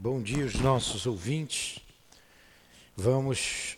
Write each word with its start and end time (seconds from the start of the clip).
Bom 0.00 0.22
dia 0.22 0.44
aos 0.44 0.54
nossos 0.54 1.06
ouvintes. 1.06 1.80
Vamos 2.96 3.76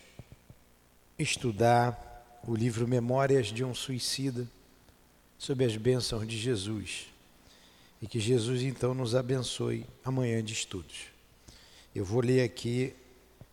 estudar 1.19 2.43
o 2.47 2.55
livro 2.55 2.87
Memórias 2.87 3.47
de 3.47 3.65
um 3.65 3.75
Suicida 3.75 4.47
sob 5.39 5.65
as 5.65 5.75
bênçãos 5.79 6.29
de 6.29 6.37
Jesus. 6.37 7.07
E 8.03 8.07
que 8.07 8.21
Jesus 8.21 8.61
então 8.61 8.93
nos 8.93 9.15
abençoe 9.15 9.87
amanhã 10.05 10.45
de 10.45 10.53
estudos. 10.53 11.07
Eu 11.95 12.05
vou 12.05 12.21
ler 12.21 12.43
aqui 12.43 12.95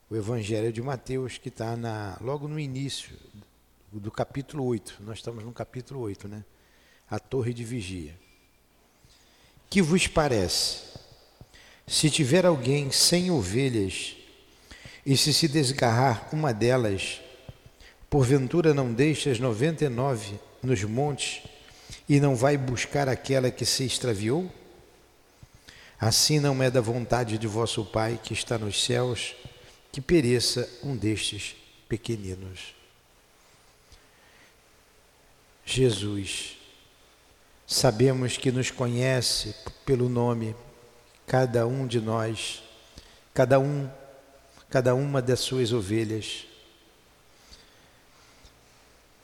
o 0.10 0.18
Evangelho 0.18 0.74
de 0.74 0.82
Mateus, 0.82 1.38
que 1.38 1.48
está 1.48 1.74
logo 2.20 2.50
no 2.50 2.60
início 2.60 3.18
do 3.94 4.12
capítulo 4.12 4.66
8. 4.66 4.98
Nós 5.04 5.20
estamos 5.20 5.42
no 5.42 5.54
capítulo 5.54 6.02
8, 6.02 6.28
né? 6.28 6.44
A 7.10 7.18
Torre 7.18 7.54
de 7.54 7.64
Vigia. 7.64 8.14
Que 9.70 9.82
vos 9.82 10.06
parece? 10.06 11.07
Se 11.88 12.10
tiver 12.10 12.46
alguém 12.46 12.92
sem 12.92 13.32
ovelhas, 13.32 14.18
e 15.06 15.16
se 15.16 15.34
se 15.34 15.48
desgarrar 15.48 16.28
uma 16.34 16.54
delas, 16.54 17.22
porventura 18.10 18.74
não 18.74 18.94
deixa 18.94 19.32
as 19.32 19.40
noventa 19.40 19.86
e 19.86 19.90
nove 19.90 20.38
nos 20.62 20.84
montes 20.84 21.42
e 22.10 22.20
não 22.20 22.36
vai 22.36 22.58
buscar 22.58 23.08
aquela 23.08 23.50
que 23.50 23.66
se 23.66 23.86
extraviou? 23.86 24.52
Assim 25.98 26.42
não 26.42 26.62
é 26.62 26.70
da 26.70 26.82
vontade 26.82 27.38
de 27.38 27.48
vosso 27.48 27.86
Pai 27.86 28.20
que 28.22 28.34
está 28.34 28.58
nos 28.58 28.84
céus 28.84 29.34
que 29.94 30.02
pereça 30.02 30.70
um 30.84 30.96
destes 30.96 31.56
pequeninos. 31.88 32.76
Jesus, 35.66 36.58
sabemos 37.66 38.36
que 38.36 38.52
nos 38.52 38.72
conhece 38.72 39.56
pelo 39.86 40.10
nome, 40.10 40.54
cada 41.28 41.68
um 41.68 41.86
de 41.86 42.00
nós, 42.00 42.64
cada 43.34 43.60
um, 43.60 43.90
cada 44.70 44.96
uma 44.96 45.22
das 45.22 45.42
suas 45.42 45.74
ovelhas. 45.74 46.46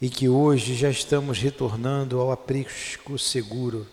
E 0.02 0.10
que 0.10 0.28
hoje 0.28 0.76
já 0.76 0.90
estamos 0.90 1.40
retornando 1.40 2.20
ao 2.20 2.30
aprisco 2.30 3.18
seguro. 3.18 3.88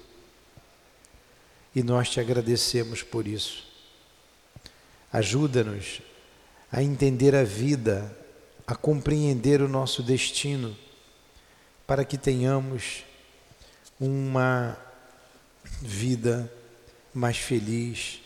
E 1.72 1.84
nós 1.84 2.10
te 2.10 2.18
agradecemos 2.18 3.00
por 3.04 3.28
isso. 3.28 3.64
Ajuda-nos 5.12 6.02
a 6.72 6.82
entender 6.82 7.36
a 7.36 7.44
vida, 7.44 8.16
a 8.66 8.74
compreender 8.74 9.62
o 9.62 9.68
nosso 9.68 10.02
destino, 10.02 10.76
para 11.86 12.04
que 12.04 12.18
tenhamos 12.18 13.04
uma 14.00 14.76
vida 15.80 16.52
mais 17.12 17.36
feliz, 17.36 18.20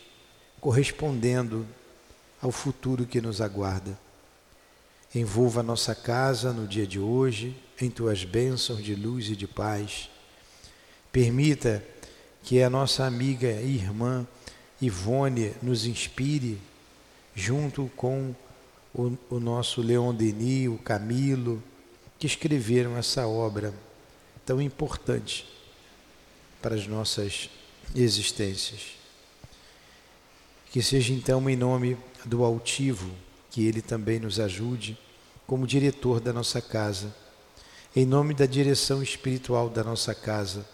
correspondendo 0.60 1.66
ao 2.40 2.50
futuro 2.50 3.06
que 3.06 3.20
nos 3.20 3.40
aguarda. 3.40 3.98
Envolva 5.14 5.60
a 5.60 5.62
nossa 5.62 5.94
casa 5.94 6.52
no 6.52 6.66
dia 6.66 6.86
de 6.86 6.98
hoje 6.98 7.56
em 7.80 7.88
tuas 7.90 8.24
bênçãos 8.24 8.82
de 8.82 8.94
luz 8.94 9.28
e 9.28 9.36
de 9.36 9.46
paz. 9.46 10.10
Permita 11.12 11.84
que 12.42 12.62
a 12.62 12.68
nossa 12.68 13.04
amiga 13.04 13.50
e 13.50 13.76
irmã 13.76 14.26
Ivone 14.80 15.54
nos 15.62 15.86
inspire 15.86 16.58
junto 17.34 17.90
com 17.96 18.34
o, 18.92 19.16
o 19.30 19.40
nosso 19.40 19.80
Leon 19.80 20.14
Denis, 20.14 20.68
o 20.68 20.76
Camilo, 20.76 21.62
que 22.18 22.26
escreveram 22.26 22.96
essa 22.96 23.26
obra 23.26 23.72
tão 24.44 24.60
importante 24.60 25.46
para 26.60 26.74
as 26.74 26.86
nossas 26.86 27.48
existências. 27.94 28.96
Que 30.70 30.82
seja 30.82 31.12
então 31.12 31.48
em 31.48 31.56
nome 31.56 31.96
do 32.24 32.42
altivo, 32.42 33.10
que 33.50 33.64
ele 33.64 33.80
também 33.80 34.18
nos 34.18 34.40
ajude 34.40 34.98
como 35.46 35.66
diretor 35.66 36.20
da 36.20 36.32
nossa 36.32 36.60
casa, 36.60 37.14
em 37.94 38.04
nome 38.04 38.34
da 38.34 38.46
direção 38.46 39.02
espiritual 39.02 39.68
da 39.68 39.84
nossa 39.84 40.14
casa, 40.14 40.66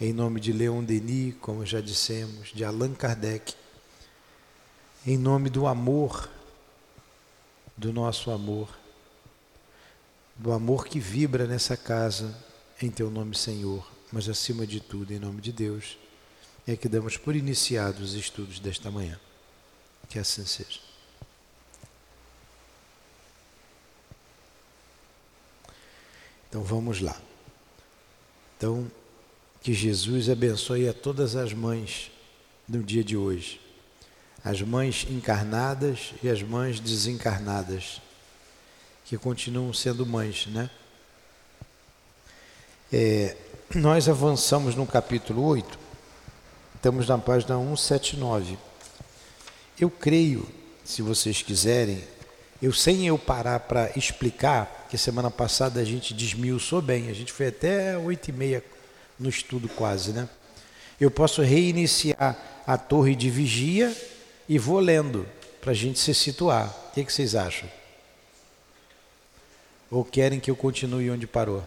em 0.00 0.12
nome 0.12 0.40
de 0.40 0.52
Leon 0.52 0.82
Denis, 0.82 1.34
como 1.40 1.66
já 1.66 1.80
dissemos, 1.80 2.50
de 2.54 2.64
Allan 2.64 2.94
Kardec, 2.94 3.54
em 5.06 5.18
nome 5.18 5.50
do 5.50 5.66
amor, 5.66 6.30
do 7.76 7.92
nosso 7.92 8.30
amor, 8.30 8.68
do 10.36 10.52
amor 10.52 10.86
que 10.86 10.98
vibra 10.98 11.46
nessa 11.46 11.76
casa, 11.76 12.34
em 12.80 12.90
Teu 12.90 13.10
nome, 13.10 13.36
Senhor, 13.36 13.86
mas 14.10 14.28
acima 14.28 14.66
de 14.66 14.80
tudo, 14.80 15.12
em 15.12 15.18
nome 15.18 15.42
de 15.42 15.52
Deus, 15.52 15.98
é 16.72 16.76
que 16.76 16.88
damos 16.88 17.16
por 17.16 17.34
iniciados 17.34 18.10
os 18.10 18.14
estudos 18.14 18.60
desta 18.60 18.90
manhã. 18.90 19.18
Que 20.08 20.18
assim 20.18 20.44
seja. 20.44 20.80
Então 26.48 26.62
vamos 26.62 27.00
lá. 27.00 27.20
Então, 28.56 28.90
que 29.62 29.72
Jesus 29.72 30.28
abençoe 30.28 30.88
a 30.88 30.92
todas 30.92 31.36
as 31.36 31.52
mães 31.52 32.10
no 32.68 32.82
dia 32.82 33.04
de 33.04 33.16
hoje 33.16 33.60
as 34.44 34.62
mães 34.62 35.06
encarnadas 35.10 36.14
e 36.22 36.28
as 36.28 36.42
mães 36.42 36.80
desencarnadas, 36.80 38.00
que 39.04 39.18
continuam 39.18 39.72
sendo 39.72 40.06
mães, 40.06 40.46
né? 40.46 40.70
É, 42.92 43.36
nós 43.74 44.08
avançamos 44.08 44.74
no 44.74 44.86
capítulo 44.86 45.44
8, 45.44 45.78
estamos 46.80 47.06
na 47.06 47.18
página 47.18 47.58
179. 47.58 48.56
Eu 49.78 49.90
creio, 49.90 50.48
se 50.82 51.02
vocês 51.02 51.42
quiserem, 51.42 52.02
eu 52.62 52.72
sem 52.72 53.06
eu 53.06 53.18
parar 53.18 53.60
para 53.60 53.90
explicar, 53.98 54.86
que 54.88 54.96
semana 54.96 55.30
passada 55.30 55.78
a 55.78 55.84
gente 55.84 56.14
desmiuçou 56.14 56.80
bem, 56.80 57.10
a 57.10 57.12
gente 57.12 57.34
foi 57.34 57.48
até 57.48 57.98
oito 57.98 58.28
e 58.28 58.32
meia 58.32 58.64
no 59.18 59.28
estudo 59.28 59.68
quase, 59.68 60.12
né? 60.12 60.26
Eu 60.98 61.10
posso 61.10 61.42
reiniciar 61.42 62.62
a 62.66 62.78
torre 62.78 63.14
de 63.14 63.28
vigia 63.28 63.94
e 64.48 64.58
vou 64.58 64.80
lendo 64.80 65.26
para 65.60 65.72
a 65.72 65.74
gente 65.74 65.98
se 65.98 66.14
situar. 66.14 66.74
O 66.88 66.94
que, 66.94 67.04
que 67.04 67.12
vocês 67.12 67.34
acham? 67.34 67.68
Ou 69.90 70.02
querem 70.02 70.40
que 70.40 70.50
eu 70.50 70.56
continue 70.56 71.10
onde 71.10 71.26
parou? 71.26 71.62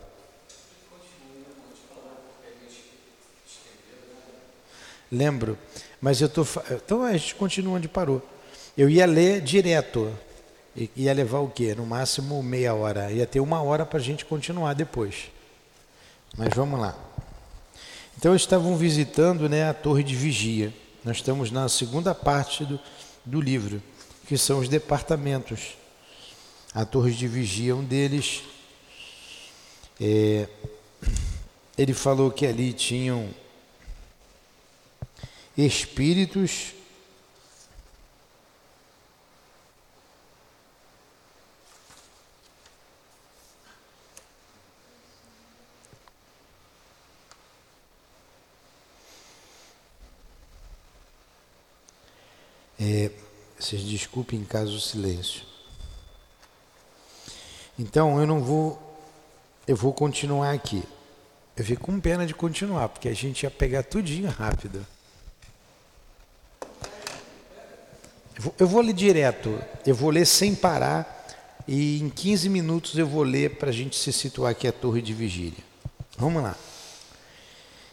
Lembro, 5.13 5.55
mas 6.01 6.19
eu 6.21 6.27
tô 6.27 6.43
então 6.71 7.03
a 7.03 7.15
gente 7.15 7.35
continua 7.35 7.75
onde 7.75 7.87
parou. 7.87 8.19
Eu 8.75 8.89
ia 8.89 9.05
ler 9.05 9.41
direto, 9.41 10.11
ia 10.95 11.13
levar 11.13 11.37
o 11.37 11.49
quê? 11.49 11.75
No 11.75 11.85
máximo 11.85 12.41
meia 12.41 12.73
hora, 12.73 13.11
ia 13.11 13.27
ter 13.27 13.39
uma 13.39 13.61
hora 13.61 13.85
para 13.85 13.99
a 13.99 14.01
gente 14.01 14.25
continuar 14.25 14.73
depois. 14.73 15.25
Mas 16.35 16.49
vamos 16.55 16.79
lá. 16.79 16.97
Então 18.17 18.35
estavam 18.35 18.75
visitando, 18.75 19.47
né, 19.47 19.69
a 19.69 19.73
torre 19.73 20.01
de 20.01 20.15
vigia. 20.15 20.73
Nós 21.05 21.17
estamos 21.17 21.51
na 21.51 21.69
segunda 21.69 22.15
parte 22.15 22.65
do, 22.65 22.79
do 23.23 23.39
livro, 23.39 23.83
que 24.27 24.35
são 24.35 24.57
os 24.57 24.67
departamentos. 24.67 25.77
A 26.73 26.85
torre 26.85 27.11
de 27.11 27.27
vigia, 27.27 27.75
um 27.75 27.83
deles, 27.83 28.41
é, 30.01 30.47
ele 31.77 31.93
falou 31.93 32.31
que 32.31 32.47
ali 32.47 32.73
tinham 32.73 33.29
espíritos 35.57 36.73
É, 52.85 53.09
vocês 53.57 53.81
desculpem 53.81 54.39
em 54.39 54.43
caso 54.43 54.77
silêncio. 54.81 55.43
Então 57.79 58.19
eu 58.19 58.27
não 58.27 58.43
vou, 58.43 58.77
eu 59.65 59.73
vou 59.73 59.93
continuar 59.93 60.51
aqui. 60.51 60.83
Eu 61.55 61.63
fico 61.63 61.85
com 61.85 61.97
pena 61.97 62.25
de 62.25 62.33
continuar, 62.33 62.89
porque 62.89 63.07
a 63.07 63.13
gente 63.13 63.43
ia 63.43 63.51
pegar 63.51 63.83
tudinho 63.83 64.29
rápido. 64.29 64.85
Eu 68.59 68.67
vou, 68.67 68.81
ler 68.81 68.93
direto, 68.93 69.59
eu 69.85 69.93
vou 69.93 70.09
ler 70.09 70.25
sem 70.25 70.55
parar 70.55 71.27
e 71.67 72.01
em 72.01 72.09
15 72.09 72.49
minutos 72.49 72.97
eu 72.97 73.05
vou 73.05 73.21
ler 73.21 73.57
para 73.57 73.69
a 73.69 73.73
gente 73.73 73.95
se 73.95 74.11
situar 74.11 74.51
aqui 74.51 74.67
a 74.67 74.71
torre 74.71 75.01
de 75.01 75.13
vigília. 75.13 75.63
Vamos 76.17 76.41
lá. 76.41 76.55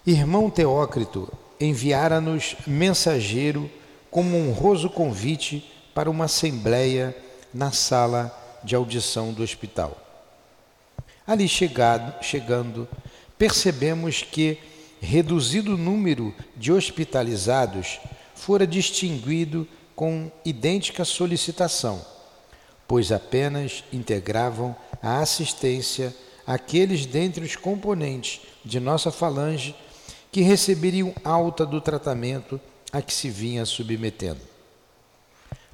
Irmão 0.07 0.49
Teócrito 0.49 1.31
enviara-nos 1.61 2.57
mensageiro 2.67 3.71
como 4.11 4.37
um 4.37 4.49
honroso 4.49 4.89
convite 4.89 5.71
para 5.95 6.11
uma 6.11 6.25
assembleia 6.25 7.15
na 7.53 7.71
sala 7.71 8.35
de 8.65 8.75
audição 8.75 9.35
do 9.35 9.43
hospital. 9.43 9.97
Ali 11.27 11.47
chegado, 11.47 12.25
chegando, 12.25 12.89
percebemos 13.37 14.23
que, 14.23 14.59
reduzido 15.01 15.75
o 15.75 15.79
número 15.79 16.35
de 16.57 16.73
hospitalizados, 16.73 18.01
fora 18.35 18.67
distinguido 18.67 19.69
com 20.01 20.33
idêntica 20.47 21.05
solicitação, 21.05 22.01
pois 22.89 23.13
apenas 23.13 23.85
integravam 23.93 24.75
a 25.03 25.19
assistência 25.19 26.17
àqueles 26.47 27.05
dentre 27.05 27.45
os 27.45 27.55
componentes 27.55 28.41
de 28.65 28.81
nossa 28.81 29.11
falange 29.11 29.77
que 30.33 30.41
receberiam 30.41 31.13
alta 31.23 31.67
do 31.67 31.83
tratamento 31.83 32.59
a 32.91 33.03
que 33.03 33.13
se 33.13 33.29
vinha 33.29 33.67
submetendo. 33.67 34.41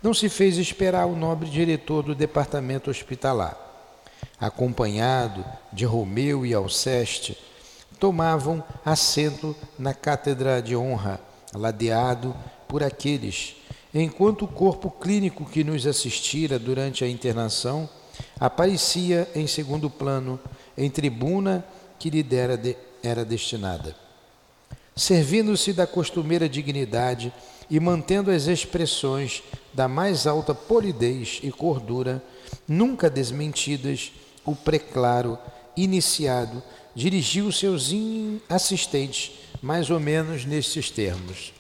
Não 0.02 0.12
se 0.12 0.28
fez 0.28 0.58
esperar 0.58 1.06
o 1.06 1.14
nobre 1.14 1.49
diretor 1.49 2.02
do 2.02 2.12
departamento 2.12 2.90
hospitalar. 2.90 3.56
Acompanhado 4.40 5.44
de 5.73 5.84
Romeu 5.84 6.44
e 6.44 6.52
Alceste, 6.52 7.38
tomavam 8.00 8.61
assento 8.84 9.55
na 9.78 9.94
cátedra 9.94 10.61
de 10.61 10.75
honra, 10.75 11.20
ladeado 11.55 12.34
por 12.67 12.82
aqueles 12.82 13.55
enquanto 14.02 14.44
o 14.44 14.48
corpo 14.48 14.90
clínico 14.90 15.44
que 15.44 15.64
nos 15.64 15.87
assistira 15.87 16.58
durante 16.58 17.04
a 17.04 17.08
internação 17.08 17.88
aparecia 18.38 19.28
em 19.34 19.46
segundo 19.46 19.88
plano 19.88 20.38
em 20.76 20.90
tribuna 20.90 21.64
que 21.98 22.10
lhe 22.10 22.22
dera 22.22 22.56
de, 22.56 22.76
era 23.02 23.25
destinada. 23.25 23.96
Servindo-se 24.94 25.72
da 25.72 25.87
costumeira 25.87 26.48
dignidade 26.48 27.32
e 27.70 27.81
mantendo 27.81 28.31
as 28.31 28.46
expressões 28.46 29.43
da 29.72 29.88
mais 29.88 30.26
alta 30.26 30.54
polidez 30.54 31.40
e 31.42 31.50
cordura, 31.50 32.22
nunca 32.69 33.10
desmentidas, 33.10 34.12
o 34.44 34.54
preclaro 34.54 35.38
iniciado 35.76 36.62
dirigiu 36.94 37.50
seus 37.50 37.92
assistentes 38.49 39.32
mais 39.60 39.90
ou 39.90 39.99
menos 39.99 40.44
nestes 40.44 40.90
termos. 40.90 41.55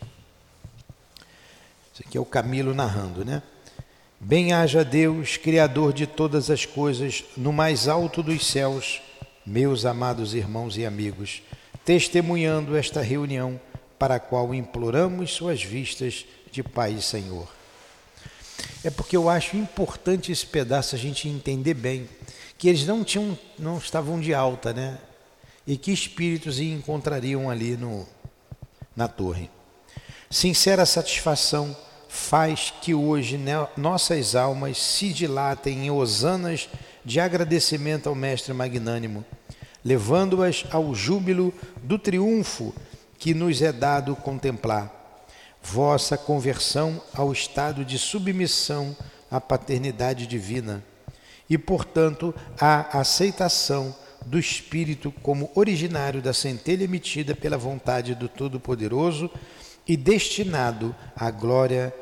Isso 1.96 2.04
aqui 2.06 2.18
é 2.18 2.20
o 2.20 2.26
Camilo 2.26 2.74
narrando, 2.74 3.24
né? 3.24 3.42
Bem 4.20 4.52
haja 4.52 4.84
Deus, 4.84 5.38
Criador 5.38 5.94
de 5.94 6.06
todas 6.06 6.50
as 6.50 6.66
coisas, 6.66 7.24
no 7.34 7.54
mais 7.54 7.88
alto 7.88 8.22
dos 8.22 8.46
céus, 8.46 9.00
meus 9.46 9.86
amados 9.86 10.34
irmãos 10.34 10.76
e 10.76 10.84
amigos, 10.84 11.40
testemunhando 11.86 12.76
esta 12.76 13.00
reunião 13.00 13.58
para 13.98 14.16
a 14.16 14.20
qual 14.20 14.54
imploramos 14.54 15.32
suas 15.32 15.62
vistas 15.62 16.26
de 16.52 16.62
Pai 16.62 16.92
e 16.92 17.00
Senhor. 17.00 17.48
É 18.84 18.90
porque 18.90 19.16
eu 19.16 19.30
acho 19.30 19.56
importante 19.56 20.30
esse 20.30 20.44
pedaço 20.44 20.94
a 20.94 20.98
gente 20.98 21.30
entender 21.30 21.72
bem 21.72 22.06
que 22.58 22.68
eles 22.68 22.86
não 22.86 23.02
tinham, 23.02 23.38
não 23.58 23.78
estavam 23.78 24.20
de 24.20 24.34
alta, 24.34 24.70
né? 24.74 24.98
E 25.66 25.78
que 25.78 25.90
espíritos 25.92 26.60
encontrariam 26.60 27.48
ali 27.48 27.74
no, 27.74 28.06
na 28.94 29.08
torre. 29.08 29.48
Sincera 30.30 30.84
satisfação 30.84 31.76
faz 32.08 32.72
que 32.82 32.94
hoje 32.94 33.38
nossas 33.76 34.34
almas 34.34 34.78
se 34.78 35.12
dilatem 35.12 35.86
em 35.86 35.90
hosanas 35.90 36.68
de 37.04 37.20
agradecimento 37.20 38.08
ao 38.08 38.14
Mestre 38.14 38.52
Magnânimo, 38.52 39.24
levando-as 39.84 40.64
ao 40.70 40.94
júbilo 40.94 41.54
do 41.82 41.98
triunfo 41.98 42.74
que 43.18 43.34
nos 43.34 43.62
é 43.62 43.70
dado 43.70 44.16
contemplar. 44.16 44.92
Vossa 45.62 46.16
conversão 46.16 47.00
ao 47.14 47.32
estado 47.32 47.84
de 47.84 47.98
submissão 47.98 48.96
à 49.30 49.40
paternidade 49.40 50.26
divina 50.26 50.82
e, 51.48 51.56
portanto, 51.56 52.34
à 52.60 52.98
aceitação 52.98 53.94
do 54.24 54.38
Espírito 54.38 55.12
como 55.22 55.50
originário 55.54 56.20
da 56.20 56.32
centelha 56.32 56.84
emitida 56.84 57.34
pela 57.34 57.56
vontade 57.56 58.14
do 58.14 58.28
Todo-Poderoso 58.28 59.30
e 59.86 59.96
destinado 59.96 60.94
à 61.14 61.30
glória 61.30 61.94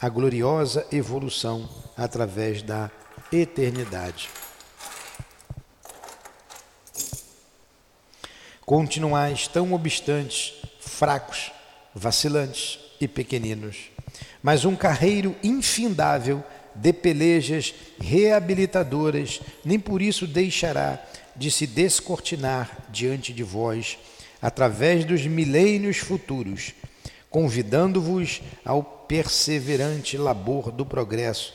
a 0.00 0.08
gloriosa 0.08 0.86
evolução 0.92 1.68
através 1.96 2.62
da 2.62 2.90
eternidade. 3.32 4.28
Continuais 8.64 9.48
tão 9.48 9.72
obstantes, 9.72 10.54
fracos, 10.78 11.50
vacilantes 11.94 12.78
e 13.00 13.08
pequeninos, 13.08 13.90
mas 14.42 14.64
um 14.64 14.76
carreiro 14.76 15.34
infindável 15.42 16.44
de 16.74 16.92
pelejas 16.92 17.74
reabilitadoras, 17.98 19.40
nem 19.64 19.80
por 19.80 20.00
isso 20.00 20.26
deixará 20.26 21.02
de 21.34 21.50
se 21.50 21.66
descortinar 21.66 22.86
diante 22.90 23.32
de 23.32 23.42
vós, 23.42 23.98
através 24.40 25.04
dos 25.04 25.26
milênios 25.26 25.96
futuros, 25.96 26.72
convidando-vos 27.30 28.42
ao 28.64 28.82
perseverante 28.82 30.16
labor 30.16 30.70
do 30.70 30.84
progresso 30.84 31.54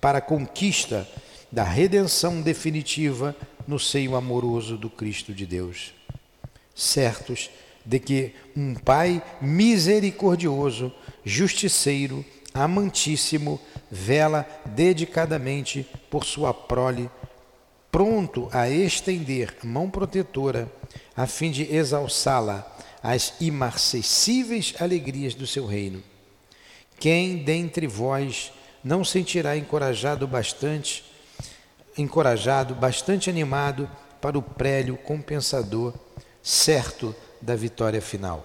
para 0.00 0.18
a 0.18 0.22
conquista 0.22 1.08
da 1.50 1.64
redenção 1.64 2.40
definitiva 2.40 3.34
no 3.66 3.78
seio 3.78 4.16
amoroso 4.16 4.76
do 4.76 4.88
Cristo 4.88 5.32
de 5.32 5.46
Deus. 5.46 5.92
Certos 6.74 7.50
de 7.84 7.98
que 7.98 8.34
um 8.56 8.74
Pai 8.74 9.22
misericordioso, 9.40 10.92
justiceiro, 11.24 12.24
amantíssimo, 12.52 13.60
vela 13.90 14.46
dedicadamente 14.66 15.86
por 16.10 16.24
sua 16.24 16.52
prole, 16.52 17.10
pronto 17.90 18.48
a 18.52 18.68
estender 18.68 19.56
mão 19.64 19.88
protetora, 19.88 20.70
a 21.16 21.26
fim 21.26 21.50
de 21.50 21.74
exalçá-la 21.74 22.76
as 23.02 23.34
imarcessíveis 23.40 24.74
alegrias 24.80 25.34
do 25.34 25.46
seu 25.46 25.66
reino. 25.66 26.02
Quem 26.98 27.38
dentre 27.38 27.86
vós 27.86 28.52
não 28.82 29.04
sentirá 29.04 29.56
encorajado 29.56 30.26
bastante, 30.26 31.04
encorajado, 31.96 32.74
bastante 32.74 33.30
animado 33.30 33.88
para 34.20 34.38
o 34.38 34.42
prélio 34.42 34.96
compensador, 34.96 35.94
certo 36.42 37.14
da 37.40 37.54
vitória 37.54 38.02
final? 38.02 38.44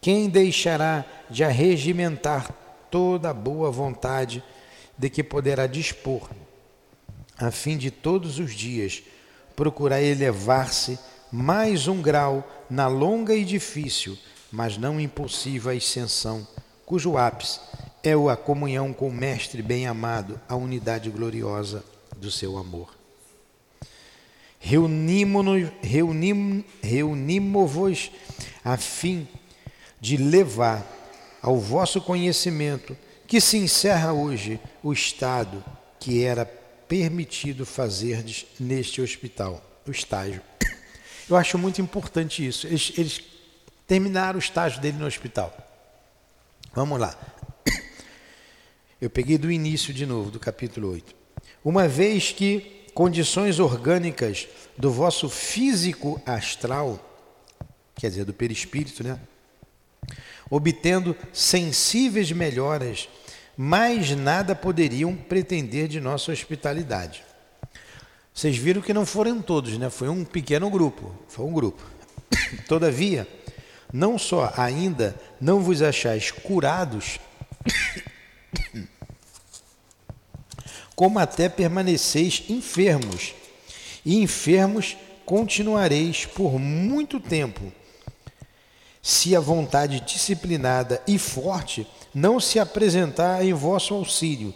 Quem 0.00 0.28
deixará 0.28 1.04
de 1.30 1.44
arregimentar 1.44 2.50
toda 2.90 3.30
a 3.30 3.34
boa 3.34 3.70
vontade 3.70 4.42
de 4.96 5.10
que 5.10 5.22
poderá 5.22 5.66
dispor, 5.66 6.30
a 7.36 7.50
fim 7.50 7.76
de 7.76 7.90
todos 7.90 8.38
os 8.38 8.54
dias 8.54 9.02
procurar 9.56 10.00
elevar-se 10.00 10.98
mais 11.34 11.88
um 11.88 12.00
grau 12.00 12.48
na 12.70 12.86
longa 12.86 13.34
e 13.34 13.44
difícil, 13.44 14.16
mas 14.52 14.78
não 14.78 15.00
impossível 15.00 15.76
ascensão, 15.76 16.46
cujo 16.86 17.16
ápice 17.16 17.58
é 18.04 18.12
a 18.12 18.36
comunhão 18.36 18.92
com 18.92 19.08
o 19.08 19.12
Mestre 19.12 19.60
bem-amado, 19.60 20.40
a 20.48 20.54
unidade 20.54 21.10
gloriosa 21.10 21.82
do 22.18 22.30
seu 22.30 22.56
amor. 22.56 22.94
Reunimo-vos 24.60 25.72
reunimo, 25.82 26.64
reunimo 26.80 27.68
a 28.64 28.76
fim 28.76 29.26
de 30.00 30.16
levar 30.16 30.86
ao 31.42 31.58
vosso 31.58 32.00
conhecimento 32.00 32.96
que 33.26 33.40
se 33.40 33.56
encerra 33.56 34.12
hoje 34.12 34.60
o 34.84 34.92
estado 34.92 35.64
que 35.98 36.22
era 36.22 36.46
permitido 36.46 37.66
fazerdes 37.66 38.46
neste 38.60 39.02
hospital, 39.02 39.60
o 39.84 39.90
estágio. 39.90 40.40
Eu 41.28 41.36
acho 41.36 41.58
muito 41.58 41.80
importante 41.80 42.46
isso. 42.46 42.66
Eles, 42.66 42.92
eles 42.96 43.20
terminaram 43.86 44.36
o 44.36 44.42
estágio 44.42 44.80
dele 44.80 44.98
no 44.98 45.06
hospital. 45.06 45.56
Vamos 46.74 46.98
lá. 46.98 47.16
Eu 49.00 49.08
peguei 49.08 49.38
do 49.38 49.50
início 49.50 49.92
de 49.92 50.06
novo, 50.06 50.30
do 50.30 50.40
capítulo 50.40 50.90
8. 50.92 51.14
Uma 51.64 51.88
vez 51.88 52.32
que 52.32 52.84
condições 52.94 53.58
orgânicas 53.58 54.46
do 54.76 54.90
vosso 54.90 55.28
físico 55.28 56.20
astral, 56.24 56.98
quer 57.96 58.08
dizer, 58.08 58.24
do 58.24 58.32
perispírito, 58.32 59.02
né? 59.02 59.18
Obtendo 60.50 61.16
sensíveis 61.32 62.30
melhoras, 62.30 63.08
mais 63.56 64.10
nada 64.10 64.54
poderiam 64.54 65.16
pretender 65.16 65.88
de 65.88 66.00
nossa 66.00 66.30
hospitalidade. 66.30 67.23
Vocês 68.34 68.56
viram 68.56 68.82
que 68.82 68.92
não 68.92 69.06
foram 69.06 69.40
todos, 69.40 69.78
né? 69.78 69.88
Foi 69.88 70.08
um 70.08 70.24
pequeno 70.24 70.68
grupo, 70.68 71.14
foi 71.28 71.46
um 71.46 71.52
grupo. 71.52 71.80
Todavia, 72.66 73.28
não 73.92 74.18
só 74.18 74.52
ainda 74.56 75.14
não 75.40 75.60
vos 75.60 75.80
achais 75.80 76.32
curados, 76.32 77.20
como 80.96 81.20
até 81.20 81.48
permaneceis 81.48 82.42
enfermos, 82.48 83.34
e 84.04 84.20
enfermos 84.20 84.96
continuareis 85.24 86.26
por 86.26 86.58
muito 86.58 87.20
tempo, 87.20 87.72
se 89.00 89.36
a 89.36 89.40
vontade 89.40 90.00
disciplinada 90.00 91.00
e 91.06 91.18
forte 91.20 91.86
não 92.12 92.40
se 92.40 92.58
apresentar 92.58 93.44
em 93.44 93.52
vosso 93.52 93.94
auxílio 93.94 94.52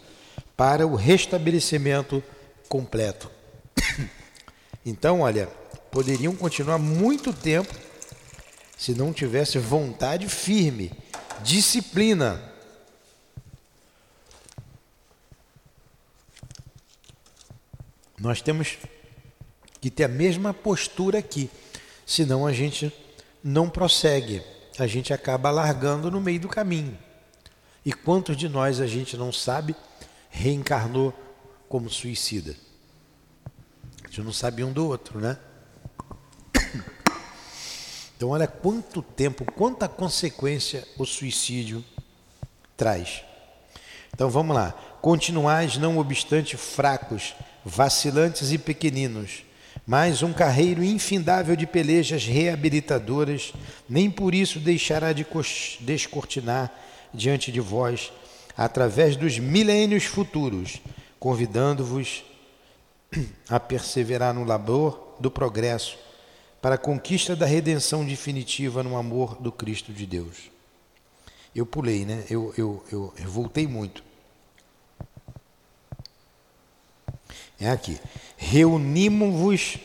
para 0.56 0.84
o 0.84 0.96
restabelecimento 0.96 2.20
completo. 2.68 3.37
Então, 4.86 5.20
olha, 5.20 5.46
poderiam 5.90 6.34
continuar 6.34 6.78
muito 6.78 7.30
tempo 7.32 7.74
se 8.76 8.94
não 8.94 9.12
tivesse 9.12 9.58
vontade 9.58 10.28
firme, 10.28 10.92
disciplina. 11.42 12.40
Nós 18.18 18.40
temos 18.40 18.78
que 19.80 19.90
ter 19.90 20.04
a 20.04 20.08
mesma 20.08 20.54
postura 20.54 21.18
aqui, 21.18 21.50
senão 22.06 22.46
a 22.46 22.52
gente 22.52 22.92
não 23.42 23.68
prossegue, 23.68 24.42
a 24.78 24.86
gente 24.86 25.12
acaba 25.12 25.50
largando 25.50 26.10
no 26.10 26.20
meio 26.20 26.40
do 26.40 26.48
caminho. 26.48 26.96
E 27.84 27.92
quantos 27.92 28.36
de 28.36 28.48
nós 28.48 28.80
a 28.80 28.86
gente 28.86 29.16
não 29.16 29.32
sabe 29.32 29.74
reencarnou 30.30 31.12
como 31.68 31.90
suicida? 31.90 32.67
Gente 34.18 34.26
não 34.26 34.32
sabe 34.32 34.64
um 34.64 34.72
do 34.72 34.84
outro, 34.84 35.20
né? 35.20 35.38
Então, 38.16 38.30
olha 38.30 38.48
quanto 38.48 39.00
tempo, 39.00 39.44
quanta 39.52 39.86
consequência 39.86 40.84
o 40.98 41.06
suicídio 41.06 41.84
traz. 42.76 43.22
Então, 44.12 44.28
vamos 44.28 44.56
lá. 44.56 44.72
Continuais, 45.00 45.76
não 45.76 45.98
obstante 45.98 46.56
fracos, 46.56 47.36
vacilantes 47.64 48.50
e 48.50 48.58
pequeninos, 48.58 49.44
mas 49.86 50.20
um 50.20 50.32
carreiro 50.32 50.82
infindável 50.82 51.54
de 51.54 51.64
pelejas 51.64 52.24
reabilitadoras, 52.24 53.52
nem 53.88 54.10
por 54.10 54.34
isso 54.34 54.58
deixará 54.58 55.12
de 55.12 55.24
descortinar 55.78 56.72
diante 57.14 57.52
de 57.52 57.60
vós, 57.60 58.12
através 58.56 59.14
dos 59.14 59.38
milênios 59.38 60.06
futuros, 60.06 60.80
convidando-vos 61.20 62.24
a 63.48 63.58
perseverar 63.58 64.34
no 64.34 64.44
labor 64.44 65.16
do 65.18 65.30
progresso 65.30 65.98
para 66.60 66.74
a 66.74 66.78
conquista 66.78 67.34
da 67.34 67.46
redenção 67.46 68.04
definitiva 68.04 68.82
no 68.82 68.96
amor 68.96 69.36
do 69.36 69.50
Cristo 69.50 69.92
de 69.92 70.06
Deus. 70.06 70.50
Eu 71.54 71.64
pulei, 71.64 72.04
né? 72.04 72.24
Eu, 72.28 72.52
eu, 72.56 72.84
eu, 72.92 73.14
eu 73.16 73.30
voltei 73.30 73.66
muito. 73.66 74.02
É 77.60 77.70
aqui. 77.70 77.98
Reunimos-vos 78.36 79.78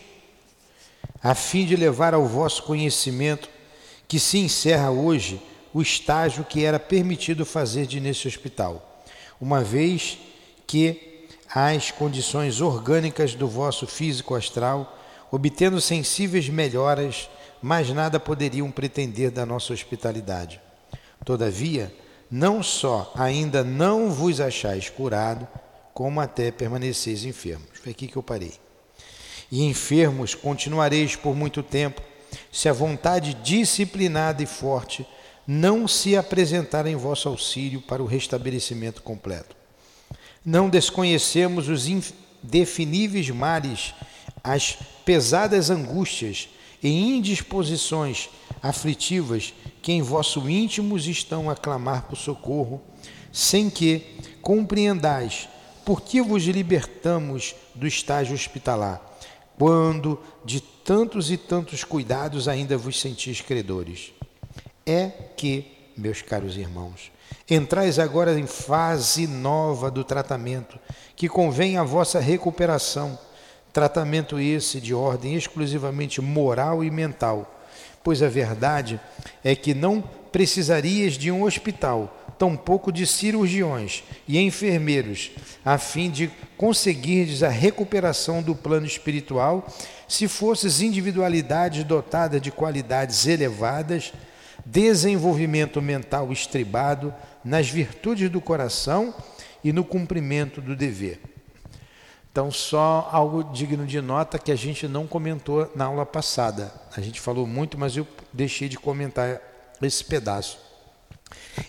a 1.22 1.34
fim 1.34 1.65
de 1.65 1.75
levar 1.75 2.13
ao 2.13 2.27
vosso 2.27 2.63
conhecimento 2.63 3.50
que 4.08 4.20
se 4.20 4.38
encerra 4.38 4.92
hoje 4.92 5.42
o 5.74 5.82
estágio 5.82 6.44
que 6.44 6.63
era 6.63 6.80
permitido 6.80 7.46
fazer 7.46 7.88
de 7.88 8.00
nesse 8.00 8.27
hospital, 8.27 9.03
uma 9.42 9.63
vez 9.63 10.20
que 10.68 11.12
as 11.54 11.92
condições 11.92 12.62
orgânicas 12.62 13.36
do 13.36 13.48
vosso 13.48 13.86
físico 13.86 14.34
astral 14.36 15.00
obtendo 15.32 15.82
sensíveis 15.82 16.48
melhoras, 16.48 17.28
mais 17.60 17.90
nada 17.90 18.20
poderiam 18.20 18.70
pretender 18.70 19.32
da 19.32 19.46
nossa 19.46 19.74
hospitalidade. 19.74 20.62
Todavia, 21.26 21.92
não 22.30 22.62
só 22.62 23.12
ainda 23.16 23.64
não 23.64 24.12
vos 24.12 24.40
achais 24.40 24.90
curado, 24.90 25.48
como 25.92 26.20
até 26.22 26.52
permaneceis 26.52 27.26
enfermos. 27.26 27.68
Foi 27.82 27.92
aqui 27.92 28.08
que 28.08 28.16
eu 28.16 28.22
parei. 28.22 28.54
E 29.52 29.64
enfermos 29.64 30.36
continuareis 30.36 31.16
por 31.16 31.36
muito 31.36 31.64
tempo, 31.64 32.02
se 32.52 32.70
a 32.70 32.74
vontade 32.74 33.34
disciplinada 33.36 34.44
e 34.44 34.46
forte 34.46 35.08
não 35.48 35.88
se 35.88 36.16
apresentar 36.16 36.86
em 36.86 36.96
vosso 36.96 37.28
auxílio 37.28 37.82
para 37.82 38.04
o 38.04 38.08
restabelecimento 38.08 39.02
completo. 39.02 39.62
Não 40.46 40.70
desconhecemos 40.70 41.70
os 41.70 41.88
indefiníveis 41.88 43.30
males 43.30 43.94
as 44.44 44.78
pesadas 45.06 45.70
angústias 45.70 46.50
e 46.82 46.90
indisposições 46.90 48.30
aflitivas 48.62 49.54
que 49.82 49.94
em 49.94 50.02
vosso 50.02 50.50
íntimos 50.50 51.08
estão 51.08 51.50
a 51.50 51.56
clamar 51.56 52.04
por 52.04 52.18
socorro, 52.18 52.82
sem 53.32 53.70
que 53.70 54.18
compreendais 54.42 55.48
por 55.86 56.02
que 56.02 56.22
vos 56.22 56.44
libertamos 56.44 57.56
do 57.74 57.88
estágio 57.88 58.36
hospitalar, 58.36 59.02
quando 59.58 60.20
de 60.44 60.60
tantos 60.62 61.32
e 61.32 61.38
tantos 61.38 61.84
cuidados 61.84 62.48
ainda 62.48 62.78
vos 62.78 63.00
sentis 63.00 63.40
credores. 63.40 64.12
É 64.86 65.08
que, 65.08 65.66
meus 65.96 66.22
caros 66.22 66.58
irmãos, 66.58 67.12
entrais 67.50 68.00
agora 68.00 68.38
em 68.40 68.48
fase 68.48 69.28
nova 69.28 69.92
do 69.92 70.04
tratamento, 70.04 70.80
que 71.16 71.28
convém 71.28 71.78
à 71.78 71.84
vossa 71.84 72.20
recuperação. 72.20 73.18
Tratamento 73.72 74.40
esse 74.40 74.80
de 74.80 74.94
ordem 74.94 75.36
exclusivamente 75.36 76.22
moral 76.22 76.84
e 76.84 76.92
mental, 76.92 77.62
pois 78.04 78.22
a 78.22 78.30
verdade 78.30 79.00
é 79.44 79.56
que 79.56 79.74
não 79.74 80.02
precisarias 80.32 81.14
de 81.14 81.32
um 81.32 81.44
hospital, 81.44 82.36
tampouco 82.38 82.92
de 82.92 83.06
cirurgiões 83.06 84.04
e 84.28 84.40
enfermeiros, 84.40 85.32
a 85.64 85.78
fim 85.78 86.10
de 86.10 86.32
conseguirdes 86.58 87.44
a 87.44 87.50
recuperação 87.50 88.42
do 88.42 88.56
plano 88.56 88.86
espiritual, 88.86 89.68
se 90.08 90.28
fosses 90.28 90.82
individualidades 90.82 91.84
dotadas 91.84 92.42
de 92.42 92.52
qualidades 92.52 93.26
elevadas, 93.26 94.14
desenvolvimento 94.66 95.82
mental 95.82 96.32
estribado 96.32 97.14
nas 97.44 97.70
virtudes 97.70 98.30
do 98.30 98.40
coração 98.42 99.14
e 99.64 99.72
no 99.72 99.84
cumprimento 99.84 100.62
do 100.62 100.76
dever. 100.76 101.20
Então, 102.32 102.52
só 102.52 103.10
algo 103.12 103.44
digno 103.44 103.86
de 103.86 104.02
nota 104.02 104.40
que 104.40 104.52
a 104.52 104.56
gente 104.56 104.88
não 104.88 105.06
comentou 105.06 105.72
na 105.76 105.86
aula 105.86 106.06
passada. 106.06 106.74
A 106.98 107.00
gente 107.00 107.22
falou 107.22 107.46
muito, 107.46 107.78
mas 107.78 107.96
eu 107.96 108.08
deixei 108.34 108.68
de 108.68 108.76
comentar 108.76 109.40
esse 109.80 110.04
pedaço. 110.04 110.58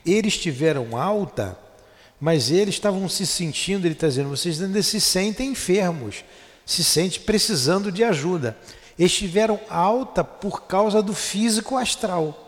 Eles 0.07 0.39
tiveram 0.39 0.97
alta, 0.97 1.59
mas 2.19 2.51
eles 2.51 2.77
estavam 2.77 3.07
se 3.11 3.27
sentindo, 3.27 3.87
ele 3.87 3.93
está 3.93 4.09
dizendo, 4.09 4.31
vocês 4.31 4.63
ainda 4.63 4.83
se 4.83 5.01
sentem 5.01 5.51
enfermos, 5.51 6.25
se 6.65 6.83
sentem 6.83 7.21
precisando 7.21 7.93
de 7.93 8.03
ajuda. 8.03 8.57
Eles 8.99 9.13
tiveram 9.13 9.61
alta 9.69 10.25
por 10.25 10.63
causa 10.63 11.03
do 11.03 11.13
físico 11.13 11.77
astral. 11.77 12.44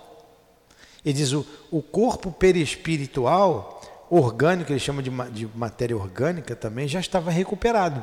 Ele 1.07 1.15
diz, 1.15 1.33
o, 1.33 1.47
o 1.71 1.81
corpo 1.81 2.33
perispiritual 2.33 3.81
orgânico, 4.11 4.73
ele 4.73 4.81
chama 4.81 5.01
de, 5.01 5.11
de 5.31 5.49
matéria 5.55 5.97
orgânica 5.97 6.57
também, 6.57 6.89
já 6.89 6.99
estava 6.99 7.31
recuperado. 7.31 8.03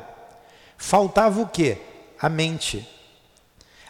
Faltava 0.78 1.42
o 1.42 1.46
quê? 1.46 1.76
A 2.18 2.30
mente. 2.30 2.88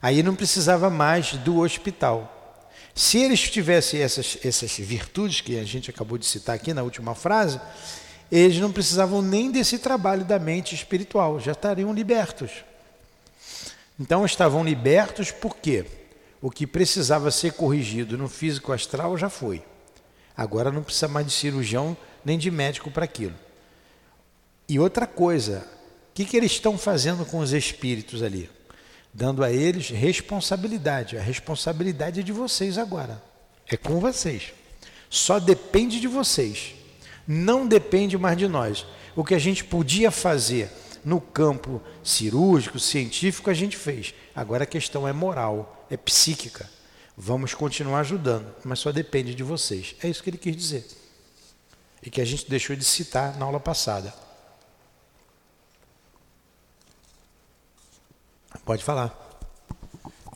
Aí 0.02 0.20
não 0.20 0.34
precisava 0.34 0.90
mais 0.90 1.34
do 1.34 1.60
hospital. 1.60 2.68
Se 2.92 3.18
eles 3.18 3.40
tivessem 3.48 4.00
essas, 4.00 4.36
essas 4.44 4.76
virtudes 4.78 5.40
que 5.40 5.60
a 5.60 5.64
gente 5.64 5.90
acabou 5.90 6.18
de 6.18 6.26
citar 6.26 6.56
aqui 6.56 6.74
na 6.74 6.82
última 6.82 7.14
frase, 7.14 7.60
eles 8.32 8.58
não 8.58 8.72
precisavam 8.72 9.22
nem 9.22 9.48
desse 9.52 9.78
trabalho 9.78 10.24
da 10.24 10.40
mente 10.40 10.74
espiritual, 10.74 11.38
já 11.38 11.52
estariam 11.52 11.94
libertos. 11.94 12.50
Então 13.98 14.24
estavam 14.24 14.64
libertos 14.64 15.30
porque 15.30 15.86
o 16.44 16.50
que 16.50 16.66
precisava 16.66 17.30
ser 17.30 17.54
corrigido 17.54 18.18
no 18.18 18.28
físico 18.28 18.70
astral 18.70 19.16
já 19.16 19.30
foi. 19.30 19.62
Agora 20.36 20.70
não 20.70 20.82
precisa 20.82 21.08
mais 21.08 21.24
de 21.26 21.32
cirurgião 21.32 21.96
nem 22.22 22.36
de 22.36 22.50
médico 22.50 22.90
para 22.90 23.06
aquilo. 23.06 23.32
E 24.68 24.78
outra 24.78 25.06
coisa, 25.06 25.66
o 26.10 26.12
que, 26.12 26.26
que 26.26 26.36
eles 26.36 26.52
estão 26.52 26.76
fazendo 26.76 27.24
com 27.24 27.38
os 27.38 27.54
espíritos 27.54 28.22
ali? 28.22 28.50
Dando 29.10 29.42
a 29.42 29.50
eles 29.50 29.88
responsabilidade. 29.88 31.16
A 31.16 31.22
responsabilidade 31.22 32.20
é 32.20 32.22
de 32.22 32.30
vocês 32.30 32.76
agora. 32.76 33.22
É 33.66 33.78
com 33.78 33.98
vocês. 33.98 34.52
Só 35.08 35.38
depende 35.38 35.98
de 35.98 36.08
vocês. 36.08 36.74
Não 37.26 37.66
depende 37.66 38.18
mais 38.18 38.36
de 38.36 38.48
nós. 38.48 38.84
O 39.16 39.24
que 39.24 39.34
a 39.34 39.38
gente 39.38 39.64
podia 39.64 40.10
fazer 40.10 40.70
no 41.02 41.22
campo 41.22 41.80
cirúrgico, 42.02 42.78
científico, 42.78 43.48
a 43.48 43.54
gente 43.54 43.78
fez. 43.78 44.12
Agora 44.36 44.64
a 44.64 44.66
questão 44.66 45.08
é 45.08 45.12
moral, 45.14 45.73
é 45.90 45.96
psíquica. 45.96 46.68
Vamos 47.16 47.54
continuar 47.54 48.00
ajudando, 48.00 48.52
mas 48.64 48.80
só 48.80 48.90
depende 48.90 49.34
de 49.34 49.42
vocês. 49.42 49.94
É 50.02 50.08
isso 50.08 50.22
que 50.22 50.30
ele 50.30 50.38
quis 50.38 50.56
dizer. 50.56 50.86
E 52.02 52.10
que 52.10 52.20
a 52.20 52.24
gente 52.24 52.48
deixou 52.50 52.74
de 52.74 52.84
citar 52.84 53.36
na 53.38 53.44
aula 53.44 53.60
passada. 53.60 54.12
Pode 58.64 58.82
falar. 58.82 59.20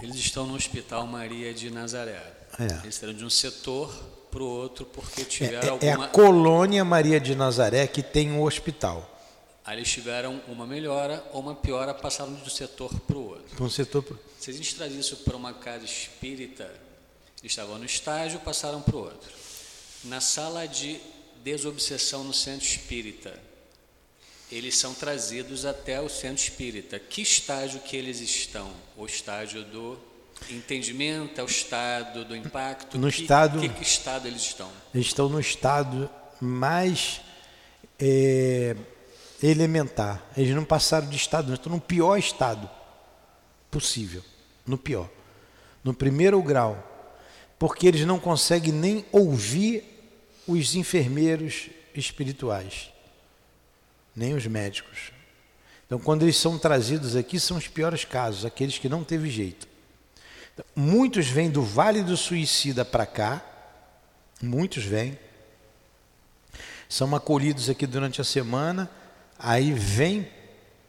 Eles 0.01 0.17
estão 0.17 0.47
no 0.47 0.55
Hospital 0.55 1.07
Maria 1.07 1.53
de 1.53 1.71
Nazaré. 1.71 2.23
É. 2.59 2.65
Eles 2.65 2.95
estão 2.95 3.13
de 3.13 3.25
um 3.25 3.31
setor 3.31 3.93
para 4.31 4.43
o 4.43 4.47
outro 4.47 4.85
porque 4.87 5.25
tiveram 5.25 5.79
é, 5.81 5.87
é, 5.87 5.93
alguma... 5.93 6.05
É 6.05 6.09
a 6.09 6.11
colônia 6.11 6.85
Maria 6.85 7.19
de 7.19 7.35
Nazaré 7.35 7.87
que 7.87 8.03
tem 8.03 8.31
um 8.31 8.43
hospital. 8.43 9.19
Aí 9.65 9.79
eles 9.79 9.91
tiveram 9.91 10.41
uma 10.49 10.67
melhora 10.67 11.25
ou 11.33 11.41
uma 11.41 11.55
piora, 11.55 11.93
passaram 11.93 12.35
de 12.35 12.43
um 12.43 12.49
setor 12.49 12.93
para 13.01 13.17
o 13.17 13.29
outro. 13.31 13.57
Para 13.57 13.65
um 13.65 13.71
setor 13.71 14.03
Se 14.39 14.51
a 14.51 14.55
gente 14.55 14.75
traz 14.77 14.93
isso 14.95 15.17
para 15.19 15.37
uma 15.37 15.53
casa 15.53 15.85
espírita, 15.85 16.65
eles 17.41 17.53
estavam 17.53 17.79
no 17.79 17.85
estágio, 17.85 18.39
passaram 18.41 18.81
para 18.81 18.97
o 18.97 19.01
outro. 19.01 19.31
Na 20.05 20.21
sala 20.21 20.67
de 20.67 21.01
desobsessão 21.43 22.23
no 22.23 22.33
centro 22.33 22.65
espírita, 22.65 23.39
eles 24.51 24.77
são 24.77 24.95
trazidos 24.95 25.65
até 25.65 26.01
o 26.01 26.09
centro 26.09 26.43
espírita. 26.43 26.99
Que 26.99 27.21
estágio 27.23 27.81
que 27.81 27.97
eles 27.97 28.21
estão? 28.21 28.73
O 28.97 29.07
estágio 29.07 29.65
do 29.65 29.99
entendimento, 30.49 31.41
é 31.41 31.43
o 31.43 31.47
estado 31.47 32.25
do 32.25 32.37
impacto? 32.37 32.97
No 32.97 33.11
que, 33.11 33.23
estado, 33.23 33.61
que, 33.61 33.69
que 33.69 33.83
estado 33.83 34.29
eles 34.29 34.43
estão? 34.43 34.71
Eles 34.95 35.09
estão 35.09 35.29
no 35.29 35.41
estado 35.41 36.09
mais... 36.41 37.21
É 38.01 38.77
elementar. 39.43 40.25
Eles 40.37 40.55
não 40.55 40.65
passaram 40.65 41.09
de 41.09 41.17
estado, 41.17 41.55
estão 41.55 41.73
no 41.73 41.81
pior 41.81 42.17
estado 42.17 42.69
possível, 43.71 44.23
no 44.67 44.79
pior. 44.79 45.09
No 45.85 45.95
primeiro 45.95 46.43
grau, 46.43 46.85
porque 47.59 47.87
eles 47.87 48.05
não 48.05 48.19
conseguem 48.19 48.73
nem 48.73 49.05
ouvir 49.11 49.85
os 50.47 50.75
enfermeiros 50.75 51.71
espirituais, 51.95 52.91
nem 54.15 54.35
os 54.35 54.47
médicos. 54.47 55.13
Então, 55.87 55.99
quando 55.99 56.23
eles 56.23 56.37
são 56.37 56.59
trazidos 56.59 57.17
aqui, 57.17 57.41
são 57.41 57.57
os 57.57 57.67
piores 57.67 58.05
casos, 58.05 58.45
aqueles 58.45 58.79
que 58.79 58.89
não 58.89 59.03
teve 59.03 59.31
jeito. 59.31 59.67
Então, 60.53 60.65
muitos 60.77 61.27
vêm 61.29 61.51
do 61.51 61.63
Vale 61.63 62.03
do 62.03 62.17
Suicida 62.17 62.85
para 62.85 63.07
cá, 63.07 63.45
muitos 64.43 64.85
vêm, 64.85 65.19
são 66.89 67.15
acolhidos 67.15 67.69
aqui 67.69 67.87
durante 67.87 68.21
a 68.21 68.25
semana, 68.25 68.91
aí 69.39 69.73
vêm 69.73 70.29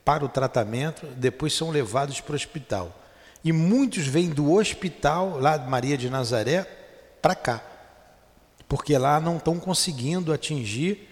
para 0.04 0.26
o 0.26 0.30
tratamento, 0.30 1.06
depois 1.08 1.54
são 1.54 1.70
levados 1.70 2.20
para 2.22 2.34
o 2.34 2.36
hospital. 2.36 2.96
E 3.44 3.52
muitos 3.52 4.06
vêm 4.08 4.30
do 4.30 4.54
hospital, 4.54 5.40
lá 5.40 5.58
de 5.58 5.70
Maria 5.70 5.98
de 5.98 6.10
Nazaré, 6.10 6.64
para 7.22 7.36
cá, 7.36 7.64
porque 8.68 8.98
lá 8.98 9.20
não 9.20 9.38
estão 9.38 9.60
conseguindo 9.60 10.34
atingir 10.34 11.08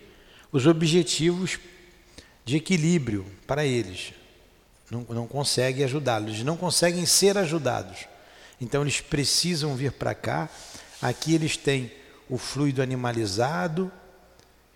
os 0.52 0.66
objetivos 0.66 1.60
de 2.46 2.58
equilíbrio 2.58 3.26
para 3.46 3.66
eles. 3.66 4.14
Não, 4.90 5.06
não 5.10 5.28
conseguem 5.28 5.84
ajudá-los, 5.84 6.44
não 6.44 6.56
conseguem 6.56 7.06
ser 7.06 7.38
ajudados. 7.38 8.06
Então 8.60 8.82
eles 8.82 9.02
precisam 9.02 9.76
vir 9.76 9.92
para 9.92 10.16
cá. 10.16 10.50
Aqui 11.02 11.36
eles 11.36 11.58
têm 11.58 11.92
o 12.30 12.38
fluido 12.38 12.82
animalizado, 12.82 13.92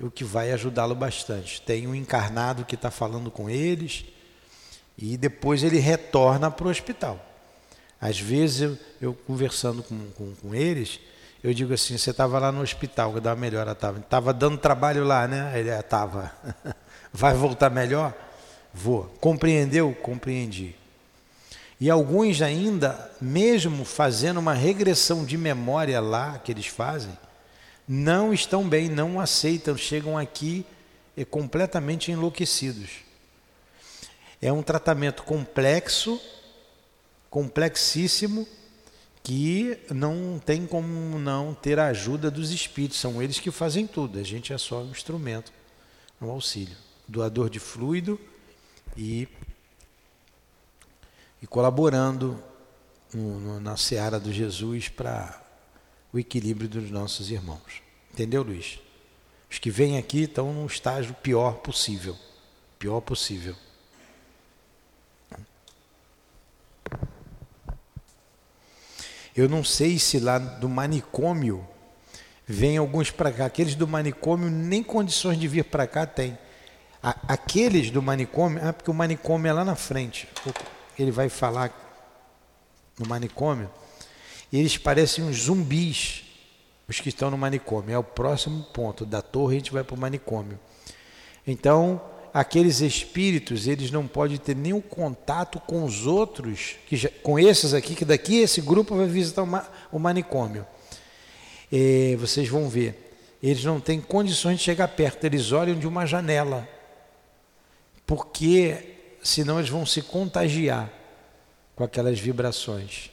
o 0.06 0.12
que 0.12 0.24
vai 0.24 0.52
ajudá-lo 0.52 0.96
bastante. 0.96 1.62
Tem 1.62 1.88
um 1.88 1.96
encarnado 1.96 2.66
que 2.66 2.76
está 2.76 2.90
falando 2.90 3.30
com 3.30 3.50
eles 3.50 4.06
e 4.98 5.18
depois 5.18 5.64
ele 5.64 5.80
retorna 5.80 6.50
para 6.52 6.68
o 6.68 6.70
hospital. 6.70 7.20
Às 8.00 8.20
vezes 8.20 8.62
eu, 8.62 8.78
eu 9.02 9.14
conversando 9.14 9.84
com, 9.84 9.98
com, 10.12 10.34
com, 10.36 10.56
eles, 10.56 11.00
eu 11.44 11.54
digo 11.54 11.74
assim, 11.74 11.98
você 11.98 12.10
estava 12.10 12.40
lá 12.40 12.52
no 12.52 12.62
hospital, 12.62 13.14
que 13.14 13.20
dá 13.20 13.36
melhor, 13.36 13.68
estava, 13.68 14.00
estava 14.00 14.34
dando 14.34 14.58
trabalho 14.58 15.04
lá, 15.04 15.28
né? 15.28 15.60
Ele 15.60 15.70
estava. 15.70 16.32
É, 16.66 16.74
Vai 17.14 17.34
voltar 17.34 17.70
melhor? 17.70 18.14
Vou. 18.74 19.04
Compreendeu? 19.20 19.94
Compreendi. 20.02 20.76
E 21.80 21.90
alguns 21.90 22.42
ainda, 22.42 23.12
mesmo 23.20 23.84
fazendo 23.84 24.40
uma 24.40 24.54
regressão 24.54 25.26
de 25.26 25.38
memória 25.38 26.00
lá 26.00 26.38
que 26.38 26.52
eles 26.52 26.68
fazem, 26.68 27.12
não 27.88 28.34
estão 28.34 28.68
bem, 28.68 28.90
não 28.90 29.20
aceitam, 29.20 29.76
chegam 29.78 30.18
aqui 30.18 30.66
completamente 31.30 32.12
enlouquecidos. 32.12 32.90
É 34.42 34.52
um 34.52 34.64
tratamento 34.64 35.24
complexo, 35.24 36.20
complexíssimo, 37.30 38.48
que 39.24 39.78
não 39.92 40.42
tem 40.44 40.66
como 40.66 41.20
não 41.20 41.54
ter 41.54 41.80
a 41.80 41.88
ajuda 41.88 42.32
dos 42.32 42.52
espíritos, 42.52 43.00
são 43.00 43.22
eles 43.22 43.40
que 43.40 43.52
fazem 43.52 43.86
tudo, 43.86 44.18
a 44.18 44.24
gente 44.24 44.52
é 44.52 44.58
só 44.58 44.82
um 44.82 44.90
instrumento, 44.90 45.52
um 46.20 46.30
auxílio. 46.30 46.76
Doador 47.08 47.50
de 47.50 47.60
fluido 47.60 48.20
e, 48.96 49.28
e 51.42 51.48
colaborando 51.48 52.42
no, 53.14 53.40
no, 53.40 53.60
na 53.60 53.76
seara 53.76 54.20
do 54.20 54.32
Jesus 54.32 54.88
para 54.88 55.42
o 56.14 56.20
equilíbrio 56.20 56.68
dos 56.68 56.90
nossos 56.92 57.32
irmãos. 57.32 57.82
Entendeu, 58.14 58.44
Luiz? 58.44 58.80
Os 59.50 59.60
que 59.60 59.70
vêm 59.70 59.98
aqui 59.98 60.24
estão 60.24 60.54
no 60.54 60.66
estágio 60.66 61.14
pior 61.16 61.56
possível. 61.56 62.18
Pior 62.80 63.02
possível. 63.02 63.56
Eu 69.36 69.48
não 69.48 69.64
sei 69.64 69.98
se 69.98 70.20
lá 70.20 70.38
do 70.38 70.68
manicômio 70.68 71.66
vem 72.46 72.78
alguns 72.78 73.12
para 73.12 73.32
cá. 73.32 73.46
Aqueles 73.46 73.76
do 73.76 73.88
manicômio 73.88 74.50
nem 74.50 74.84
condições 74.84 75.40
de 75.40 75.48
vir 75.48 75.64
para 75.66 75.88
cá 75.88 76.06
têm 76.06 76.38
aqueles 77.02 77.90
do 77.90 78.02
manicômio, 78.02 78.62
ah, 78.64 78.72
porque 78.72 78.92
o 78.92 78.94
manicômio 78.94 79.50
é 79.50 79.54
lá 79.54 79.66
na 79.66 79.76
frente. 79.76 80.28
Ele 80.98 81.12
vai 81.12 81.30
falar 81.30 81.72
no 83.00 83.08
manicômio. 83.08 83.70
E 84.52 84.60
eles 84.60 84.78
parecem 84.78 85.24
uns 85.24 85.44
zumbis, 85.44 86.24
os 86.88 87.00
que 87.00 87.10
estão 87.10 87.32
no 87.32 87.38
manicômio. 87.38 87.94
É 87.94 87.98
o 87.98 88.04
próximo 88.04 88.64
ponto. 88.74 89.06
Da 89.06 89.22
torre 89.22 89.56
a 89.56 89.60
gente 89.60 89.72
vai 89.72 89.84
para 89.84 89.96
o 89.96 90.00
manicômio. 90.00 90.60
Então, 91.48 92.02
aqueles 92.34 92.82
espíritos, 92.82 93.68
eles 93.68 93.92
não 93.92 94.08
podem 94.08 94.38
ter 94.38 94.56
nenhum 94.56 94.82
contato 94.82 95.60
com 95.60 95.84
os 95.84 96.06
outros, 96.06 96.76
que 96.88 96.98
já, 96.98 97.10
com 97.24 97.40
esses 97.40 97.74
aqui, 97.74 97.96
que 97.96 98.06
daqui 98.06 98.40
esse 98.40 98.62
grupo 98.62 98.96
vai 98.96 99.08
visitar 99.08 99.44
o 99.92 100.00
manicômio. 100.00 100.66
E 101.72 102.18
vocês 102.20 102.50
vão 102.50 102.68
ver. 102.68 103.14
Eles 103.42 103.64
não 103.64 103.80
têm 103.80 104.00
condições 104.02 104.58
de 104.58 104.64
chegar 104.64 104.90
perto, 104.90 105.24
eles 105.24 105.52
olham 105.52 105.80
de 105.80 105.88
uma 105.88 106.06
janela 106.06 106.68
porque 108.12 108.98
senão 109.24 109.58
eles 109.58 109.70
vão 109.70 109.86
se 109.86 110.02
contagiar 110.02 110.92
com 111.74 111.82
aquelas 111.86 112.20
vibrações. 112.20 113.10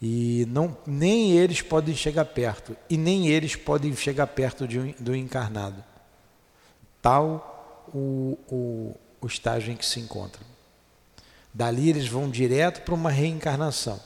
E 0.00 0.46
não, 0.48 0.76
nem 0.86 1.32
eles 1.32 1.62
podem 1.62 1.94
chegar 1.94 2.26
perto, 2.26 2.76
e 2.88 2.96
nem 2.96 3.28
eles 3.28 3.56
podem 3.56 3.94
chegar 3.96 4.26
perto 4.26 4.68
de 4.68 4.92
do 4.98 5.14
encarnado. 5.14 5.82
Tal 7.00 7.88
o, 7.94 8.38
o, 8.48 8.96
o 9.20 9.26
estágio 9.26 9.72
em 9.72 9.76
que 9.76 9.86
se 9.86 10.00
encontram. 10.00 10.44
Dali 11.52 11.88
eles 11.88 12.06
vão 12.06 12.28
direto 12.28 12.82
para 12.82 12.94
uma 12.94 13.10
reencarnação. 13.10 13.98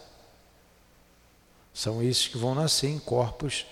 São 1.75 2.03
esses 2.03 2.29
que 2.29 2.39
vão 2.39 2.55
nascer 2.55 2.89
em 2.89 2.99
corpos 2.99 3.67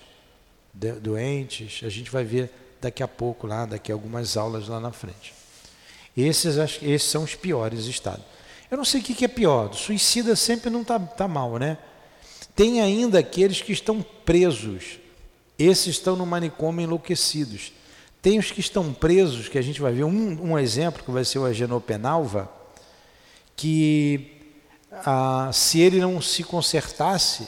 doentes. 0.73 1.85
A 1.85 1.89
gente 1.89 2.11
vai 2.11 2.25
ver 2.25 2.51
daqui 2.81 3.03
a 3.03 3.09
pouco 3.09 3.47
lá, 3.47 3.67
daqui 3.67 3.93
a 3.93 3.95
algumas 3.95 4.37
aulas 4.37 4.67
lá 4.67 4.81
na 4.81 4.91
frente. 4.91 5.35
Esses, 6.17 6.57
esses 6.83 7.09
são 7.09 7.23
os 7.23 7.37
piores 7.37 7.85
estados. 7.85 8.25
Eu 8.71 8.77
não 8.77 8.85
sei 8.85 9.01
o 9.01 9.05
que 9.05 9.25
é 9.25 9.29
pior, 9.29 9.73
suicida 9.73 10.35
sempre 10.35 10.69
não 10.69 10.83
está 10.83 10.99
tá 10.99 11.29
mal, 11.29 11.59
né? 11.59 11.79
Tem 12.59 12.81
ainda 12.81 13.21
aqueles 13.21 13.63
que 13.63 13.71
estão 13.71 14.05
presos, 14.25 14.99
esses 15.57 15.95
estão 15.95 16.17
no 16.17 16.27
manicômio 16.27 16.83
enlouquecidos. 16.83 17.73
Tem 18.21 18.37
os 18.37 18.51
que 18.51 18.59
estão 18.59 18.93
presos, 18.93 19.49
que 19.49 19.59
a 19.59 19.63
gente 19.63 19.81
vai 19.81 19.93
ver 19.93 20.03
um, 20.03 20.51
um 20.51 20.59
exemplo, 20.59 21.05
que 21.05 21.11
vai 21.13 21.25
ser 21.25 21.39
o 21.39 21.45
Agenopenalva, 21.45 22.51
que 23.55 24.33
ah, 24.91 25.51
se 25.53 25.79
ele 25.79 26.01
não 26.01 26.21
se 26.21 26.43
consertasse, 26.43 27.47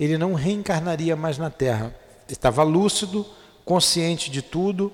ele 0.00 0.16
não 0.16 0.32
reencarnaria 0.32 1.14
mais 1.14 1.36
na 1.36 1.50
Terra. 1.50 1.94
Estava 2.26 2.62
lúcido, 2.62 3.26
consciente 3.62 4.30
de 4.30 4.40
tudo, 4.40 4.90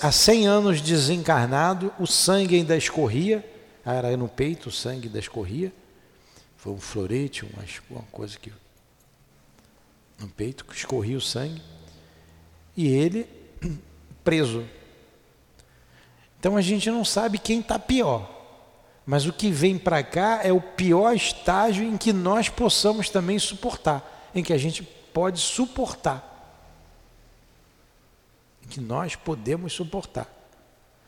há 0.00 0.10
100 0.10 0.46
anos 0.46 0.80
desencarnado, 0.80 1.92
o 2.00 2.06
sangue 2.06 2.56
ainda 2.56 2.74
escorria, 2.78 3.44
era 3.84 4.16
no 4.16 4.26
peito, 4.26 4.70
o 4.70 4.72
sangue 4.72 5.08
ainda 5.08 5.18
escorria. 5.18 5.70
Foi 6.60 6.72
um 6.72 6.80
florete, 6.80 7.44
uma, 7.44 7.64
uma 7.90 8.02
coisa 8.12 8.38
que. 8.38 8.52
No 10.18 10.28
peito, 10.28 10.64
que 10.64 10.74
escorria 10.74 11.16
o 11.16 11.20
sangue. 11.20 11.62
E 12.76 12.86
ele 12.86 13.26
preso. 14.22 14.66
Então 16.38 16.56
a 16.56 16.60
gente 16.60 16.90
não 16.90 17.04
sabe 17.04 17.38
quem 17.38 17.60
está 17.60 17.78
pior. 17.78 18.38
Mas 19.06 19.26
o 19.26 19.32
que 19.32 19.50
vem 19.50 19.78
para 19.78 20.02
cá 20.02 20.40
é 20.42 20.52
o 20.52 20.60
pior 20.60 21.14
estágio 21.14 21.82
em 21.82 21.96
que 21.96 22.12
nós 22.12 22.48
possamos 22.48 23.08
também 23.08 23.38
suportar, 23.38 24.30
em 24.34 24.42
que 24.42 24.52
a 24.52 24.58
gente 24.58 24.82
pode 24.82 25.40
suportar 25.40 26.30
que 28.70 28.80
nós 28.80 29.16
podemos 29.16 29.72
suportar. 29.72 30.28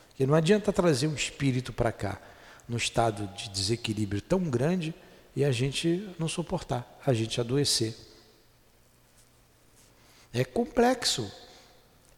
Porque 0.08 0.26
não 0.26 0.34
adianta 0.34 0.72
trazer 0.72 1.06
um 1.06 1.14
espírito 1.14 1.72
para 1.72 1.92
cá 1.92 2.20
no 2.68 2.76
estado 2.76 3.26
de 3.28 3.48
desequilíbrio 3.48 4.20
tão 4.20 4.40
grande 4.40 4.92
e 5.35 5.45
a 5.45 5.51
gente 5.51 6.09
não 6.18 6.29
suportar, 6.29 6.99
a 7.05 7.12
gente 7.12 7.40
adoecer. 7.40 7.95
É 10.33 10.45
complexo. 10.45 11.31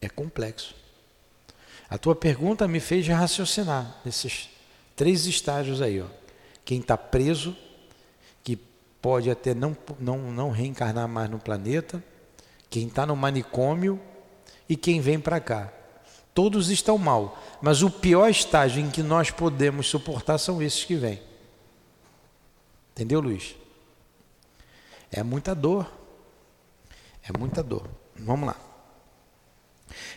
É 0.00 0.08
complexo. 0.08 0.74
A 1.88 1.98
tua 1.98 2.14
pergunta 2.14 2.66
me 2.66 2.80
fez 2.80 3.06
raciocinar 3.06 4.00
nesses 4.04 4.48
três 4.96 5.26
estágios 5.26 5.80
aí. 5.80 6.00
Ó. 6.00 6.06
Quem 6.64 6.80
está 6.80 6.96
preso, 6.96 7.56
que 8.42 8.56
pode 9.00 9.30
até 9.30 9.54
não, 9.54 9.76
não, 9.98 10.18
não 10.32 10.50
reencarnar 10.50 11.08
mais 11.08 11.30
no 11.30 11.38
planeta. 11.38 12.02
Quem 12.70 12.88
está 12.88 13.06
no 13.06 13.14
manicômio, 13.14 14.00
e 14.68 14.76
quem 14.76 15.00
vem 15.00 15.18
para 15.18 15.40
cá. 15.40 15.72
Todos 16.32 16.68
estão 16.68 16.98
mal, 16.98 17.40
mas 17.62 17.82
o 17.82 17.90
pior 17.90 18.28
estágio 18.28 18.82
em 18.82 18.90
que 18.90 19.02
nós 19.02 19.30
podemos 19.30 19.86
suportar 19.86 20.38
são 20.38 20.60
esses 20.60 20.84
que 20.84 20.96
vêm. 20.96 21.20
Entendeu, 22.94 23.20
Luiz? 23.20 23.56
É 25.10 25.22
muita 25.24 25.52
dor. 25.52 25.90
É 27.28 27.36
muita 27.36 27.60
dor. 27.60 27.90
Vamos 28.16 28.46
lá. 28.46 28.56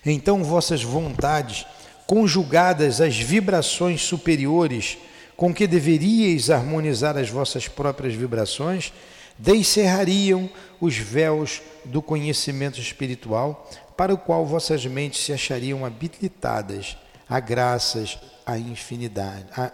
Então 0.06 0.44
vossas 0.44 0.84
vontades 0.84 1.66
conjugadas 2.06 3.02
às 3.02 3.18
vibrações 3.18 4.02
superiores 4.02 4.98
com 5.36 5.54
que 5.54 5.68
deveríeis 5.68 6.50
harmonizar 6.50 7.18
as 7.18 7.30
vossas 7.30 7.68
próprias 7.68 8.14
vibrações, 8.14 8.94
descerrariam 9.38 10.50
os 10.80 10.98
véus 10.98 11.62
do 11.86 12.02
conhecimento 12.02 12.80
espiritual 12.80 13.70
para 13.96 14.14
o 14.14 14.18
qual 14.18 14.46
vossas 14.46 14.86
mentes 14.86 15.24
se 15.24 15.34
achariam 15.34 15.86
habilitadas 15.86 16.98
a 17.30 17.40
graças 17.40 18.18
à 18.46 18.58
infinidade, 18.58 19.46
a, 19.56 19.72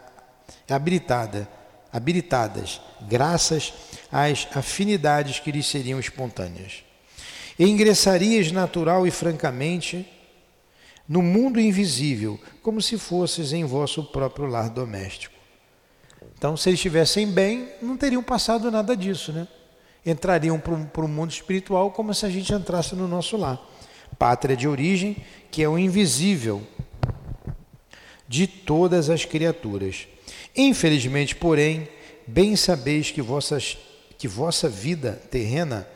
habilitada, 0.69 1.47
habilitadas 1.93 2.81
graças 3.07 3.71
às 4.11 4.47
afinidades 4.55 5.39
que 5.39 5.51
lhes 5.51 5.67
seriam 5.67 5.99
espontâneas. 5.99 6.83
E 7.57 7.65
ingressarias 7.65 8.51
natural 8.51 9.05
e 9.05 9.11
francamente 9.11 10.05
no 11.07 11.21
mundo 11.21 11.59
invisível, 11.59 12.39
como 12.61 12.81
se 12.81 12.97
fosses 12.97 13.53
em 13.53 13.63
vosso 13.63 14.03
próprio 14.05 14.47
lar 14.47 14.69
doméstico. 14.69 15.35
Então, 16.35 16.57
se 16.57 16.69
eles 16.69 16.79
estivessem 16.79 17.27
bem, 17.27 17.69
não 17.81 17.95
teriam 17.95 18.23
passado 18.23 18.71
nada 18.71 18.97
disso, 18.97 19.31
né? 19.31 19.47
Entrariam 20.05 20.59
para 20.59 21.05
o 21.05 21.07
mundo 21.07 21.31
espiritual 21.31 21.91
como 21.91 22.13
se 22.13 22.25
a 22.25 22.29
gente 22.29 22.53
entrasse 22.53 22.95
no 22.95 23.07
nosso 23.07 23.37
lar. 23.37 23.61
Pátria 24.17 24.55
de 24.57 24.67
origem, 24.67 25.17
que 25.51 25.63
é 25.63 25.69
o 25.69 25.77
invisível 25.77 26.61
de 28.27 28.47
todas 28.47 29.09
as 29.09 29.25
criaturas. 29.25 30.07
Infelizmente, 30.55 31.35
porém, 31.35 31.87
bem 32.27 32.55
sabeis 32.55 33.11
que, 33.11 33.21
vossas, 33.21 33.77
que 34.17 34.27
vossa 34.27 34.69
vida 34.69 35.21
terrena, 35.29 35.87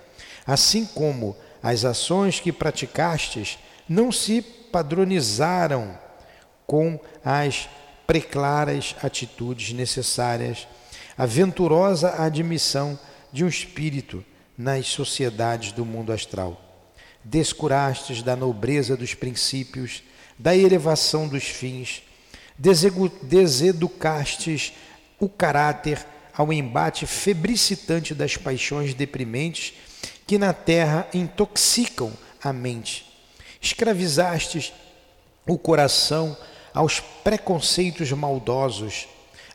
assim 0.45 0.85
como 0.85 1.35
as 1.61 1.85
ações 1.85 2.39
que 2.39 2.51
praticastes, 2.51 3.57
não 3.87 4.11
se 4.11 4.41
padronizaram 4.41 5.97
com 6.65 6.99
as 7.23 7.69
preclaras 8.05 8.95
atitudes 9.01 9.73
necessárias 9.73 10.67
à 11.17 11.25
venturosa 11.25 12.21
admissão 12.21 12.99
de 13.31 13.43
um 13.43 13.47
espírito 13.47 14.23
nas 14.57 14.87
sociedades 14.87 15.71
do 15.71 15.85
mundo 15.85 16.11
astral. 16.11 16.61
Descurastes 17.23 18.23
da 18.23 18.35
nobreza 18.35 18.95
dos 18.95 19.13
princípios, 19.13 20.03
da 20.39 20.55
elevação 20.55 21.27
dos 21.27 21.43
fins, 21.43 22.01
deseducastes 22.57 24.73
o 25.19 25.29
caráter 25.29 26.05
ao 26.33 26.53
embate 26.53 27.05
febricitante 27.05 28.13
das 28.13 28.37
paixões 28.37 28.93
deprimentes 28.93 29.73
que 30.25 30.37
na 30.37 30.53
terra 30.53 31.07
intoxicam 31.13 32.13
a 32.43 32.53
mente. 32.53 33.05
Escravizastes 33.61 34.71
o 35.47 35.57
coração 35.57 36.37
aos 36.73 36.99
preconceitos 36.99 38.11
maldosos, 38.11 39.07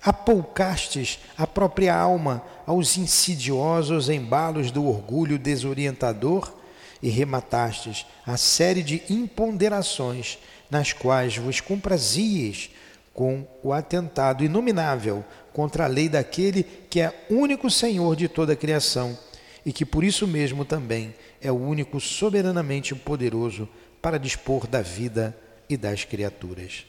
apoucastes 0.03 1.19
a 1.37 1.47
própria 1.47 1.95
alma 1.95 2.43
aos 2.67 2.97
insidiosos 2.97 4.09
embalos 4.09 4.71
do 4.71 4.87
orgulho 4.87 5.39
desorientador 5.39 6.53
e 7.01 7.09
rematastes 7.09 8.07
a 8.27 8.37
série 8.37 8.83
de 8.83 9.03
imponderações 9.09 10.39
nas 10.71 10.93
quais 10.93 11.37
vos 11.37 11.61
comprazieis 11.61 12.71
com 13.13 13.47
o 13.63 13.73
atentado 13.73 14.45
inominável 14.45 15.25
contra 15.53 15.85
a 15.85 15.89
lei 15.89 16.09
daquele 16.09 16.63
que 16.63 17.01
é 17.01 17.27
único 17.29 17.71
Senhor 17.71 18.17
de 18.17 18.29
toda 18.29 18.55
a 18.55 18.57
criação 18.57 19.19
e 19.65 19.73
que 19.73 19.85
por 19.85 20.03
isso 20.03 20.27
mesmo 20.27 20.65
também 20.65 21.15
é 21.41 21.51
o 21.51 21.57
único 21.57 22.01
soberanamente 22.01 22.95
poderoso 22.95 23.69
para 24.01 24.19
dispor 24.19 24.67
da 24.67 24.83
vida 24.83 25.37
e 25.69 25.77
das 25.77 26.05
criaturas. 26.05 26.85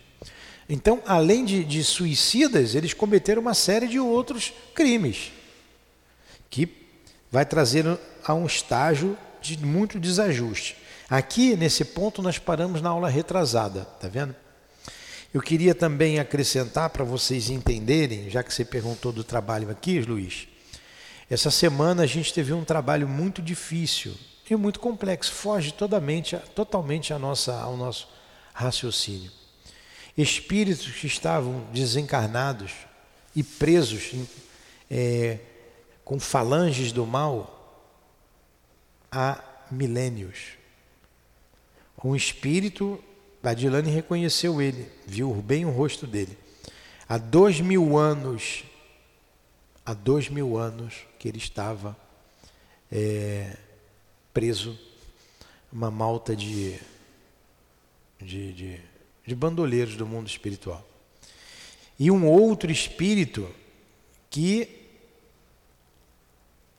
Então, 0.68 1.02
além 1.06 1.44
de, 1.44 1.64
de 1.64 1.84
suicidas, 1.84 2.74
eles 2.74 2.94
cometeram 2.94 3.42
uma 3.42 3.54
série 3.54 3.88
de 3.88 4.00
outros 4.00 4.54
crimes, 4.74 5.32
que 6.50 6.70
vai 7.30 7.46
trazer 7.46 7.86
a 8.24 8.34
um 8.34 8.46
estágio 8.46 9.18
de 9.42 9.58
muito 9.58 10.00
desajuste. 10.00 10.78
Aqui, 11.10 11.56
nesse 11.56 11.84
ponto, 11.84 12.22
nós 12.22 12.40
paramos 12.40 12.82
na 12.82 12.90
aula 12.90 13.10
retrasada, 13.10 13.86
tá 14.00 14.08
vendo? 14.08 14.36
Eu 15.34 15.42
queria 15.42 15.74
também 15.74 16.20
acrescentar 16.20 16.92
para 16.92 17.04
vocês 17.04 17.50
entenderem, 17.50 18.30
já 18.30 18.44
que 18.44 18.54
você 18.54 18.64
perguntou 18.64 19.12
do 19.12 19.24
trabalho 19.24 19.72
aqui, 19.72 20.00
Luiz. 20.00 20.48
Essa 21.28 21.50
semana 21.50 22.04
a 22.04 22.06
gente 22.06 22.32
teve 22.32 22.54
um 22.54 22.64
trabalho 22.64 23.08
muito 23.10 23.42
difícil 23.42 24.16
e 24.48 24.56
muito 24.56 24.80
complexo, 24.80 25.32
foge 25.32 25.72
totalmente, 25.72 26.38
totalmente 26.54 27.12
a 27.14 27.18
nossa, 27.18 27.60
ao 27.60 27.76
nosso 27.76 28.08
raciocínio. 28.54 29.32
Espíritos 30.16 30.92
que 30.92 31.08
estavam 31.08 31.66
desencarnados 31.74 32.72
e 33.36 33.42
presos 33.42 34.14
é, 34.88 35.40
com 36.06 36.20
falanges 36.20 36.92
do 36.92 37.08
mal 37.08 37.90
há 39.12 39.44
milênios. 39.72 40.60
Um 42.04 42.16
espírito 42.16 43.04
Badilane 43.44 43.92
reconheceu 43.92 44.62
ele, 44.62 44.90
viu 45.06 45.34
bem 45.34 45.66
o 45.66 45.70
rosto 45.70 46.08
dele. 46.08 46.38
Há 47.10 47.18
dois 47.18 47.60
mil 47.60 47.98
anos, 47.98 48.64
há 49.86 49.94
dois 49.94 50.30
mil 50.30 50.58
anos 50.58 51.06
que 51.20 51.28
ele 51.28 51.40
estava 51.40 51.98
é, 52.90 53.58
preso, 54.34 54.80
uma 55.70 55.92
malta 55.92 56.34
de, 56.34 56.80
de, 58.18 58.54
de, 58.54 58.82
de 59.28 59.36
bandoleiros 59.36 59.98
do 59.98 60.08
mundo 60.08 60.28
espiritual. 60.28 60.88
E 62.00 62.10
um 62.10 62.26
outro 62.26 62.72
espírito 62.72 63.54
que 64.30 64.88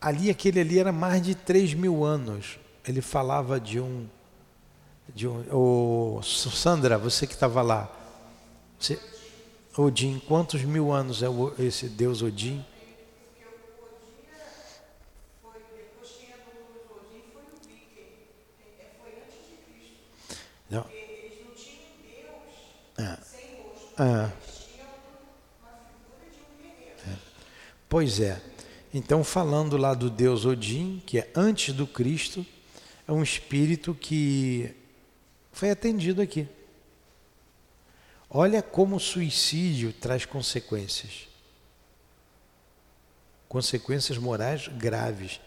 ali 0.01 0.31
aquele 0.31 0.61
ali 0.61 0.79
era 0.79 0.93
mais 0.93 1.21
de 1.21 1.35
três 1.35 1.75
mil 1.75 2.03
anos. 2.03 2.59
Ele 2.89 3.03
falava 3.03 3.61
de 3.61 3.79
um 3.79 4.09
de 5.13 5.27
oh, 5.29 6.21
Sandra, 6.23 6.97
você 6.97 7.27
que 7.27 7.35
estava 7.35 7.63
lá, 7.63 7.91
você, 8.79 8.99
Odin, 9.77 10.21
quantos 10.21 10.63
mil 10.63 10.93
anos 10.93 11.23
é 11.23 11.27
esse 11.59 11.89
Deus 11.89 12.23
Odin? 12.23 12.65
Não. 20.71 20.87
É. 22.99 23.19
É. 23.99 24.33
É. 27.07 27.17
Pois 27.89 28.21
é. 28.21 28.41
Então, 28.93 29.23
falando 29.25 29.77
lá 29.77 29.93
do 29.95 30.09
Deus 30.09 30.45
Odin, 30.45 31.03
que 31.05 31.19
é 31.19 31.31
antes 31.35 31.75
do 31.75 31.87
Cristo, 31.87 32.47
é 33.07 33.13
um 33.13 33.23
espírito 33.23 33.95
que 33.95 34.75
foi 35.55 35.71
atendido 35.71 36.21
aqui. 36.21 36.47
Olha 38.29 38.61
como 38.61 38.97
o 38.97 39.01
suicídio 39.01 39.93
traz 39.93 40.27
consequências. 40.27 41.29
Consequências 43.49 44.19
morais 44.19 44.67
graves. 44.67 45.41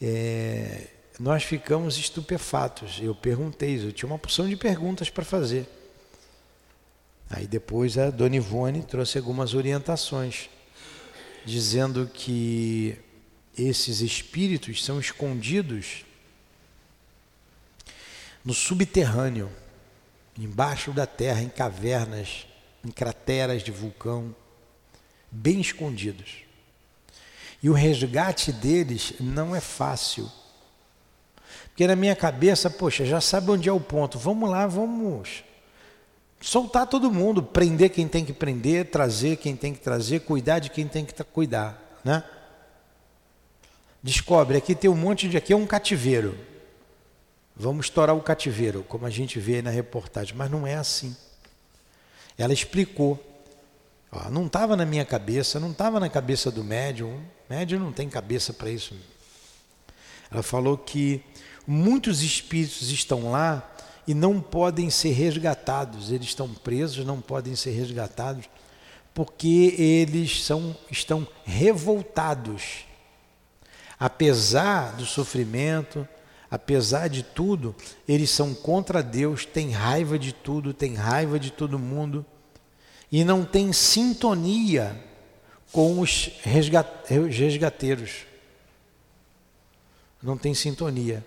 É, 0.00 0.88
nós 1.18 1.42
ficamos 1.42 1.96
estupefatos. 1.96 3.00
Eu 3.00 3.14
perguntei, 3.14 3.82
eu 3.82 3.90
tinha 3.90 4.06
uma 4.06 4.18
porção 4.18 4.46
de 4.46 4.56
perguntas 4.56 5.08
para 5.08 5.24
fazer. 5.24 5.66
Aí 7.30 7.46
depois 7.46 7.96
a 7.96 8.10
Dona 8.10 8.36
Ivone 8.36 8.82
trouxe 8.82 9.16
algumas 9.16 9.54
orientações, 9.54 10.50
dizendo 11.46 12.10
que 12.12 12.98
esses 13.56 14.02
espíritos 14.02 14.84
são 14.84 15.00
escondidos 15.00 16.04
no 18.44 18.52
subterrâneo, 18.52 19.50
embaixo 20.38 20.92
da 20.92 21.06
terra, 21.06 21.40
em 21.40 21.48
cavernas, 21.48 22.46
em 22.84 22.90
crateras 22.90 23.62
de 23.62 23.70
vulcão, 23.70 24.34
bem 25.30 25.60
escondidos. 25.60 26.42
E 27.62 27.70
o 27.70 27.72
resgate 27.72 28.52
deles 28.52 29.14
não 29.18 29.56
é 29.56 29.60
fácil. 29.60 30.30
Porque 31.68 31.86
na 31.86 31.96
minha 31.96 32.14
cabeça, 32.14 32.68
poxa, 32.68 33.06
já 33.06 33.20
sabe 33.20 33.50
onde 33.50 33.68
é 33.68 33.72
o 33.72 33.80
ponto. 33.80 34.18
Vamos 34.18 34.50
lá, 34.50 34.66
vamos 34.66 35.42
soltar 36.44 36.86
todo 36.86 37.10
mundo, 37.10 37.42
prender 37.42 37.88
quem 37.88 38.06
tem 38.06 38.22
que 38.22 38.32
prender, 38.32 38.90
trazer 38.90 39.36
quem 39.36 39.56
tem 39.56 39.72
que 39.72 39.80
trazer, 39.80 40.20
cuidar 40.20 40.58
de 40.58 40.68
quem 40.68 40.86
tem 40.86 41.02
que 41.02 41.14
cuidar, 41.24 41.98
né? 42.04 42.22
Descobre, 44.02 44.58
aqui 44.58 44.74
tem 44.74 44.90
um 44.90 44.94
monte 44.94 45.26
de 45.26 45.38
aqui 45.38 45.54
é 45.54 45.56
um 45.56 45.66
cativeiro. 45.66 46.38
Vamos 47.56 47.86
estourar 47.86 48.16
o 48.16 48.20
cativeiro, 48.20 48.84
como 48.88 49.06
a 49.06 49.10
gente 49.10 49.38
vê 49.38 49.56
aí 49.56 49.62
na 49.62 49.70
reportagem, 49.70 50.34
mas 50.34 50.50
não 50.50 50.66
é 50.66 50.74
assim. 50.74 51.16
Ela 52.36 52.52
explicou. 52.52 53.22
Ó, 54.10 54.28
não 54.28 54.46
estava 54.46 54.76
na 54.76 54.84
minha 54.84 55.04
cabeça, 55.04 55.60
não 55.60 55.70
estava 55.70 56.00
na 56.00 56.08
cabeça 56.08 56.50
do 56.50 56.64
médium. 56.64 57.22
Médium 57.48 57.78
não 57.78 57.92
tem 57.92 58.08
cabeça 58.08 58.52
para 58.52 58.70
isso. 58.70 58.96
Ela 60.30 60.42
falou 60.42 60.76
que 60.76 61.22
muitos 61.64 62.22
espíritos 62.22 62.90
estão 62.90 63.30
lá 63.30 63.70
e 64.04 64.14
não 64.14 64.40
podem 64.40 64.90
ser 64.90 65.12
resgatados. 65.12 66.10
Eles 66.10 66.26
estão 66.26 66.52
presos, 66.52 67.06
não 67.06 67.20
podem 67.20 67.54
ser 67.54 67.70
resgatados, 67.70 68.46
porque 69.14 69.76
eles 69.78 70.44
são, 70.44 70.76
estão 70.90 71.26
revoltados. 71.44 72.84
Apesar 73.98 74.96
do 74.96 75.06
sofrimento, 75.06 76.06
apesar 76.54 77.08
de 77.08 77.24
tudo, 77.24 77.74
eles 78.06 78.30
são 78.30 78.54
contra 78.54 79.02
Deus, 79.02 79.44
têm 79.44 79.72
raiva 79.72 80.16
de 80.16 80.32
tudo, 80.32 80.72
têm 80.72 80.94
raiva 80.94 81.36
de 81.36 81.50
todo 81.50 81.80
mundo 81.80 82.24
e 83.10 83.24
não 83.24 83.44
têm 83.44 83.72
sintonia 83.72 84.96
com 85.72 85.98
os 85.98 86.30
resgateiros. 86.42 88.24
Não 90.22 90.38
tem 90.38 90.54
sintonia. 90.54 91.26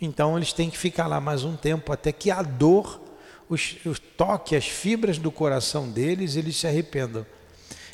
Então 0.00 0.36
eles 0.36 0.52
têm 0.52 0.70
que 0.70 0.78
ficar 0.78 1.08
lá 1.08 1.20
mais 1.20 1.42
um 1.42 1.56
tempo 1.56 1.92
até 1.92 2.12
que 2.12 2.30
a 2.30 2.40
dor 2.40 3.00
os, 3.48 3.78
os 3.84 3.98
toque 3.98 4.54
as 4.54 4.68
fibras 4.68 5.18
do 5.18 5.32
coração 5.32 5.90
deles, 5.90 6.36
eles 6.36 6.56
se 6.56 6.68
arrependam. 6.68 7.26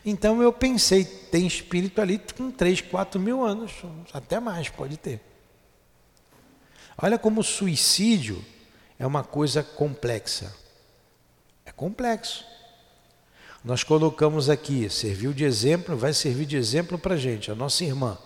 Então 0.04 0.42
eu 0.42 0.52
pensei, 0.52 1.02
tem 1.02 1.46
espírito 1.46 1.98
ali 2.02 2.20
com 2.36 2.50
3, 2.50 2.82
4 2.82 3.18
mil 3.18 3.42
anos, 3.42 3.72
até 4.12 4.38
mais 4.38 4.68
pode 4.68 4.98
ter. 4.98 5.22
Olha 7.00 7.18
como 7.18 7.40
o 7.40 7.44
suicídio 7.44 8.44
é 8.98 9.06
uma 9.06 9.22
coisa 9.22 9.62
complexa. 9.62 10.52
É 11.64 11.70
complexo. 11.70 12.44
Nós 13.64 13.84
colocamos 13.84 14.50
aqui, 14.50 14.88
serviu 14.90 15.32
de 15.32 15.44
exemplo, 15.44 15.96
vai 15.96 16.12
servir 16.12 16.46
de 16.46 16.56
exemplo 16.56 16.98
para 16.98 17.14
a 17.14 17.18
gente, 17.18 17.50
a 17.50 17.54
nossa 17.54 17.84
irmã. 17.84 18.18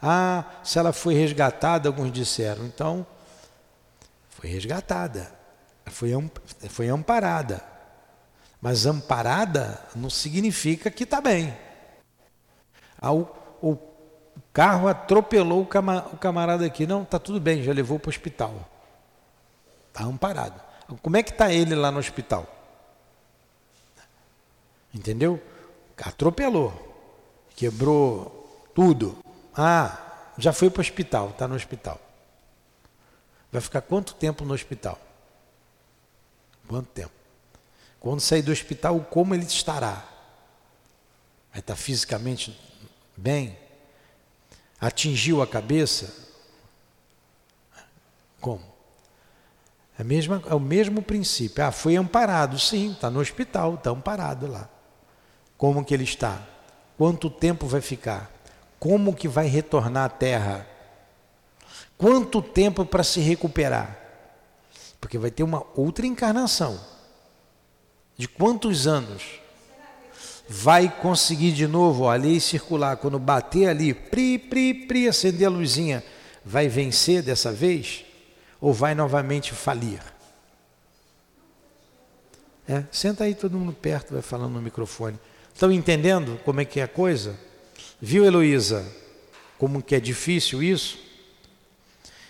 Ah, 0.00 0.44
se 0.62 0.78
ela 0.78 0.92
foi 0.92 1.14
resgatada, 1.14 1.88
alguns 1.88 2.12
disseram. 2.12 2.64
Então, 2.64 3.06
foi 4.30 4.48
resgatada, 4.48 5.32
foi, 5.86 6.12
foi 6.68 6.88
amparada. 6.88 7.62
Mas 8.60 8.86
amparada 8.86 9.82
não 9.94 10.08
significa 10.08 10.90
que 10.90 11.04
está 11.04 11.20
bem. 11.20 11.56
Ah, 13.00 13.12
o, 13.12 13.28
o, 13.60 13.78
carro 14.52 14.88
atropelou 14.88 15.62
o, 15.62 16.16
camarada 16.18 16.64
aqui. 16.64 16.86
Não, 16.86 17.02
está 17.02 17.18
tudo 17.18 17.40
bem, 17.40 17.62
já 17.62 17.72
levou 17.72 17.98
para 17.98 18.08
o 18.08 18.10
hospital. 18.10 18.54
Está 19.88 20.04
amparado. 20.04 20.60
Como 21.02 21.16
é 21.16 21.22
que 21.22 21.30
está 21.30 21.52
ele 21.52 21.74
lá 21.74 21.90
no 21.90 21.98
hospital? 21.98 22.46
Entendeu? 24.92 25.42
Atropelou, 25.96 26.72
quebrou 27.54 28.70
tudo. 28.74 29.16
Ah, 29.54 29.98
já 30.36 30.52
foi 30.52 30.68
para 30.68 30.80
o 30.80 30.82
hospital, 30.82 31.30
está 31.30 31.46
no 31.46 31.54
hospital. 31.54 32.00
Vai 33.52 33.60
ficar 33.60 33.82
quanto 33.82 34.14
tempo 34.14 34.44
no 34.44 34.52
hospital? 34.52 34.98
Quanto 36.66 36.88
tempo? 36.88 37.12
Quando 38.00 38.20
sair 38.20 38.42
do 38.42 38.50
hospital, 38.50 38.98
como 39.10 39.34
ele 39.34 39.44
estará? 39.44 40.04
Vai 41.52 41.60
estar 41.60 41.76
fisicamente 41.76 42.58
bem? 43.16 43.56
Atingiu 44.82 45.40
a 45.40 45.46
cabeça? 45.46 46.12
Como? 48.40 48.64
É, 49.96 50.02
mesma, 50.02 50.42
é 50.50 50.54
o 50.56 50.58
mesmo 50.58 51.00
princípio. 51.00 51.64
Ah, 51.64 51.70
foi 51.70 51.94
amparado, 51.94 52.58
sim, 52.58 52.90
está 52.90 53.08
no 53.08 53.20
hospital, 53.20 53.74
está 53.74 53.90
amparado 53.90 54.48
lá. 54.48 54.68
Como 55.56 55.84
que 55.84 55.94
ele 55.94 56.02
está? 56.02 56.42
Quanto 56.98 57.30
tempo 57.30 57.68
vai 57.68 57.80
ficar? 57.80 58.28
Como 58.80 59.14
que 59.14 59.28
vai 59.28 59.46
retornar 59.46 60.06
à 60.06 60.08
terra? 60.08 60.66
Quanto 61.96 62.42
tempo 62.42 62.84
para 62.84 63.04
se 63.04 63.20
recuperar? 63.20 63.96
Porque 65.00 65.16
vai 65.16 65.30
ter 65.30 65.44
uma 65.44 65.64
outra 65.76 66.04
encarnação. 66.04 66.80
De 68.16 68.26
quantos 68.26 68.88
anos? 68.88 69.41
Vai 70.54 70.94
conseguir 71.00 71.52
de 71.52 71.66
novo 71.66 72.10
a 72.10 72.14
lei 72.14 72.38
circular, 72.38 72.98
quando 72.98 73.18
bater 73.18 73.70
ali, 73.70 73.94
pri, 73.94 74.38
pri, 74.38 74.74
pri, 74.74 75.08
acender 75.08 75.46
a 75.46 75.50
luzinha, 75.50 76.04
vai 76.44 76.68
vencer 76.68 77.22
dessa 77.22 77.50
vez? 77.50 78.04
Ou 78.60 78.70
vai 78.70 78.94
novamente 78.94 79.54
falir? 79.54 80.02
É, 82.68 82.84
senta 82.92 83.24
aí 83.24 83.34
todo 83.34 83.56
mundo 83.56 83.72
perto, 83.72 84.12
vai 84.12 84.20
falando 84.20 84.52
no 84.52 84.60
microfone. 84.60 85.18
Estão 85.54 85.72
entendendo 85.72 86.38
como 86.44 86.60
é 86.60 86.66
que 86.66 86.80
é 86.80 86.82
a 86.82 86.88
coisa? 86.88 87.34
Viu, 87.98 88.22
Heloísa, 88.22 88.86
como 89.56 89.82
que 89.82 89.94
é 89.94 90.00
difícil 90.00 90.62
isso? 90.62 90.98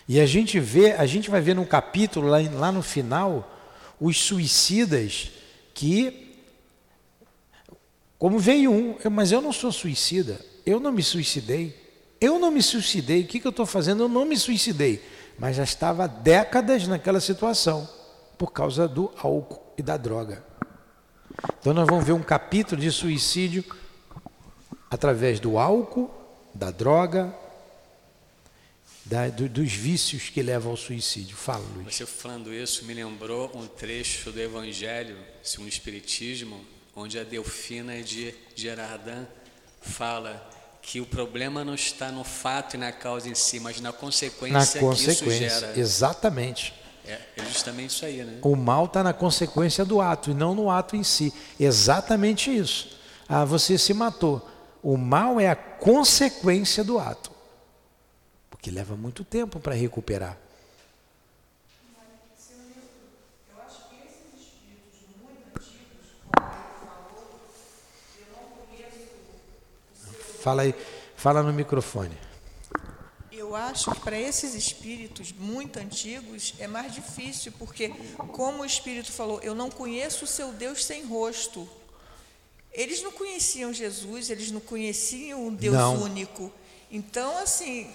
E 0.07 0.21
a 0.21 0.25
gente 0.25 0.61
vê, 0.61 0.93
a 0.93 1.05
gente 1.05 1.29
vai 1.29 1.41
ver 1.41 1.55
no 1.55 1.65
capítulo 1.65 2.29
lá, 2.29 2.37
lá 2.53 2.71
no 2.71 2.81
final 2.81 3.53
os 3.99 4.17
suicidas 4.17 5.29
que 5.73 6.32
como 8.23 8.39
veio 8.39 8.71
um, 8.71 8.95
mas 9.11 9.33
eu 9.33 9.41
não 9.41 9.51
sou 9.51 9.69
suicida, 9.69 10.39
eu 10.65 10.79
não 10.79 10.93
me 10.93 11.03
suicidei, 11.03 11.75
eu 12.21 12.39
não 12.39 12.51
me 12.51 12.63
suicidei, 12.63 13.21
o 13.21 13.27
que, 13.27 13.37
que 13.37 13.45
eu 13.45 13.49
estou 13.49 13.65
fazendo? 13.65 14.03
Eu 14.03 14.07
não 14.07 14.23
me 14.23 14.37
suicidei, 14.37 15.03
mas 15.37 15.57
já 15.57 15.63
estava 15.63 16.07
décadas 16.07 16.87
naquela 16.87 17.19
situação, 17.19 17.85
por 18.37 18.53
causa 18.53 18.87
do 18.87 19.11
álcool 19.17 19.61
e 19.77 19.81
da 19.81 19.97
droga. 19.97 20.41
Então 21.59 21.73
nós 21.73 21.85
vamos 21.85 22.05
ver 22.05 22.13
um 22.13 22.23
capítulo 22.23 22.79
de 22.79 22.89
suicídio 22.91 23.65
através 24.89 25.41
do 25.41 25.57
álcool, 25.57 26.09
da 26.53 26.71
droga, 26.71 27.35
da, 29.03 29.27
do, 29.27 29.49
dos 29.49 29.73
vícios 29.73 30.29
que 30.29 30.41
levam 30.41 30.71
ao 30.71 30.77
suicídio. 30.77 31.35
Fala, 31.35 31.65
Luiz. 31.75 31.93
Você 31.93 32.05
falando 32.05 32.53
isso 32.53 32.85
me 32.85 32.93
lembrou 32.93 33.51
um 33.53 33.67
trecho 33.67 34.31
do 34.31 34.39
Evangelho, 34.39 35.17
segundo 35.43 35.65
o 35.65 35.69
Espiritismo, 35.69 36.65
onde 36.95 37.19
a 37.19 37.23
Delfina 37.23 38.01
de 38.01 38.33
Gerardin 38.55 39.27
fala 39.81 40.49
que 40.81 40.99
o 40.99 41.05
problema 41.05 41.63
não 41.63 41.73
está 41.73 42.11
no 42.11 42.23
fato 42.23 42.75
e 42.75 42.77
na 42.77 42.91
causa 42.91 43.29
em 43.29 43.35
si, 43.35 43.59
mas 43.59 43.79
na 43.79 43.93
consequência, 43.93 44.81
na 44.81 44.87
consequência 44.87 45.15
que 45.15 45.29
isso 45.29 45.39
gera. 45.39 45.79
Exatamente. 45.79 46.73
É, 47.05 47.19
é 47.37 47.45
justamente 47.45 47.91
isso 47.91 48.05
aí, 48.05 48.23
né? 48.23 48.39
O 48.41 48.55
mal 48.55 48.85
está 48.85 49.03
na 49.03 49.13
consequência 49.13 49.83
do 49.83 49.99
ato 50.01 50.31
e 50.31 50.33
não 50.33 50.53
no 50.53 50.69
ato 50.69 50.95
em 50.95 51.03
si. 51.03 51.33
Exatamente 51.59 52.55
isso. 52.55 52.97
Ah, 53.27 53.45
você 53.45 53.77
se 53.77 53.93
matou. 53.93 54.47
O 54.81 54.97
mal 54.97 55.39
é 55.39 55.49
a 55.49 55.55
consequência 55.55 56.83
do 56.83 56.99
ato, 56.99 57.31
porque 58.49 58.69
leva 58.69 58.95
muito 58.95 59.23
tempo 59.23 59.59
para 59.59 59.73
recuperar. 59.73 60.37
Fala 70.43 70.63
aí, 70.63 70.75
fala 71.15 71.41
no 71.41 71.53
microfone. 71.53 72.17
Eu 73.31 73.55
acho 73.55 73.89
que 73.91 73.99
para 74.01 74.19
esses 74.19 74.53
espíritos 74.53 75.31
muito 75.31 75.79
antigos 75.79 76.53
é 76.59 76.67
mais 76.67 76.93
difícil, 76.93 77.53
porque, 77.57 77.87
como 78.33 78.61
o 78.61 78.65
espírito 78.65 79.09
falou, 79.09 79.39
eu 79.39 79.55
não 79.55 79.69
conheço 79.69 80.25
o 80.25 80.27
seu 80.27 80.51
Deus 80.51 80.83
sem 80.83 81.05
rosto. 81.05 81.65
Eles 82.73 83.01
não 83.01 83.13
conheciam 83.13 83.71
Jesus, 83.71 84.29
eles 84.29 84.51
não 84.51 84.59
conheciam 84.59 85.47
o 85.47 85.51
Deus 85.51 85.77
não. 85.77 86.03
único. 86.03 86.51
Então, 86.95 87.35
assim, 87.39 87.87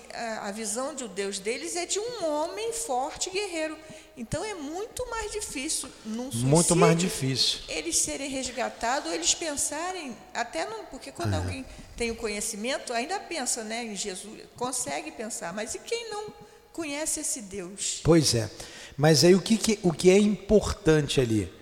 a, 0.43 0.51
visão 0.51 0.93
de 0.93 1.07
Deus 1.07 1.39
deles 1.39 1.77
é 1.77 1.87
de 1.87 2.01
um 2.01 2.27
homem 2.27 2.73
forte, 2.73 3.31
guerreiro. 3.31 3.79
Então, 4.17 4.45
é 4.45 4.55
muito 4.55 5.09
mais 5.09 5.31
difícil, 5.31 5.89
num 6.05 6.25
suicídio, 6.25 6.49
muito 6.49 6.75
mais 6.75 6.99
difícil. 6.99 7.61
eles 7.69 7.97
serem 7.97 8.29
resgatados, 8.29 9.13
eles 9.13 9.33
pensarem, 9.35 10.17
até 10.35 10.69
não, 10.69 10.85
porque 10.87 11.13
quando 11.13 11.35
é. 11.35 11.37
alguém 11.37 11.65
tem 11.97 12.11
o 12.11 12.17
conhecimento, 12.17 12.93
ainda 12.93 13.21
pensa 13.21 13.63
né, 13.63 13.85
em 13.85 13.95
Jesus, 13.95 14.43
consegue 14.57 15.13
pensar, 15.13 15.53
mas 15.53 15.77
e 15.77 15.79
quem 15.79 16.11
não 16.11 16.33
conhece 16.73 17.21
esse 17.21 17.43
Deus? 17.43 18.01
Pois 18.03 18.35
é. 18.35 18.51
Mas 18.97 19.23
aí 19.23 19.37
o 19.37 19.41
que, 19.41 19.57
que 19.57 19.79
o 19.85 19.93
que 19.93 20.11
é 20.11 20.19
importante 20.19 21.21
ali? 21.21 21.57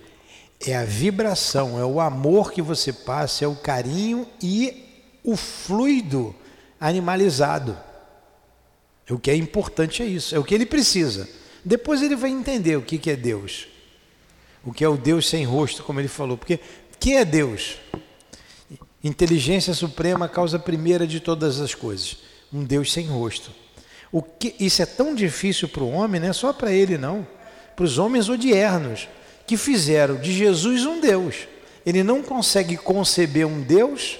é 0.65 0.75
a 0.75 0.83
vibração, 0.83 1.79
é 1.79 1.85
o 1.85 1.99
amor 1.99 2.51
que 2.51 2.63
você 2.63 2.91
passa, 2.91 3.45
é 3.45 3.47
o 3.47 3.55
carinho 3.55 4.27
e 4.41 5.05
o 5.23 5.35
fluido 5.35 6.35
animalizado. 6.79 7.77
É 9.07 9.13
o 9.13 9.19
que 9.19 9.31
é 9.31 9.35
importante 9.35 10.03
é 10.03 10.05
isso, 10.05 10.35
é 10.35 10.39
o 10.39 10.43
que 10.43 10.53
ele 10.53 10.65
precisa. 10.65 11.27
Depois 11.63 12.01
ele 12.01 12.15
vai 12.15 12.29
entender 12.29 12.75
o 12.75 12.81
que, 12.81 13.09
é 13.09 13.15
Deus. 13.15 13.67
O 14.63 14.73
que 14.73 14.83
é 14.83 14.87
o 14.87 14.97
Deus 14.97 15.27
sem 15.29 15.45
rosto, 15.45 15.83
como 15.83 15.99
ele 15.99 16.07
falou. 16.07 16.37
Porque 16.37 16.59
que 16.99 17.13
é 17.13 17.23
Deus? 17.23 17.77
Inteligência 19.03 19.73
suprema, 19.73 20.27
causa 20.27 20.59
primeira 20.59 21.07
de 21.07 21.19
todas 21.19 21.59
as 21.59 21.73
coisas. 21.73 22.17
Um 22.51 22.63
Deus 22.63 22.91
sem 22.91 23.07
rosto. 23.07 23.51
O 24.11 24.21
que, 24.21 24.55
isso 24.59 24.81
é 24.81 24.85
tão 24.85 25.13
difícil 25.13 25.67
para 25.67 25.83
o 25.83 25.91
homem, 25.91 26.19
não 26.19 26.29
é 26.29 26.33
só 26.33 26.53
para 26.53 26.71
ele, 26.71 26.97
não. 26.97 27.27
Para 27.75 27.85
os 27.85 27.97
homens 27.97 28.29
odiernos 28.29 29.07
que 29.45 29.55
fizeram 29.55 30.17
de 30.17 30.33
Jesus 30.33 30.85
um 30.85 30.99
Deus. 30.99 31.47
Ele 31.85 32.03
não 32.03 32.21
consegue 32.21 32.75
conceber 32.75 33.47
um 33.47 33.61
Deus 33.61 34.17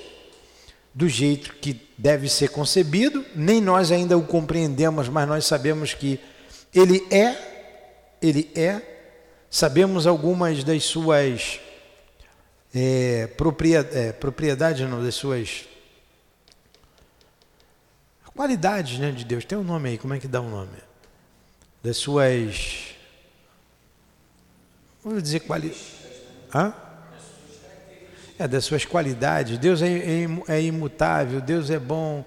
do 0.94 1.10
jeito 1.10 1.56
que 1.56 1.87
deve 1.98 2.30
ser 2.30 2.50
concebido, 2.50 3.26
nem 3.36 3.60
nós 3.60 3.92
ainda 3.92 4.18
o 4.18 4.26
compreendemos, 4.26 5.10
mas 5.10 5.28
nós 5.28 5.46
sabemos 5.46 5.94
que 5.94 6.20
ele 6.74 7.06
é, 7.10 8.16
ele 8.22 8.52
é 8.56 8.82
sabemos 9.50 10.06
algumas 10.06 10.64
das 10.64 10.84
suas 10.84 11.60
é, 12.74 13.28
propriedades, 13.28 13.96
é, 13.96 14.12
propriedades, 14.12 14.88
não, 14.88 15.04
das 15.04 15.16
suas 15.16 15.66
qualidades 18.36 19.00
né, 19.00 19.12
de 19.12 19.26
Deus. 19.26 19.46
Tem 19.46 19.58
um 19.58 19.64
nome 19.64 19.90
aí, 19.90 19.98
como 19.98 20.14
é 20.14 20.20
que 20.20 20.28
dá 20.28 20.42
um 20.42 20.50
nome? 20.50 20.78
Das 21.82 21.98
suas. 21.98 22.96
Vou 25.04 25.20
dizer 25.20 25.40
qualidades. 25.42 25.96
Hã? 26.54 26.74
É, 28.40 28.48
das 28.48 28.66
suas 28.66 28.86
qualidades. 28.86 29.58
Deus 29.58 29.82
é, 29.82 29.88
é, 29.88 30.28
é 30.48 30.62
imutável, 30.62 31.42
Deus 31.42 31.72
é 31.72 31.80
bom, 31.80 32.24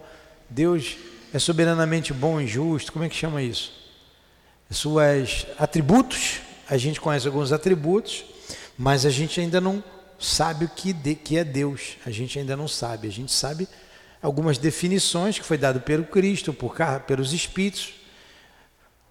Deus 0.49 0.97
é 1.33 1.39
soberanamente 1.39 2.13
bom 2.13 2.41
e 2.41 2.49
justo. 2.49 2.93
Como 2.93 3.05
é 3.05 3.09
que 3.09 3.15
chama 3.15 3.41
isso? 3.43 3.73
Suas 4.71 5.47
atributos, 5.59 6.41
a 6.69 6.77
gente 6.77 7.01
conhece 7.01 7.27
alguns 7.27 7.53
atributos, 7.53 8.25
mas 8.77 9.07
a 9.07 9.11
gente 9.11 9.41
ainda 9.41 9.61
não 9.61 9.83
sabe 10.19 10.65
o 10.65 10.69
que, 10.69 10.93
de, 10.93 11.15
que 11.15 11.37
é 11.37 11.45
Deus. 11.45 11.97
A 12.05 12.11
gente 12.11 12.39
ainda 12.39 12.57
não 12.57 12.67
sabe. 12.67 13.07
A 13.07 13.13
gente 13.13 13.31
sabe 13.31 13.69
algumas 14.21 14.59
definições 14.59 15.39
que 15.39 15.45
foi 15.45 15.59
dado 15.59 15.81
pelo 15.81 16.05
Cristo, 16.05 16.53
por 16.53 16.75
pelos 17.07 17.33
Espíritos, 17.33 17.95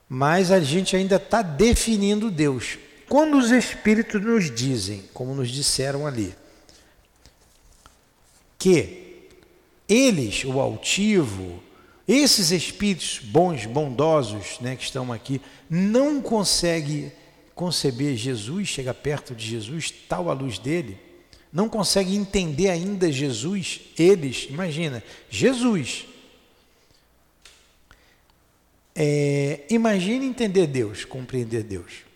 mas 0.08 0.52
a 0.52 0.60
gente 0.60 0.96
ainda 0.96 1.16
está 1.16 1.42
definindo 1.42 2.30
Deus. 2.30 2.78
Quando 3.08 3.38
os 3.38 3.52
Espíritos 3.52 4.22
nos 4.22 4.54
dizem, 4.54 5.04
como 5.14 5.34
nos 5.34 5.50
disseram 5.50 6.06
ali, 6.06 6.36
que 8.60 9.24
eles, 9.88 10.44
o 10.44 10.60
altivo, 10.60 11.64
esses 12.08 12.52
espíritos 12.52 13.20
bons, 13.24 13.66
bondosos, 13.66 14.60
né, 14.60 14.76
que 14.76 14.84
estão 14.84 15.12
aqui, 15.12 15.42
não 15.70 16.22
conseguem 16.22 17.12
conceber 17.56 18.16
Jesus, 18.16 18.68
chega 18.68 18.94
perto 18.94 19.34
de 19.34 19.46
Jesus, 19.46 19.92
tal 20.08 20.30
a 20.30 20.34
luz 20.34 20.60
dele, 20.60 20.98
não 21.52 21.68
conseguem 21.68 22.16
entender 22.16 22.70
ainda 22.70 23.12
Jesus, 23.12 23.82
eles, 23.98 24.48
imagina, 24.50 25.04
Jesus. 25.30 26.06
É, 28.96 29.66
imagine 29.70 30.26
entender 30.26 30.68
Deus, 30.68 31.06
compreender 31.06 31.64
Deus. 31.64 32.10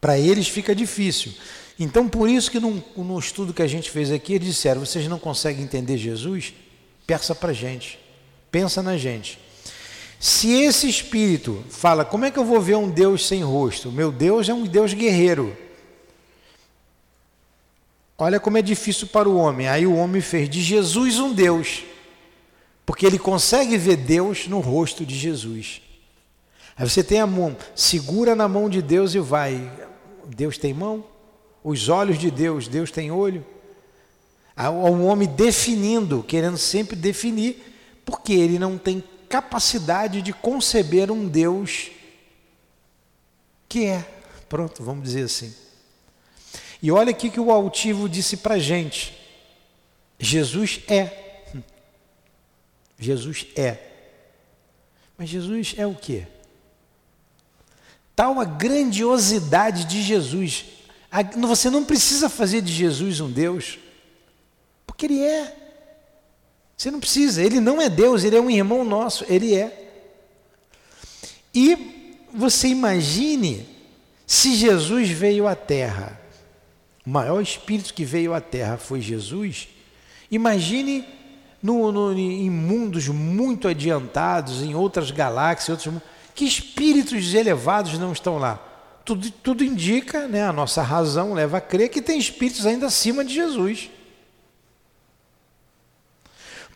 Para 0.00 0.18
eles 0.18 0.48
fica 0.48 0.74
difícil. 0.74 1.32
Então, 1.78 2.08
por 2.08 2.28
isso 2.28 2.50
que 2.50 2.60
no, 2.60 2.82
no, 2.96 3.18
estudo 3.18 3.54
que 3.54 3.62
a 3.62 3.66
gente 3.66 3.90
fez 3.90 4.10
aqui, 4.10 4.34
eles 4.34 4.48
disseram: 4.48 4.84
vocês 4.84 5.06
não 5.08 5.18
conseguem 5.18 5.64
entender 5.64 5.96
Jesus? 5.96 6.54
Peça 7.06 7.34
para 7.34 7.50
a 7.50 7.54
gente, 7.54 7.98
pensa 8.50 8.82
na 8.82 8.96
gente. 8.96 9.38
Se 10.20 10.52
esse 10.52 10.88
espírito 10.88 11.64
fala, 11.68 12.04
como 12.04 12.24
é 12.24 12.30
que 12.30 12.38
eu 12.38 12.44
vou 12.44 12.60
ver 12.60 12.76
um 12.76 12.88
Deus 12.88 13.26
sem 13.26 13.42
rosto? 13.42 13.90
Meu 13.90 14.12
Deus 14.12 14.48
é 14.48 14.54
um 14.54 14.64
Deus 14.64 14.94
guerreiro. 14.94 15.56
Olha 18.16 18.38
como 18.38 18.56
é 18.56 18.62
difícil 18.62 19.08
para 19.08 19.28
o 19.28 19.36
homem. 19.36 19.66
Aí 19.66 19.84
o 19.84 19.96
homem 19.96 20.22
fez 20.22 20.48
de 20.48 20.62
Jesus 20.62 21.18
um 21.18 21.32
Deus, 21.32 21.82
porque 22.86 23.04
ele 23.04 23.18
consegue 23.18 23.76
ver 23.76 23.96
Deus 23.96 24.46
no 24.46 24.60
rosto 24.60 25.04
de 25.04 25.18
Jesus. 25.18 25.82
Aí 26.76 26.88
você 26.88 27.02
tem 27.02 27.18
a 27.18 27.26
mão, 27.26 27.56
segura 27.74 28.36
na 28.36 28.46
mão 28.46 28.70
de 28.70 28.80
Deus 28.80 29.14
e 29.16 29.18
vai. 29.18 29.72
Deus 30.24 30.56
tem 30.56 30.72
mão? 30.72 31.04
Os 31.62 31.88
olhos 31.88 32.18
de 32.18 32.30
Deus, 32.30 32.66
Deus 32.66 32.90
tem 32.90 33.10
olho? 33.10 33.44
Há 34.56 34.70
um 34.70 35.06
homem 35.06 35.28
definindo, 35.28 36.22
querendo 36.22 36.58
sempre 36.58 36.94
definir, 36.96 38.00
porque 38.04 38.32
ele 38.32 38.58
não 38.58 38.76
tem 38.76 39.02
capacidade 39.28 40.20
de 40.20 40.32
conceber 40.32 41.10
um 41.10 41.26
Deus 41.26 41.90
que 43.68 43.86
é. 43.86 44.06
Pronto, 44.48 44.82
vamos 44.82 45.04
dizer 45.04 45.24
assim. 45.24 45.54
E 46.82 46.90
olha 46.90 47.10
aqui 47.10 47.30
que 47.30 47.40
o 47.40 47.50
altivo 47.50 48.08
disse 48.08 48.36
para 48.36 48.58
gente: 48.58 49.18
Jesus 50.18 50.80
é. 50.88 51.54
Jesus 52.98 53.46
é. 53.56 53.78
Mas 55.16 55.30
Jesus 55.30 55.74
é 55.78 55.86
o 55.86 55.94
quê? 55.94 56.26
Tal 58.14 58.38
a 58.38 58.44
grandiosidade 58.44 59.86
de 59.86 60.02
Jesus. 60.02 60.66
Você 61.40 61.68
não 61.68 61.84
precisa 61.84 62.28
fazer 62.28 62.62
de 62.62 62.72
Jesus 62.72 63.20
um 63.20 63.30
Deus, 63.30 63.78
porque 64.86 65.06
Ele 65.06 65.20
é. 65.20 65.56
Você 66.76 66.90
não 66.90 67.00
precisa, 67.00 67.42
Ele 67.42 67.60
não 67.60 67.80
é 67.80 67.88
Deus, 67.88 68.24
Ele 68.24 68.36
é 68.36 68.40
um 68.40 68.50
irmão 68.50 68.84
nosso, 68.84 69.24
Ele 69.28 69.54
é. 69.54 69.78
E 71.54 72.26
você 72.32 72.68
imagine 72.68 73.68
se 74.26 74.54
Jesus 74.54 75.10
veio 75.10 75.46
à 75.46 75.54
Terra 75.54 76.22
o 77.04 77.10
maior 77.10 77.40
espírito 77.40 77.92
que 77.92 78.04
veio 78.04 78.32
à 78.32 78.40
Terra 78.40 78.76
foi 78.76 79.00
Jesus. 79.00 79.68
Imagine 80.30 81.04
no, 81.60 81.90
no, 81.90 82.12
em 82.12 82.48
mundos 82.48 83.08
muito 83.08 83.66
adiantados, 83.66 84.62
em 84.62 84.74
outras 84.74 85.10
galáxias, 85.10 85.84
outros 85.84 86.02
que 86.34 86.44
espíritos 86.44 87.34
elevados 87.34 87.98
não 87.98 88.12
estão 88.12 88.38
lá? 88.38 88.71
Tudo, 89.04 89.30
tudo 89.30 89.64
indica, 89.64 90.28
né, 90.28 90.44
a 90.44 90.52
nossa 90.52 90.82
razão 90.82 91.34
leva 91.34 91.58
a 91.58 91.60
crer 91.60 91.88
que 91.88 92.00
tem 92.00 92.18
espíritos 92.18 92.66
ainda 92.66 92.86
acima 92.86 93.24
de 93.24 93.34
Jesus. 93.34 93.90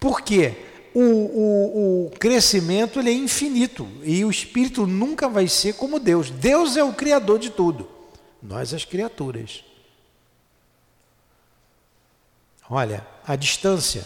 Por 0.01 0.21
quê? 0.21 0.55
O, 0.95 1.01
o, 1.01 2.07
o 2.07 2.11
crescimento 2.19 2.99
ele 2.99 3.11
é 3.11 3.13
infinito 3.13 3.87
e 4.03 4.25
o 4.25 4.31
espírito 4.31 4.87
nunca 4.87 5.29
vai 5.29 5.47
ser 5.47 5.75
como 5.75 6.01
Deus. 6.01 6.31
Deus 6.31 6.77
é 6.77 6.83
o 6.83 6.93
criador 6.93 7.39
de 7.39 7.51
tudo, 7.51 7.89
nós 8.43 8.73
as 8.73 8.85
criaturas. 8.85 9.63
Olha, 12.69 13.07
a 13.27 13.37
distância. 13.37 14.05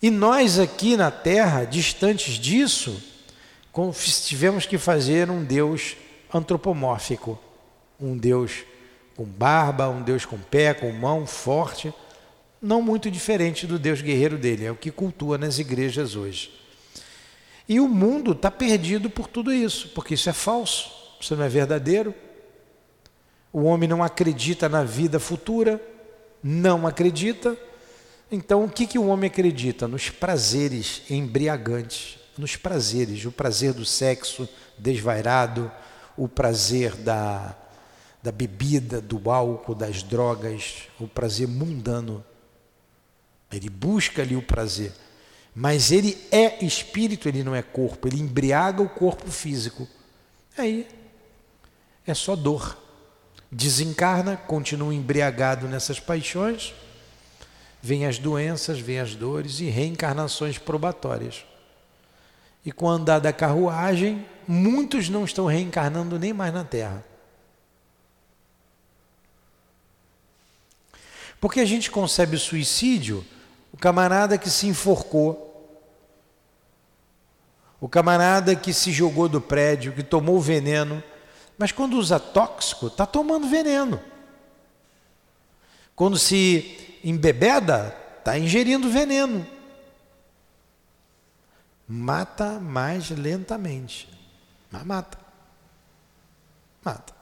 E 0.00 0.10
nós 0.10 0.58
aqui 0.58 0.96
na 0.96 1.10
Terra, 1.10 1.64
distantes 1.64 2.34
disso, 2.34 3.02
tivemos 4.24 4.66
que 4.66 4.78
fazer 4.78 5.30
um 5.30 5.44
Deus 5.44 5.96
antropomórfico, 6.32 7.38
um 8.00 8.16
Deus 8.16 8.64
com 9.16 9.24
barba, 9.24 9.88
um 9.88 10.02
Deus 10.02 10.24
com 10.24 10.38
pé, 10.38 10.72
com 10.74 10.90
mão 10.92 11.26
forte, 11.26 11.92
não 12.60 12.80
muito 12.80 13.10
diferente 13.10 13.66
do 13.66 13.78
Deus 13.78 14.00
guerreiro 14.00 14.38
dele, 14.38 14.64
é 14.64 14.70
o 14.70 14.76
que 14.76 14.90
cultua 14.90 15.36
nas 15.36 15.58
igrejas 15.58 16.16
hoje. 16.16 16.52
E 17.68 17.78
o 17.78 17.88
mundo 17.88 18.32
está 18.32 18.50
perdido 18.50 19.10
por 19.10 19.26
tudo 19.26 19.52
isso, 19.52 19.90
porque 19.90 20.14
isso 20.14 20.30
é 20.30 20.32
falso, 20.32 20.90
isso 21.20 21.36
não 21.36 21.44
é 21.44 21.48
verdadeiro. 21.48 22.14
O 23.52 23.64
homem 23.64 23.88
não 23.88 24.02
acredita 24.02 24.68
na 24.68 24.82
vida 24.82 25.20
futura, 25.20 25.80
não 26.42 26.86
acredita, 26.86 27.56
então, 28.32 28.64
o 28.64 28.70
que, 28.70 28.86
que 28.86 28.98
o 28.98 29.08
homem 29.08 29.28
acredita? 29.28 29.86
Nos 29.86 30.08
prazeres 30.08 31.02
embriagantes, 31.10 32.16
nos 32.38 32.56
prazeres, 32.56 33.26
o 33.26 33.30
prazer 33.30 33.74
do 33.74 33.84
sexo 33.84 34.48
desvairado, 34.78 35.70
o 36.16 36.28
prazer 36.28 36.94
da, 36.96 37.54
da 38.22 38.32
bebida, 38.32 39.00
do 39.00 39.30
álcool, 39.30 39.74
das 39.74 40.02
drogas, 40.02 40.88
o 41.00 41.06
prazer 41.06 41.48
mundano. 41.48 42.24
Ele 43.50 43.68
busca 43.68 44.22
ali 44.22 44.36
o 44.36 44.42
prazer. 44.42 44.92
Mas 45.54 45.92
ele 45.92 46.16
é 46.30 46.64
espírito, 46.64 47.28
ele 47.28 47.44
não 47.44 47.54
é 47.54 47.62
corpo, 47.62 48.08
ele 48.08 48.20
embriaga 48.20 48.82
o 48.82 48.88
corpo 48.88 49.30
físico. 49.30 49.86
Aí 50.56 50.88
é 52.06 52.14
só 52.14 52.34
dor. 52.34 52.78
Desencarna, 53.50 54.36
continua 54.36 54.94
embriagado 54.94 55.68
nessas 55.68 56.00
paixões 56.00 56.72
vêm 57.82 58.06
as 58.06 58.16
doenças, 58.16 58.78
vêm 58.78 59.00
as 59.00 59.16
dores 59.16 59.58
e 59.58 59.64
reencarnações 59.64 60.56
probatórias. 60.56 61.44
E 62.64 62.70
com 62.70 62.86
o 62.86 62.88
andar 62.88 63.18
da 63.18 63.32
carruagem, 63.32 64.26
muitos 64.46 65.08
não 65.08 65.24
estão 65.24 65.46
reencarnando 65.46 66.18
nem 66.18 66.32
mais 66.32 66.52
na 66.52 66.64
Terra. 66.64 67.04
Porque 71.40 71.58
a 71.58 71.64
gente 71.64 71.90
concebe 71.90 72.36
o 72.36 72.38
suicídio, 72.38 73.24
o 73.72 73.76
camarada 73.76 74.38
que 74.38 74.48
se 74.48 74.68
enforcou, 74.68 75.48
o 77.80 77.88
camarada 77.88 78.54
que 78.54 78.72
se 78.72 78.92
jogou 78.92 79.28
do 79.28 79.40
prédio, 79.40 79.92
que 79.92 80.04
tomou 80.04 80.40
veneno, 80.40 81.02
mas 81.58 81.72
quando 81.72 81.94
usa 81.94 82.20
tóxico, 82.20 82.86
está 82.86 83.04
tomando 83.04 83.48
veneno. 83.48 84.00
Quando 85.96 86.16
se 86.16 86.98
embebeda, 87.02 87.96
está 88.18 88.38
ingerindo 88.38 88.88
veneno. 88.88 89.44
Mata 91.88 92.58
mais 92.60 93.10
lentamente. 93.10 94.08
Mas 94.70 94.84
mata. 94.84 95.18
Mata. 96.84 97.12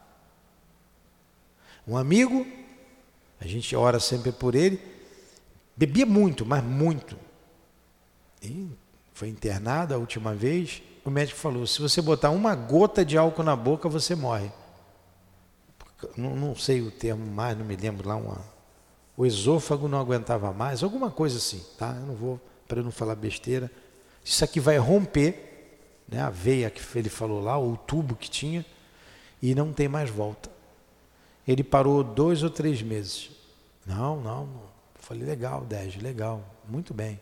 Um 1.87 1.97
amigo, 1.97 2.47
a 3.41 3.47
gente 3.47 3.75
ora 3.75 3.99
sempre 3.99 4.31
por 4.31 4.55
ele, 4.55 4.81
bebia 5.77 6.07
muito, 6.07 6.47
mas 6.47 6.63
muito. 6.63 7.17
E 8.43 8.69
foi 9.13 9.29
internado 9.29 9.95
a 9.95 9.99
última 9.99 10.35
vez. 10.35 10.83
O 11.05 11.11
médico 11.11 11.39
falou: 11.39 11.67
se 11.67 11.81
você 11.81 12.01
botar 12.01 12.31
uma 12.31 12.55
gota 12.55 13.05
de 13.05 13.19
álcool 13.19 13.43
na 13.43 13.57
boca, 13.57 13.89
você 13.89 14.15
morre. 14.15 14.51
não, 16.17 16.37
não 16.37 16.57
sei 16.57 16.81
o 16.81 16.91
termo 16.91 17.27
mais, 17.27 17.59
não 17.59 17.65
me 17.65 17.77
lembro 17.77 18.09
lá, 18.09 18.17
uma, 18.17 18.41
o 19.17 19.27
esôfago 19.27 19.89
não 19.89 19.99
aguentava 19.99 20.53
mais, 20.53 20.83
alguma 20.83 21.11
coisa 21.11 21.37
assim, 21.37 21.63
tá? 21.77 21.95
Eu 21.95 22.07
não 22.07 22.15
vou, 22.15 22.41
para 22.67 22.83
não 22.83 22.91
falar 22.91 23.15
besteira. 23.15 23.71
Isso 24.25 24.45
aqui 24.45 24.61
vai 24.61 24.77
romper, 24.79 25.79
né, 26.09 26.21
a 26.21 26.31
veia 26.31 26.71
que 26.71 26.83
ele 26.99 27.09
falou 27.09 27.41
lá, 27.41 27.57
ou 27.57 27.73
o 27.73 27.77
tubo 27.77 28.15
que 28.15 28.31
tinha, 28.31 28.65
e 29.43 29.55
não 29.55 29.73
tem 29.73 29.89
mais 29.89 30.11
volta. 30.11 30.51
Ele 31.47 31.65
parou 31.65 32.05
dois 32.05 32.43
ou 32.43 32.51
três 32.51 32.83
meses. 32.83 33.31
Não, 33.87 34.21
não, 34.21 34.47
não. 34.47 34.71
Falei, 34.97 35.25
legal, 35.25 35.65
Dez, 35.65 35.97
legal, 35.97 36.45
muito 36.69 36.95
bem. 36.95 37.21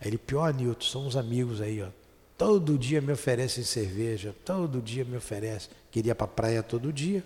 Aí 0.00 0.08
ele, 0.08 0.18
pior, 0.18 0.52
Nilton, 0.52 0.84
são 0.84 1.06
uns 1.06 1.16
amigos 1.16 1.60
aí, 1.60 1.80
ó. 1.80 1.88
Todo 2.36 2.76
dia 2.76 3.00
me 3.00 3.12
oferecem 3.12 3.62
cerveja, 3.62 4.34
todo 4.44 4.82
dia 4.82 5.04
me 5.04 5.16
oferece. 5.16 5.68
Queria 5.90 6.14
para 6.14 6.24
a 6.24 6.28
praia 6.28 6.62
todo 6.62 6.92
dia. 6.92 7.24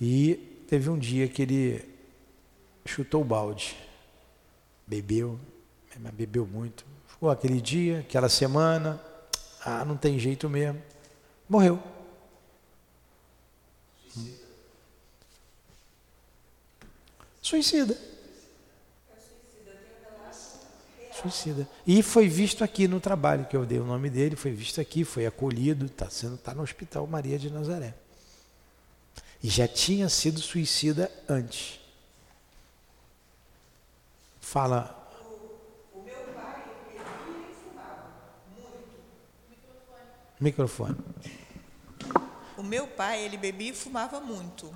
E 0.00 0.64
teve 0.68 0.88
um 0.88 0.98
dia 0.98 1.28
que 1.28 1.42
ele 1.42 1.84
chutou 2.86 3.20
o 3.20 3.24
balde. 3.24 3.76
Bebeu, 4.86 5.38
mas 6.00 6.12
bebeu 6.12 6.46
muito. 6.46 6.84
Ficou 7.06 7.30
aquele 7.30 7.60
dia, 7.60 8.00
aquela 8.00 8.28
semana, 8.28 9.00
ah, 9.64 9.84
não 9.84 9.96
tem 9.96 10.18
jeito 10.18 10.48
mesmo. 10.48 10.80
Morreu. 11.48 11.82
Suicida. 17.40 17.96
Suicida. 21.12 21.68
E 21.86 22.02
foi 22.02 22.28
visto 22.28 22.62
aqui 22.62 22.86
no 22.86 23.00
trabalho 23.00 23.46
que 23.46 23.56
eu 23.56 23.64
dei 23.64 23.78
o 23.78 23.84
nome 23.84 24.10
dele, 24.10 24.36
foi 24.36 24.50
visto 24.50 24.80
aqui, 24.80 25.04
foi 25.04 25.26
acolhido, 25.26 25.86
está 25.86 26.10
sendo 26.10 26.36
tá 26.36 26.52
no 26.52 26.62
Hospital 26.62 27.06
Maria 27.06 27.38
de 27.38 27.48
Nazaré. 27.48 27.94
E 29.42 29.48
já 29.48 29.68
tinha 29.68 30.08
sido 30.08 30.40
suicida 30.40 31.10
antes. 31.28 31.78
Fala. 34.40 35.08
O, 35.20 35.98
o 35.98 36.02
meu 36.02 36.16
pai, 36.34 36.64
ele 37.28 37.54
fumava 37.62 38.12
muito. 38.56 38.98
Microfone. 40.38 40.96
O 42.56 42.62
meu 42.62 42.86
pai, 42.86 43.22
ele 43.22 43.36
bebia 43.36 43.70
e 43.70 43.74
fumava 43.74 44.20
muito. 44.20 44.74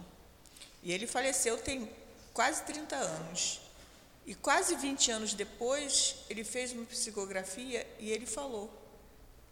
E 0.83 0.93
ele 0.93 1.07
faleceu 1.07 1.59
tem 1.59 1.91
quase 2.33 2.63
30 2.63 2.97
anos. 2.97 3.61
E 4.27 4.35
quase 4.35 4.75
20 4.77 5.11
anos 5.11 5.35
depois, 5.35 6.17
ele 6.29 6.45
fez 6.45 6.73
uma 6.73 6.85
psicografia 6.85 7.87
e 7.99 8.11
ele 8.11 8.27
falou 8.27 8.71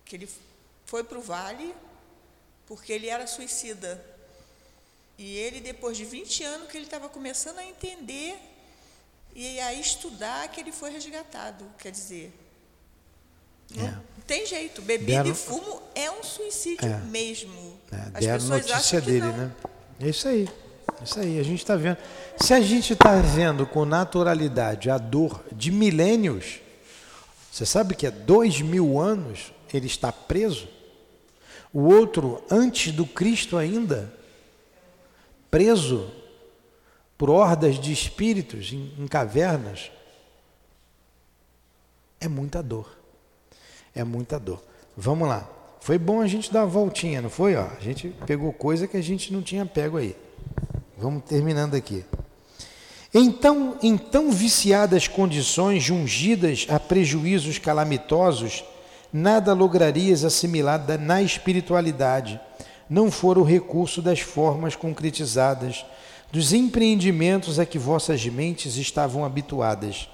que 0.04 0.16
ele 0.16 0.28
foi 0.86 1.04
para 1.04 1.18
o 1.18 1.22
vale 1.22 1.74
porque 2.66 2.92
ele 2.92 3.08
era 3.08 3.26
suicida. 3.26 4.02
E 5.18 5.36
ele, 5.36 5.60
depois 5.60 5.96
de 5.96 6.04
20 6.04 6.44
anos, 6.44 6.70
que 6.70 6.76
ele 6.76 6.84
estava 6.84 7.08
começando 7.08 7.58
a 7.58 7.64
entender 7.64 8.38
e 9.34 9.58
a 9.60 9.74
estudar, 9.74 10.48
que 10.48 10.60
ele 10.60 10.70
foi 10.70 10.90
resgatado. 10.90 11.64
Quer 11.78 11.90
dizer, 11.90 12.32
é. 13.76 13.82
não 13.82 14.07
tem 14.28 14.46
jeito. 14.46 14.82
Bebida 14.82 15.24
deram, 15.24 15.30
e 15.30 15.34
fumo 15.34 15.82
é 15.94 16.10
um 16.10 16.22
suicídio 16.22 16.86
é. 16.86 16.98
mesmo. 17.10 17.80
É, 17.90 17.96
As 17.96 18.12
pessoas 18.12 18.48
notícia 18.48 18.76
acham 18.76 19.00
que 19.00 19.06
dele, 19.06 19.26
não. 19.26 19.36
né? 19.36 19.52
É 20.00 20.08
isso 20.08 20.28
aí. 20.28 20.48
É 21.00 21.04
isso 21.04 21.18
aí, 21.18 21.40
a 21.40 21.42
gente 21.42 21.58
está 21.58 21.74
vendo. 21.74 21.96
Se 22.36 22.52
a 22.52 22.60
gente 22.60 22.92
está 22.92 23.20
vendo 23.20 23.66
com 23.66 23.84
naturalidade 23.84 24.90
a 24.90 24.98
dor 24.98 25.42
de 25.50 25.72
milênios, 25.72 26.60
você 27.50 27.64
sabe 27.64 27.94
que 27.94 28.06
é 28.06 28.10
dois 28.10 28.60
mil 28.60 29.00
anos 29.00 29.52
ele 29.72 29.86
está 29.86 30.12
preso? 30.12 30.68
O 31.72 31.80
outro, 31.80 32.44
antes 32.50 32.92
do 32.92 33.06
Cristo 33.06 33.56
ainda, 33.56 34.12
preso 35.50 36.10
por 37.16 37.30
hordas 37.30 37.80
de 37.80 37.92
espíritos 37.92 38.72
em, 38.72 38.94
em 38.98 39.06
cavernas. 39.06 39.90
É 42.20 42.28
muita 42.28 42.62
dor. 42.62 42.97
É 43.94 44.04
muita 44.04 44.38
dor. 44.38 44.62
Vamos 44.96 45.28
lá. 45.28 45.48
Foi 45.80 45.98
bom 45.98 46.20
a 46.20 46.26
gente 46.26 46.52
dar 46.52 46.60
uma 46.60 46.66
voltinha, 46.66 47.22
não 47.22 47.30
foi? 47.30 47.54
Ó, 47.56 47.64
a 47.64 47.80
gente 47.80 48.14
pegou 48.26 48.52
coisa 48.52 48.86
que 48.86 48.96
a 48.96 49.02
gente 49.02 49.32
não 49.32 49.42
tinha 49.42 49.64
pego 49.64 49.96
aí. 49.96 50.16
Vamos 50.96 51.22
terminando 51.24 51.74
aqui. 51.74 52.04
Então, 53.14 53.78
em 53.82 53.96
tão 53.96 54.30
viciadas 54.30 55.08
condições, 55.08 55.82
jungidas 55.82 56.66
a 56.68 56.78
prejuízos 56.78 57.58
calamitosos, 57.58 58.64
nada 59.12 59.54
lograrias 59.54 60.24
assimilar 60.24 60.84
na 61.00 61.22
espiritualidade, 61.22 62.38
não 62.90 63.10
for 63.10 63.38
o 63.38 63.42
recurso 63.42 64.02
das 64.02 64.20
formas 64.20 64.76
concretizadas, 64.76 65.86
dos 66.30 66.52
empreendimentos 66.52 67.58
a 67.58 67.64
que 67.64 67.78
vossas 67.78 68.26
mentes 68.26 68.76
estavam 68.76 69.24
habituadas. 69.24 70.08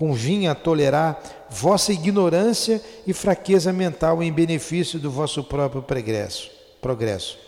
Convinha 0.00 0.54
tolerar 0.54 1.20
vossa 1.50 1.92
ignorância 1.92 2.82
e 3.06 3.12
fraqueza 3.12 3.70
mental 3.70 4.22
em 4.22 4.32
benefício 4.32 4.98
do 4.98 5.10
vosso 5.10 5.44
próprio 5.44 5.82
progresso. 5.82 6.50
progresso. 6.80 7.38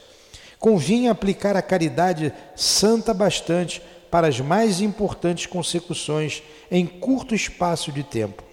Convinha 0.58 1.12
aplicar 1.12 1.56
a 1.56 1.62
caridade 1.62 2.30
santa 2.54 3.14
bastante 3.14 3.80
para 4.10 4.28
as 4.28 4.38
mais 4.38 4.82
importantes 4.82 5.46
consecuções 5.46 6.42
em 6.70 6.84
curto 6.84 7.34
espaço 7.34 7.90
de 7.90 8.02
tempo. 8.02 8.44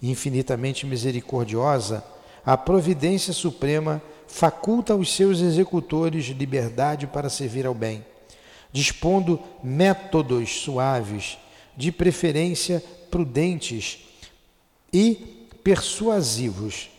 Infinitamente 0.00 0.86
misericordiosa, 0.86 2.04
a 2.46 2.56
providência 2.56 3.32
suprema 3.32 4.00
faculta 4.28 4.92
aos 4.92 5.12
seus 5.12 5.40
executores 5.40 6.26
liberdade 6.26 7.08
para 7.08 7.28
servir 7.28 7.66
ao 7.66 7.74
bem, 7.74 8.06
dispondo 8.70 9.40
métodos 9.60 10.60
suaves, 10.60 11.36
de 11.76 11.90
preferência 11.90 12.80
prudentes 13.14 14.00
e 14.92 15.46
persuasivos. 15.62 16.90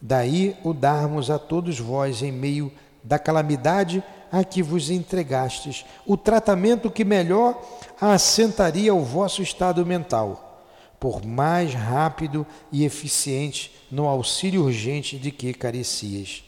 Daí 0.00 0.56
o 0.62 0.72
darmos 0.72 1.32
a 1.32 1.38
todos 1.40 1.80
vós, 1.80 2.22
em 2.22 2.30
meio 2.30 2.70
da 3.02 3.18
calamidade 3.18 4.00
a 4.30 4.44
que 4.44 4.62
vos 4.62 4.88
entregastes, 4.88 5.84
o 6.06 6.16
tratamento 6.16 6.88
que 6.88 7.04
melhor 7.04 7.60
assentaria 8.00 8.94
o 8.94 9.02
vosso 9.02 9.42
estado 9.42 9.84
mental, 9.84 10.64
por 11.00 11.26
mais 11.26 11.74
rápido 11.74 12.46
e 12.70 12.84
eficiente 12.84 13.74
no 13.90 14.06
auxílio 14.06 14.62
urgente 14.62 15.18
de 15.18 15.32
que 15.32 15.52
carecias 15.52 16.44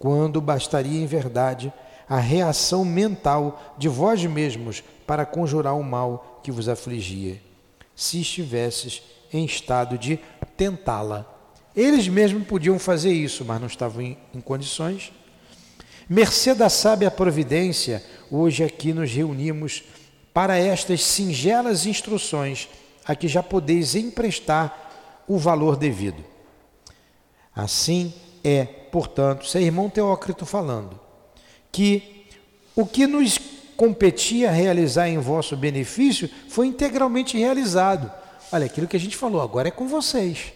quando 0.00 0.40
bastaria 0.40 1.00
em 1.00 1.06
verdade 1.06 1.72
a 2.08 2.18
reação 2.18 2.84
mental 2.84 3.76
de 3.78 3.88
vós 3.88 4.26
mesmos 4.26 4.82
para 5.06 5.24
conjurar 5.24 5.78
o 5.78 5.84
mal 5.84 6.40
que 6.42 6.50
vos 6.50 6.68
afligia, 6.68 7.40
se 7.94 8.20
estivesses 8.20 9.02
em 9.32 9.44
estado 9.44 9.96
de 9.96 10.18
tentá-la. 10.56 11.26
Eles 11.74 12.06
mesmos 12.08 12.46
podiam 12.46 12.78
fazer 12.78 13.12
isso, 13.12 13.44
mas 13.44 13.60
não 13.60 13.66
estavam 13.66 14.02
em, 14.02 14.18
em 14.34 14.40
condições. 14.40 15.12
Mercê 16.08 16.54
da 16.54 16.68
sábia 16.68 17.10
providência, 17.10 18.04
hoje 18.30 18.62
aqui 18.62 18.92
nos 18.92 19.10
reunimos 19.10 19.82
para 20.34 20.56
estas 20.56 21.02
singelas 21.02 21.86
instruções 21.86 22.68
a 23.04 23.14
que 23.14 23.28
já 23.28 23.42
podeis 23.42 23.94
emprestar 23.94 25.22
o 25.26 25.38
valor 25.38 25.76
devido. 25.76 26.24
Assim 27.54 28.12
é, 28.42 28.64
portanto, 28.64 29.46
é 29.56 29.60
irmão 29.60 29.88
Teócrito 29.88 30.44
falando, 30.44 30.98
que 31.70 32.26
o 32.74 32.86
que 32.86 33.06
nos 33.06 33.38
competia 33.76 34.50
realizar 34.50 35.08
em 35.08 35.18
vosso 35.18 35.56
benefício 35.56 36.28
foi 36.48 36.66
integralmente 36.66 37.36
realizado. 37.38 38.10
Olha, 38.50 38.66
aquilo 38.66 38.86
que 38.86 38.96
a 38.96 39.00
gente 39.00 39.16
falou, 39.16 39.40
agora 39.40 39.68
é 39.68 39.70
com 39.70 39.88
vocês. 39.88 40.52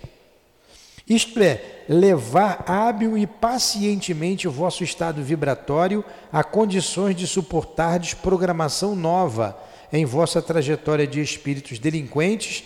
Isto 1.09 1.41
é, 1.41 1.85
levar 1.89 2.65
hábil 2.67 3.17
e 3.17 3.27
pacientemente 3.27 4.49
o 4.49 4.51
vosso 4.51 4.83
estado 4.83 5.23
vibratório 5.23 6.05
a 6.33 6.43
condições 6.43 7.15
de 7.15 7.29
suportar 7.29 7.99
desprogramação 8.01 8.97
nova 8.97 9.57
em 9.93 10.05
vossa 10.05 10.43
trajetória 10.43 11.07
de 11.07 11.21
espíritos 11.21 11.79
delinquentes, 11.79 12.65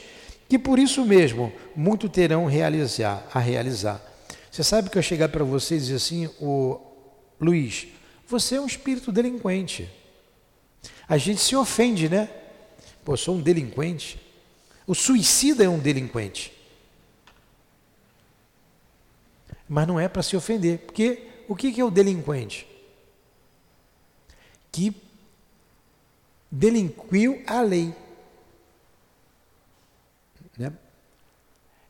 que 0.48 0.58
por 0.58 0.78
isso 0.78 1.04
mesmo 1.04 1.52
muito 1.76 2.08
terão 2.08 2.46
realizar, 2.46 3.26
a 3.32 3.38
realizar. 3.38 4.00
Você 4.50 4.64
sabe 4.64 4.88
que 4.88 4.96
eu 4.96 5.02
chegar 5.02 5.28
para 5.28 5.44
você 5.44 5.76
e 5.76 5.78
dizer 5.78 5.96
assim, 5.96 6.30
o 6.40 6.80
Luiz, 7.38 7.86
você 8.26 8.56
é 8.56 8.60
um 8.60 8.66
espírito 8.66 9.12
delinquente. 9.12 9.88
A 11.10 11.18
gente 11.18 11.40
se 11.40 11.56
ofende, 11.56 12.08
né? 12.08 12.30
Pô, 13.04 13.16
sou 13.16 13.34
um 13.34 13.42
delinquente. 13.42 14.20
O 14.86 14.94
suicida 14.94 15.64
é 15.64 15.68
um 15.68 15.80
delinquente. 15.80 16.56
Mas 19.68 19.88
não 19.88 19.98
é 19.98 20.08
para 20.08 20.22
se 20.22 20.36
ofender, 20.36 20.78
porque 20.78 21.26
o 21.48 21.56
que 21.56 21.80
é 21.80 21.84
o 21.84 21.90
delinquente? 21.90 22.64
Que 24.70 24.94
delinquiu 26.48 27.42
a 27.44 27.60
lei. 27.60 27.92
Né? 30.56 30.72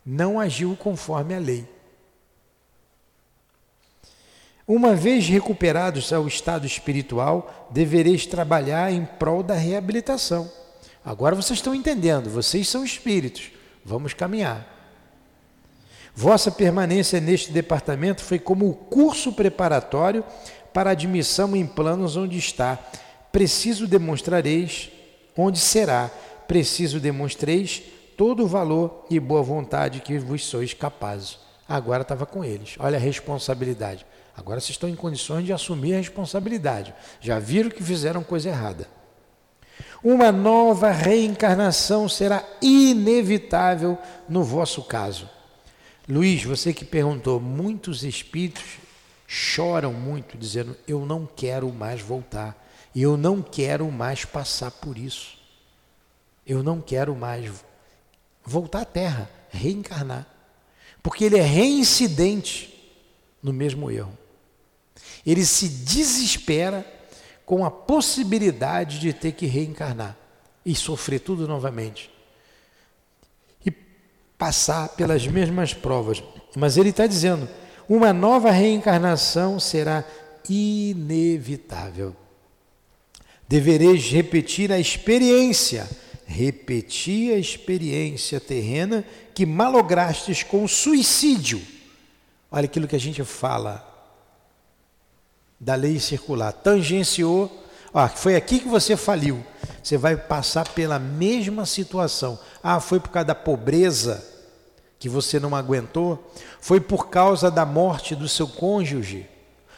Não 0.03 0.41
agiu 0.41 0.75
conforme 0.77 1.35
a 1.35 1.39
lei. 1.39 1.69
Uma 4.73 4.95
vez 4.95 5.29
recuperados 5.29 6.13
ao 6.13 6.29
estado 6.29 6.65
espiritual, 6.65 7.69
devereis 7.73 8.25
trabalhar 8.25 8.93
em 8.93 9.05
prol 9.05 9.43
da 9.43 9.55
reabilitação. 9.55 10.49
Agora 11.05 11.35
vocês 11.35 11.59
estão 11.59 11.75
entendendo, 11.75 12.31
vocês 12.31 12.69
são 12.69 12.85
espíritos, 12.85 13.51
vamos 13.85 14.15
caminhar. 14.15 14.65
Vossa 16.15 16.53
permanência 16.53 17.21
neste 17.21 17.51
departamento 17.51 18.23
foi 18.23 18.39
como 18.39 18.69
o 18.69 18.73
curso 18.73 19.33
preparatório 19.33 20.23
para 20.73 20.91
admissão 20.91 21.57
em 21.57 21.67
planos 21.67 22.17
onde 22.17 22.39
está. 22.39 22.79
Preciso 23.33 23.89
demonstrareis 23.89 24.89
onde 25.37 25.59
será. 25.59 26.09
Preciso 26.47 27.01
demonstreis 27.01 27.83
todo 28.17 28.45
o 28.45 28.47
valor 28.47 29.05
e 29.11 29.19
boa 29.19 29.43
vontade 29.43 29.99
que 29.99 30.17
vos 30.17 30.45
sois 30.45 30.73
capazes. 30.73 31.41
Agora 31.69 32.03
estava 32.03 32.25
com 32.25 32.45
eles. 32.45 32.77
Olha 32.79 32.99
a 32.99 33.01
responsabilidade. 33.01 34.07
Agora 34.41 34.59
vocês 34.59 34.71
estão 34.71 34.89
em 34.89 34.97
condições 34.97 35.45
de 35.45 35.53
assumir 35.53 35.93
a 35.93 35.99
responsabilidade. 35.99 36.95
Já 37.21 37.39
viram 37.39 37.69
que 37.69 37.83
fizeram 37.83 38.25
coisa 38.25 38.49
errada. 38.49 38.89
Uma 40.03 40.33
nova 40.33 40.91
reencarnação 40.91 42.09
será 42.09 42.43
inevitável 42.63 43.99
no 44.27 44.43
vosso 44.43 44.83
caso. 44.83 45.29
Luiz, 46.09 46.43
você 46.43 46.73
que 46.73 46.87
perguntou, 46.87 47.39
muitos 47.39 48.03
espíritos 48.03 48.79
choram 49.27 49.93
muito, 49.93 50.39
dizendo: 50.39 50.75
Eu 50.89 51.05
não 51.05 51.27
quero 51.27 51.71
mais 51.71 52.01
voltar, 52.01 52.57
eu 52.97 53.19
não 53.19 53.43
quero 53.43 53.93
mais 53.93 54.25
passar 54.25 54.71
por 54.71 54.97
isso, 54.97 55.37
eu 56.47 56.63
não 56.63 56.81
quero 56.81 57.15
mais 57.15 57.53
voltar 58.43 58.81
à 58.81 58.85
Terra, 58.87 59.31
reencarnar, 59.51 60.27
porque 61.03 61.25
ele 61.25 61.39
é 61.39 61.43
reincidente 61.43 62.71
no 63.43 63.53
mesmo 63.53 63.91
erro. 63.91 64.20
Ele 65.27 65.45
se 65.45 65.69
desespera 65.69 66.85
com 67.45 67.65
a 67.65 67.71
possibilidade 67.71 68.99
de 68.99 69.13
ter 69.13 69.33
que 69.33 69.47
reencarnar 69.47 70.17
e 70.65 70.75
sofrer 70.75 71.21
tudo 71.21 71.49
novamente 71.49 72.11
e 73.65 73.71
passar 74.39 74.91
pelas 74.91 75.27
mesmas 75.27 75.75
provas. 75.75 76.23
Mas 76.57 76.77
ele 76.77 76.91
está 76.91 77.07
dizendo: 77.07 77.49
uma 77.89 78.13
nova 78.13 78.51
reencarnação 78.51 79.59
será 79.59 80.05
inevitável. 80.49 82.15
Devereis 83.49 84.09
repetir 84.13 84.71
a 84.71 84.79
experiência, 84.79 85.91
repetir 86.25 87.35
a 87.35 87.37
experiência 87.37 88.39
terrena 88.39 89.05
que 89.35 89.45
malograstes 89.45 90.45
com 90.45 90.69
suicídio. 90.69 91.61
Olha 92.49 92.67
aquilo 92.67 92.87
que 92.87 92.95
a 92.95 93.01
gente 93.01 93.25
fala 93.25 93.90
da 95.61 95.75
lei 95.75 96.01
circular. 96.01 96.53
Tangenciou, 96.53 97.51
ó, 97.93 98.09
foi 98.09 98.35
aqui 98.35 98.61
que 98.61 98.69
você 98.69 98.97
faliu. 98.97 99.45
Você 99.83 99.99
vai 99.99 100.17
passar 100.17 100.67
pela 100.69 100.99
mesma 100.99 101.67
situação. 101.67 102.39
Ah, 102.63 102.81
foi 102.81 102.99
por 102.99 103.11
causa 103.11 103.27
da 103.27 103.35
pobreza 103.35 104.27
que 104.99 105.09
você 105.09 105.41
não 105.41 105.57
aguentou, 105.57 106.31
foi 106.61 106.79
por 106.79 107.09
causa 107.09 107.51
da 107.51 107.65
morte 107.65 108.15
do 108.15 108.29
seu 108.29 108.47
cônjuge, 108.47 109.27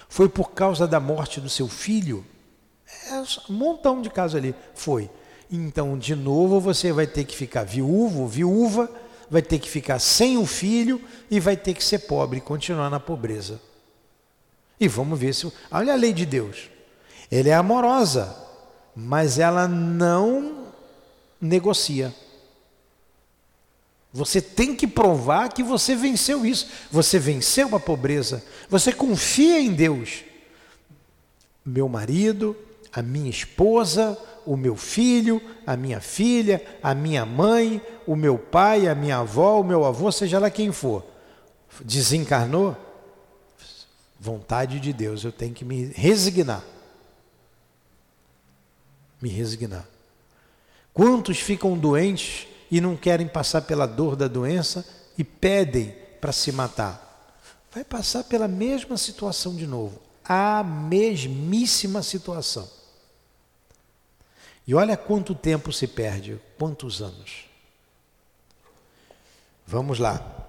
foi 0.09 0.29
por 0.29 0.51
causa 0.51 0.87
da 0.87 0.99
morte 0.99 1.41
do 1.41 1.49
seu 1.49 1.69
filho. 1.69 2.27
É 3.09 3.15
um 3.49 3.55
montão 3.55 4.03
de 4.03 4.11
casos 4.11 4.37
ali. 4.37 4.55
Foi. 4.75 5.09
Então, 5.51 5.97
de 5.97 6.17
novo, 6.17 6.61
você 6.61 6.93
vai 6.93 7.07
ter 7.07 7.25
que 7.25 7.37
ficar 7.37 7.63
viúvo, 7.63 8.27
viúva, 8.27 8.91
vai 9.31 9.43
ter 9.43 9.59
que 9.59 9.71
ficar 9.71 9.99
sem 9.99 10.37
o 10.37 10.45
filho 10.45 11.01
e 11.31 11.39
vai 11.39 11.57
ter 11.57 11.75
que 11.75 11.85
ser 11.85 12.01
pobre 12.01 12.41
continuar 12.41 12.91
na 12.91 12.99
pobreza. 12.99 13.61
E 14.83 14.89
vamos 14.89 15.17
ver 15.17 15.33
se. 15.33 15.47
Olha 15.71 15.93
a 15.93 15.97
lei 15.97 16.13
de 16.13 16.27
Deus. 16.27 16.69
Ela 17.31 17.51
é 17.51 17.53
amorosa, 17.55 18.37
mas 18.97 19.39
ela 19.39 19.69
não 19.69 20.73
negocia. 21.41 22.13
Você 24.13 24.43
tem 24.43 24.75
que 24.75 24.89
provar 24.89 25.51
que 25.51 25.63
você 25.63 25.95
venceu 25.95 26.45
isso. 26.45 26.67
Você 26.91 27.17
venceu 27.17 27.77
a 27.77 27.79
pobreza. 27.79 28.45
Você 28.69 28.93
confia 28.93 29.61
em 29.61 29.73
Deus. 29.73 30.25
Meu 31.65 31.89
marido, 31.89 32.57
a 32.93 33.01
minha 33.03 33.31
esposa, 33.31 34.19
o 34.45 34.57
meu 34.57 34.75
filho, 34.75 35.41
a 35.65 35.77
minha 35.77 36.01
filha, 36.01 36.61
a 36.83 36.93
minha 36.93 37.25
mãe, 37.25 37.81
o 38.05 38.17
meu 38.17 38.37
pai, 38.37 38.89
a 38.89 38.97
minha 38.97 39.19
avó, 39.19 39.61
o 39.61 39.65
meu 39.65 39.85
avô, 39.85 40.11
seja 40.11 40.41
lá 40.41 40.51
quem 40.51 40.73
for, 40.73 41.07
desencarnou. 41.85 42.77
Vontade 44.23 44.79
de 44.79 44.93
Deus, 44.93 45.25
eu 45.25 45.33
tenho 45.33 45.53
que 45.53 45.65
me 45.65 45.87
resignar. 45.87 46.63
Me 49.21 49.29
resignar. 49.29 49.85
Quantos 50.95 51.41
ficam 51.41 51.77
doentes 51.77 52.47
e 52.71 52.81
não 52.81 52.97
querem 52.97 53.27
passar 53.27 53.63
pela 53.63 53.85
dor 53.85 54.15
da 54.15 54.29
doença 54.29 54.87
e 55.19 55.25
pedem 55.25 55.93
para 56.21 56.31
se 56.31 56.53
matar. 56.53 57.35
Vai 57.73 57.83
passar 57.83 58.23
pela 58.23 58.47
mesma 58.47 58.97
situação 58.97 59.57
de 59.57 59.67
novo, 59.67 60.01
a 60.25 60.63
mesmíssima 60.63 62.01
situação. 62.01 62.71
E 64.65 64.73
olha 64.73 64.97
quanto 64.97 65.35
tempo 65.35 65.73
se 65.73 65.89
perde, 65.89 66.41
quantos 66.57 67.03
anos. 67.03 67.47
Vamos 69.67 69.99
lá. 69.99 70.42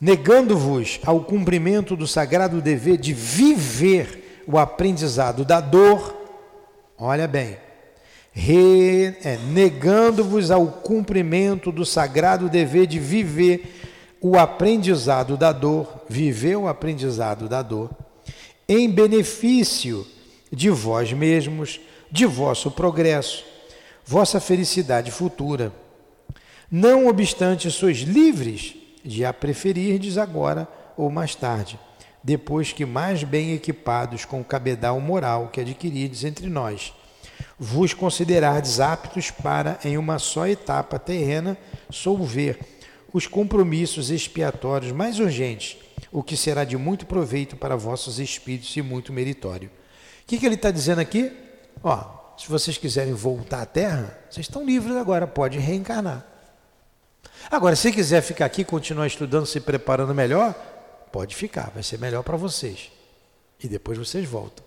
Negando-vos 0.00 1.00
ao 1.04 1.20
cumprimento 1.20 1.96
do 1.96 2.06
sagrado 2.06 2.62
dever 2.62 2.96
de 2.96 3.12
viver 3.12 4.44
o 4.46 4.56
aprendizado 4.56 5.44
da 5.44 5.60
dor, 5.60 6.16
olha 6.96 7.26
bem, 7.26 7.58
é, 9.24 9.36
negando-vos 9.50 10.52
ao 10.52 10.66
cumprimento 10.68 11.72
do 11.72 11.84
sagrado 11.84 12.48
dever 12.48 12.86
de 12.86 13.00
viver 13.00 13.74
o 14.20 14.38
aprendizado 14.38 15.36
da 15.36 15.50
dor, 15.50 16.04
viver 16.08 16.56
o 16.56 16.68
aprendizado 16.68 17.48
da 17.48 17.60
dor, 17.62 17.90
em 18.68 18.88
benefício 18.88 20.06
de 20.52 20.70
vós 20.70 21.12
mesmos, 21.12 21.80
de 22.10 22.24
vosso 22.24 22.70
progresso, 22.70 23.44
vossa 24.04 24.38
felicidade 24.38 25.10
futura. 25.10 25.72
Não 26.70 27.08
obstante, 27.08 27.70
sois 27.70 27.98
livres 27.98 28.77
de 29.04 29.24
a 29.24 29.32
preferirdes 29.32 30.18
agora 30.18 30.68
ou 30.96 31.10
mais 31.10 31.34
tarde, 31.34 31.78
depois 32.22 32.72
que 32.72 32.84
mais 32.84 33.24
bem 33.24 33.52
equipados 33.52 34.24
com 34.24 34.40
o 34.40 34.44
cabedal 34.44 35.00
moral 35.00 35.48
que 35.48 35.60
adquirides 35.60 36.24
entre 36.24 36.48
nós 36.48 36.92
vos 37.58 37.92
considerardes 37.92 38.78
aptos 38.78 39.30
para, 39.30 39.78
em 39.84 39.98
uma 39.98 40.18
só 40.18 40.46
etapa 40.46 40.98
terrena, 40.98 41.58
solver 41.90 42.58
os 43.12 43.26
compromissos 43.26 44.10
expiatórios 44.10 44.92
mais 44.92 45.18
urgentes, 45.18 45.76
o 46.12 46.22
que 46.22 46.36
será 46.36 46.62
de 46.64 46.76
muito 46.76 47.06
proveito 47.06 47.56
para 47.56 47.76
vossos 47.76 48.18
espíritos 48.18 48.76
e 48.76 48.82
muito 48.82 49.12
meritório. 49.12 49.68
O 50.22 50.26
que, 50.26 50.38
que 50.38 50.46
ele 50.46 50.54
está 50.54 50.70
dizendo 50.70 51.00
aqui? 51.00 51.32
Ó, 51.82 52.34
se 52.36 52.48
vocês 52.48 52.78
quiserem 52.78 53.14
voltar 53.14 53.62
à 53.62 53.66
Terra, 53.66 54.18
vocês 54.30 54.46
estão 54.46 54.64
livres 54.64 54.96
agora, 54.96 55.26
pode 55.26 55.58
reencarnar. 55.58 56.24
Agora, 57.50 57.74
se 57.74 57.90
quiser 57.90 58.20
ficar 58.22 58.44
aqui, 58.44 58.64
continuar 58.64 59.06
estudando, 59.06 59.46
se 59.46 59.60
preparando 59.60 60.14
melhor, 60.14 60.54
pode 61.10 61.34
ficar, 61.34 61.70
vai 61.70 61.82
ser 61.82 61.98
melhor 61.98 62.22
para 62.22 62.36
vocês. 62.36 62.90
E 63.62 63.66
depois 63.66 63.96
vocês 63.96 64.28
voltam. 64.28 64.64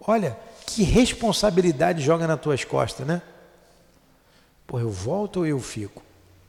Olha, 0.00 0.36
que 0.66 0.82
responsabilidade 0.82 2.02
joga 2.02 2.26
nas 2.26 2.40
tuas 2.40 2.64
costas, 2.64 3.06
né? 3.06 3.22
Pô, 4.66 4.78
eu 4.78 4.90
volto 4.90 5.38
ou 5.38 5.46
eu 5.46 5.60
fico? 5.60 6.02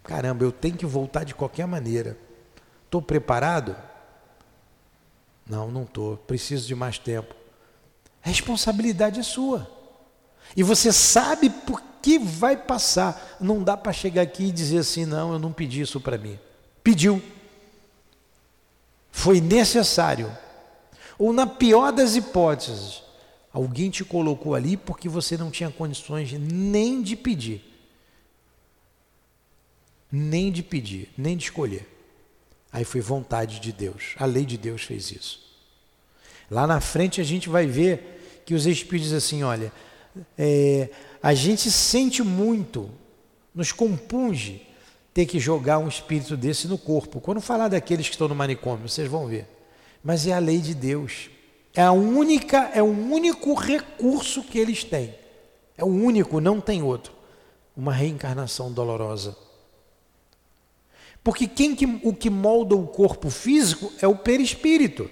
Caramba, 0.03 0.43
eu 0.43 0.51
tenho 0.51 0.75
que 0.75 0.85
voltar 0.85 1.23
de 1.23 1.35
qualquer 1.35 1.67
maneira. 1.67 2.17
Estou 2.85 3.01
preparado? 3.01 3.75
Não, 5.47 5.69
não 5.69 5.83
estou. 5.83 6.17
Preciso 6.17 6.67
de 6.67 6.75
mais 6.75 6.97
tempo. 6.97 7.35
A 8.23 8.27
responsabilidade 8.27 9.19
é 9.19 9.23
sua. 9.23 9.69
E 10.55 10.63
você 10.63 10.91
sabe 10.91 11.49
por 11.49 11.81
que 12.01 12.17
vai 12.19 12.55
passar. 12.57 13.37
Não 13.39 13.63
dá 13.63 13.75
para 13.75 13.93
chegar 13.93 14.21
aqui 14.21 14.45
e 14.45 14.51
dizer 14.51 14.79
assim: 14.79 15.05
não, 15.05 15.33
eu 15.33 15.39
não 15.39 15.51
pedi 15.51 15.81
isso 15.81 15.99
para 15.99 16.17
mim. 16.17 16.37
Pediu. 16.83 17.21
Foi 19.11 19.41
necessário. 19.41 20.31
Ou, 21.17 21.33
na 21.33 21.45
pior 21.45 21.91
das 21.91 22.15
hipóteses, 22.15 23.03
Alguém 23.51 23.89
te 23.89 24.05
colocou 24.05 24.53
ali 24.53 24.77
porque 24.77 25.09
você 25.09 25.35
não 25.35 25.49
tinha 25.49 25.71
condições 25.71 26.31
nem 26.33 27.01
de 27.01 27.15
pedir. 27.15 27.65
Nem 30.11 30.51
de 30.51 30.61
pedir, 30.61 31.09
nem 31.17 31.35
de 31.35 31.45
escolher. 31.45 31.87
Aí 32.71 32.83
foi 32.83 33.01
vontade 33.01 33.59
de 33.59 33.71
Deus. 33.71 34.13
A 34.17 34.25
lei 34.25 34.45
de 34.45 34.57
Deus 34.57 34.83
fez 34.83 35.11
isso. 35.11 35.47
Lá 36.49 36.67
na 36.67 36.79
frente 36.79 37.19
a 37.19 37.23
gente 37.23 37.49
vai 37.49 37.65
ver 37.65 38.41
que 38.45 38.53
os 38.53 38.65
Espíritos 38.65 39.13
assim, 39.13 39.43
olha, 39.43 39.71
é, 40.37 40.89
a 41.21 41.33
gente 41.33 41.69
sente 41.69 42.23
muito, 42.23 42.89
nos 43.53 43.71
compunge 43.71 44.65
ter 45.13 45.25
que 45.25 45.39
jogar 45.39 45.79
um 45.79 45.87
espírito 45.87 46.37
desse 46.37 46.67
no 46.67 46.77
corpo. 46.77 47.19
Quando 47.19 47.41
falar 47.41 47.67
daqueles 47.67 48.07
que 48.07 48.13
estão 48.13 48.27
no 48.27 48.35
manicômio, 48.35 48.87
vocês 48.87 49.09
vão 49.09 49.27
ver. 49.27 49.47
mas 50.03 50.25
é 50.25 50.33
a 50.33 50.39
lei 50.39 50.59
de 50.59 50.73
Deus. 50.73 51.29
É 51.75 51.81
a 51.81 51.91
única, 51.91 52.71
é 52.73 52.81
o 52.81 52.85
único 52.85 53.53
recurso 53.53 54.43
que 54.43 54.57
eles 54.57 54.83
têm. 54.83 55.13
É 55.77 55.83
o 55.83 55.87
único, 55.87 56.39
não 56.39 56.61
tem 56.61 56.81
outro. 56.81 57.13
Uma 57.75 57.93
reencarnação 57.93 58.71
dolorosa. 58.71 59.35
Porque 61.23 61.47
quem 61.47 61.75
que, 61.75 61.85
o 62.03 62.13
que 62.13 62.29
molda 62.29 62.75
o 62.75 62.87
corpo 62.87 63.29
físico 63.29 63.91
é 64.01 64.07
o 64.07 64.15
perispírito. 64.15 65.09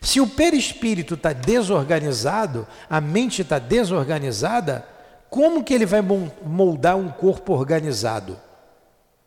Se 0.00 0.20
o 0.20 0.26
perispírito 0.26 1.14
está 1.14 1.32
desorganizado, 1.32 2.66
a 2.88 3.00
mente 3.00 3.42
está 3.42 3.58
desorganizada, 3.58 4.86
como 5.30 5.62
que 5.62 5.74
ele 5.74 5.86
vai 5.86 6.00
moldar 6.00 6.96
um 6.96 7.08
corpo 7.08 7.52
organizado? 7.52 8.38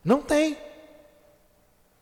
Não 0.03 0.21
tem. 0.21 0.57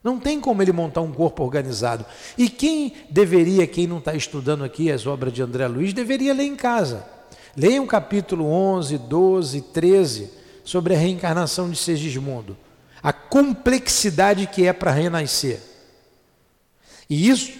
Não 0.01 0.17
tem 0.17 0.39
como 0.39 0.61
ele 0.61 0.71
montar 0.71 1.01
um 1.01 1.11
corpo 1.11 1.43
organizado. 1.43 2.05
E 2.37 2.49
quem 2.49 2.93
deveria, 3.09 3.67
quem 3.67 3.85
não 3.85 3.97
está 3.97 4.15
estudando 4.15 4.63
aqui 4.63 4.89
as 4.89 5.05
obras 5.05 5.33
de 5.33 5.41
André 5.41 5.67
Luiz, 5.67 5.93
deveria 5.93 6.33
ler 6.33 6.45
em 6.45 6.55
casa. 6.55 7.05
Leia 7.55 7.81
o 7.81 7.87
capítulo 7.87 8.45
11, 8.45 8.97
12, 8.97 9.61
13 9.61 10.31
sobre 10.63 10.95
a 10.95 10.97
reencarnação 10.97 11.69
de 11.69 11.77
Segismundo. 11.77 12.55
A 13.03 13.11
complexidade 13.11 14.47
que 14.47 14.65
é 14.65 14.71
para 14.71 14.91
renascer. 14.91 15.59
E 17.09 17.29
isso 17.29 17.51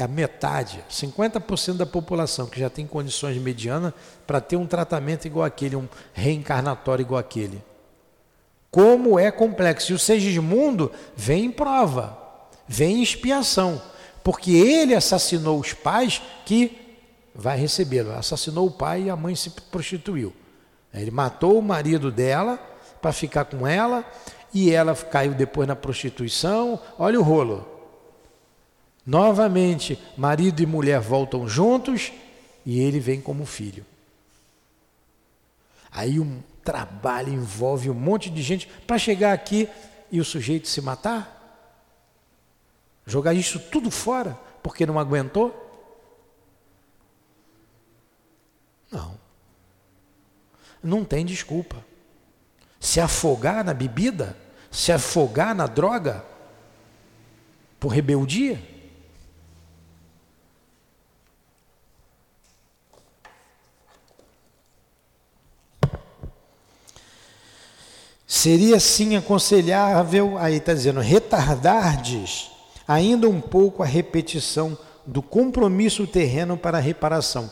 é 0.00 0.04
a 0.04 0.08
metade, 0.08 0.82
50% 0.90 1.76
da 1.76 1.86
população 1.86 2.46
que 2.46 2.58
já 2.58 2.70
tem 2.70 2.86
condições 2.86 3.36
medianas 3.36 3.92
para 4.26 4.40
ter 4.40 4.56
um 4.56 4.66
tratamento 4.66 5.26
igual 5.26 5.44
aquele, 5.44 5.76
um 5.76 5.88
reencarnatório 6.12 7.02
igual 7.02 7.18
aquele. 7.18 7.62
Como 8.70 9.18
é 9.18 9.30
complexo. 9.30 9.92
E 9.92 9.94
o 9.94 9.98
Segismundo 9.98 10.92
vem 11.16 11.46
em 11.46 11.50
prova, 11.50 12.16
vem 12.66 12.98
em 12.98 13.02
expiação, 13.02 13.82
porque 14.22 14.52
ele 14.52 14.94
assassinou 14.94 15.58
os 15.58 15.72
pais 15.72 16.22
que 16.46 16.78
vai 17.34 17.58
recebê-lo. 17.58 18.12
Assassinou 18.12 18.66
o 18.66 18.70
pai 18.70 19.04
e 19.04 19.10
a 19.10 19.16
mãe 19.16 19.34
se 19.34 19.50
prostituiu. 19.50 20.32
Ele 20.94 21.10
matou 21.10 21.58
o 21.58 21.62
marido 21.62 22.10
dela 22.10 22.58
para 23.00 23.12
ficar 23.12 23.44
com 23.44 23.66
ela 23.66 24.04
e 24.52 24.70
ela 24.70 24.94
caiu 24.94 25.34
depois 25.34 25.66
na 25.66 25.76
prostituição. 25.76 26.80
Olha 26.98 27.18
o 27.18 27.22
rolo. 27.22 27.79
Novamente, 29.06 29.98
marido 30.16 30.62
e 30.62 30.66
mulher 30.66 31.00
voltam 31.00 31.48
juntos 31.48 32.12
e 32.64 32.80
ele 32.80 33.00
vem 33.00 33.20
como 33.20 33.46
filho. 33.46 33.84
Aí 35.90 36.20
um 36.20 36.40
trabalho 36.62 37.32
envolve 37.32 37.90
um 37.90 37.94
monte 37.94 38.30
de 38.30 38.42
gente 38.42 38.68
para 38.86 38.98
chegar 38.98 39.32
aqui 39.32 39.68
e 40.10 40.20
o 40.20 40.24
sujeito 40.24 40.68
se 40.68 40.80
matar? 40.80 41.38
Jogar 43.06 43.34
isso 43.34 43.58
tudo 43.58 43.90
fora 43.90 44.38
porque 44.62 44.86
não 44.86 44.98
aguentou? 44.98 45.68
Não. 48.90 49.18
Não 50.82 51.04
tem 51.04 51.24
desculpa. 51.24 51.84
Se 52.78 53.00
afogar 53.00 53.64
na 53.64 53.74
bebida, 53.74 54.36
se 54.70 54.92
afogar 54.92 55.54
na 55.54 55.66
droga, 55.66 56.24
por 57.78 57.88
rebeldia, 57.88 58.60
Seria 68.32 68.78
sim 68.78 69.16
aconselhável, 69.16 70.38
aí 70.38 70.58
está 70.58 70.72
dizendo, 70.72 71.00
retardardes 71.00 72.48
ainda 72.86 73.28
um 73.28 73.40
pouco 73.40 73.82
a 73.82 73.86
repetição 73.86 74.78
do 75.04 75.20
compromisso 75.20 76.06
terreno 76.06 76.56
para 76.56 76.78
a 76.78 76.80
reparação. 76.80 77.50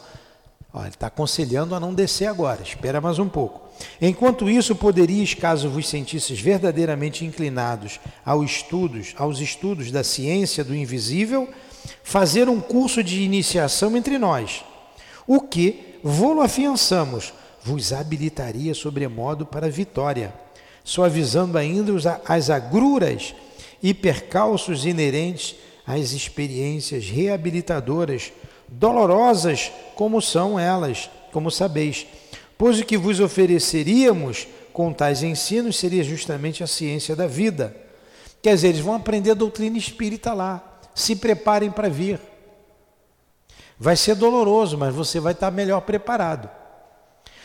Ele 0.72 0.87
está 0.87 1.09
aconselhando 1.09 1.74
a 1.74 1.81
não 1.81 1.93
descer 1.93 2.26
agora, 2.26 2.62
espera 2.62 3.01
mais 3.01 3.18
um 3.18 3.29
pouco. 3.29 3.68
Enquanto 4.01 4.49
isso, 4.49 4.76
poderias, 4.76 5.35
caso 5.35 5.68
vos 5.68 5.89
sentisses 5.89 6.39
verdadeiramente 6.39 7.24
inclinados 7.24 7.99
aos 8.24 8.49
estudos, 8.49 9.16
aos 9.18 9.41
estudos 9.41 9.91
da 9.91 10.05
ciência 10.05 10.62
do 10.62 10.76
invisível, 10.76 11.49
fazer 12.05 12.49
um 12.49 12.61
curso 12.61 13.03
de 13.03 13.20
iniciação 13.22 13.97
entre 13.97 14.16
nós, 14.16 14.64
o 15.26 15.41
que, 15.41 15.99
vô-lo 16.05 16.41
afiançamos, 16.41 17.35
vos 17.64 17.93
habilitaria 17.93 18.72
sobremodo 18.74 19.45
para 19.45 19.66
a 19.66 19.70
vitória 19.70 20.33
suavizando 20.89 21.59
ainda 21.59 21.93
as 22.24 22.49
agruras 22.49 23.34
e 23.82 23.93
percalços 23.93 24.86
inerentes 24.86 25.55
às 25.86 26.12
experiências 26.12 27.05
reabilitadoras, 27.11 28.32
dolorosas 28.66 29.70
como 29.95 30.22
são 30.22 30.59
elas, 30.59 31.11
como 31.30 31.51
sabeis. 31.51 32.07
Pois 32.57 32.80
o 32.80 32.86
que 32.86 32.97
vos 32.97 33.20
ofereceríamos 33.20 34.49
com 34.72 34.91
tais 34.91 35.22
ensinos 35.22 35.76
seria 35.76 36.03
justamente 36.03 36.64
a 36.64 36.66
ciência 36.66 37.14
da 37.14 37.26
vida. 37.26 37.76
Quer 38.41 38.55
dizer, 38.55 38.68
eles 38.68 38.80
vão 38.80 38.95
aprender 38.95 39.32
a 39.32 39.34
doutrina 39.34 39.76
espírita 39.76 40.32
lá. 40.32 40.80
Se 40.95 41.14
preparem 41.14 41.70
para 41.70 41.91
vir. 41.91 42.18
Vai 43.78 43.95
ser 43.95 44.14
doloroso, 44.14 44.78
mas 44.78 44.95
você 44.95 45.20
vai 45.20 45.34
estar 45.34 45.51
melhor 45.51 45.82
preparado 45.82 46.49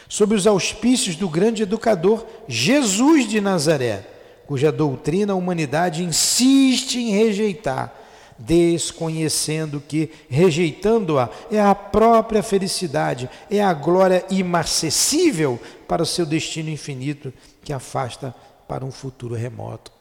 sob 0.08 0.36
os 0.36 0.46
auspícios 0.46 1.16
do 1.16 1.30
grande 1.30 1.64
educador 1.64 2.26
Jesus 2.48 3.28
de 3.28 3.40
Nazaré, 3.42 4.06
cuja 4.46 4.72
doutrina 4.72 5.34
a 5.34 5.36
humanidade 5.36 6.04
insiste 6.04 7.00
em 7.00 7.12
rejeitar, 7.12 7.94
desconhecendo 8.38 9.82
que, 9.82 10.12
rejeitando-a, 10.30 11.30
é 11.52 11.62
a 11.62 11.74
própria 11.74 12.44
felicidade, 12.44 13.30
é 13.50 13.64
a 13.64 13.74
glória 13.74 14.26
imarcessível 14.30 15.60
para 15.88 16.04
o 16.04 16.06
seu 16.06 16.26
destino 16.26 16.70
infinito 16.70 17.34
que 17.64 17.72
afasta 17.72 18.36
para 18.68 18.84
um 18.84 18.92
futuro 18.92 19.36
remoto. 19.36 19.92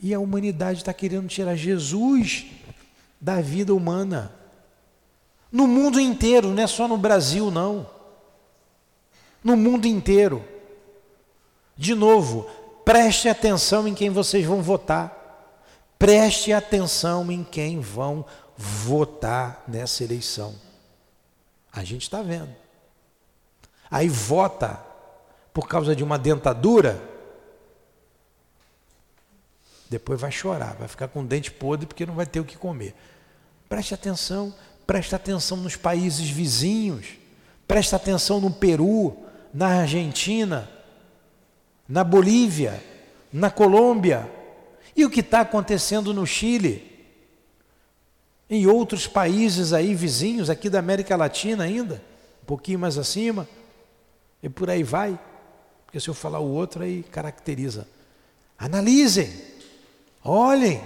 E 0.00 0.12
a 0.12 0.20
humanidade 0.20 0.80
está 0.80 0.92
querendo 0.92 1.28
tirar 1.28 1.56
Jesus 1.56 2.46
da 3.20 3.40
vida 3.40 3.72
humana. 3.72 4.32
No 5.50 5.66
mundo 5.66 5.98
inteiro, 5.98 6.48
não 6.48 6.62
é 6.62 6.66
só 6.66 6.86
no 6.86 6.98
Brasil, 6.98 7.50
não 7.50 7.93
no 9.44 9.56
mundo 9.56 9.86
inteiro. 9.86 10.42
De 11.76 11.94
novo, 11.94 12.48
preste 12.84 13.28
atenção 13.28 13.86
em 13.86 13.94
quem 13.94 14.08
vocês 14.08 14.46
vão 14.46 14.62
votar. 14.62 15.20
Preste 15.98 16.52
atenção 16.52 17.30
em 17.30 17.44
quem 17.44 17.78
vão 17.78 18.24
votar 18.56 19.62
nessa 19.68 20.02
eleição. 20.02 20.54
A 21.70 21.84
gente 21.84 22.02
está 22.02 22.22
vendo. 22.22 22.54
Aí 23.90 24.08
vota 24.08 24.80
por 25.52 25.68
causa 25.68 25.94
de 25.94 26.02
uma 26.02 26.18
dentadura, 26.18 27.00
depois 29.88 30.20
vai 30.20 30.32
chorar, 30.32 30.74
vai 30.74 30.88
ficar 30.88 31.06
com 31.06 31.20
o 31.20 31.24
dente 31.24 31.52
podre 31.52 31.86
porque 31.86 32.04
não 32.04 32.14
vai 32.14 32.26
ter 32.26 32.40
o 32.40 32.44
que 32.44 32.56
comer. 32.56 32.94
Preste 33.68 33.94
atenção, 33.94 34.52
preste 34.84 35.14
atenção 35.14 35.56
nos 35.58 35.76
países 35.76 36.28
vizinhos, 36.28 37.14
preste 37.68 37.94
atenção 37.94 38.40
no 38.40 38.50
Peru, 38.50 39.23
na 39.54 39.82
Argentina, 39.82 40.68
na 41.88 42.02
Bolívia, 42.02 42.82
na 43.32 43.52
Colômbia, 43.52 44.28
e 44.96 45.04
o 45.04 45.10
que 45.10 45.20
está 45.20 45.42
acontecendo 45.42 46.12
no 46.12 46.26
Chile, 46.26 46.90
em 48.50 48.66
outros 48.66 49.06
países 49.06 49.72
aí 49.72 49.94
vizinhos, 49.94 50.50
aqui 50.50 50.68
da 50.68 50.80
América 50.80 51.16
Latina 51.16 51.62
ainda, 51.62 52.02
um 52.42 52.46
pouquinho 52.46 52.80
mais 52.80 52.98
acima, 52.98 53.48
e 54.42 54.48
por 54.48 54.68
aí 54.68 54.82
vai, 54.82 55.18
porque 55.86 56.00
se 56.00 56.08
eu 56.08 56.14
falar 56.14 56.40
o 56.40 56.50
outro 56.50 56.82
aí 56.82 57.04
caracteriza. 57.04 57.86
Analisem, 58.58 59.32
olhem, 60.22 60.82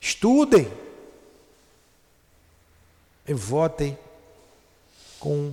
estudem 0.00 0.70
e 3.26 3.34
votem 3.34 3.98
com 5.18 5.52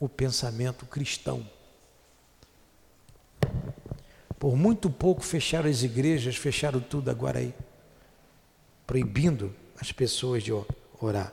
o 0.00 0.08
pensamento 0.08 0.84
cristão. 0.86 1.46
Por 4.38 4.56
muito 4.56 4.90
pouco 4.90 5.22
fecharam 5.22 5.68
as 5.68 5.82
igrejas, 5.82 6.36
fecharam 6.36 6.80
tudo 6.80 7.10
agora 7.10 7.38
aí, 7.38 7.54
proibindo 8.86 9.54
as 9.80 9.92
pessoas 9.92 10.42
de 10.42 10.52
orar. 11.00 11.32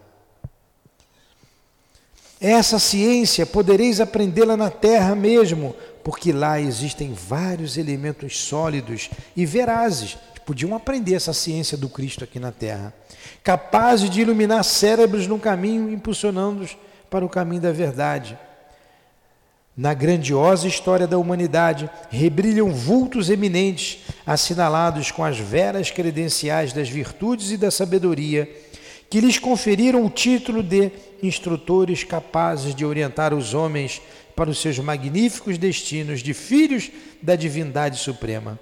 Essa 2.39 2.77
ciência 2.77 3.45
podereis 3.45 4.01
aprendê-la 4.01 4.57
na 4.57 4.69
terra 4.69 5.15
mesmo, 5.15 5.75
porque 6.03 6.33
lá 6.33 6.59
existem 6.59 7.13
vários 7.13 7.77
elementos 7.77 8.37
sólidos 8.37 9.09
e 9.35 9.45
verazes. 9.45 10.17
Podiam 10.45 10.75
aprender 10.75 11.13
essa 11.15 11.31
ciência 11.31 11.77
do 11.77 11.87
Cristo 11.87 12.25
aqui 12.25 12.39
na 12.39 12.51
terra, 12.51 12.93
capazes 13.41 14.09
de 14.09 14.19
iluminar 14.19 14.61
cérebros 14.65 15.25
no 15.25 15.39
caminho, 15.39 15.89
impulsionando-os 15.89 16.77
para 17.09 17.25
o 17.25 17.29
caminho 17.29 17.61
da 17.61 17.71
verdade. 17.71 18.37
Na 19.75 19.95
grandiosa 19.95 20.67
história 20.67 21.07
da 21.07 21.17
humanidade, 21.17 21.89
rebrilham 22.11 22.71
vultos 22.71 23.31
eminentes, 23.31 24.01
assinalados 24.23 25.09
com 25.09 25.23
as 25.23 25.39
veras 25.39 25.89
credenciais 25.89 26.71
das 26.71 26.87
virtudes 26.87 27.49
e 27.49 27.57
da 27.57 27.71
sabedoria, 27.71 28.47
que 29.09 29.19
lhes 29.19 29.39
conferiram 29.39 30.05
o 30.05 30.11
título 30.11 30.61
de 30.61 30.91
instrutores 31.23 32.03
capazes 32.03 32.75
de 32.75 32.85
orientar 32.85 33.33
os 33.33 33.55
homens 33.55 33.99
para 34.35 34.49
os 34.49 34.59
seus 34.61 34.77
magníficos 34.77 35.57
destinos 35.57 36.21
de 36.21 36.35
filhos 36.35 36.91
da 37.19 37.35
divindade 37.35 37.97
suprema. 37.97 38.59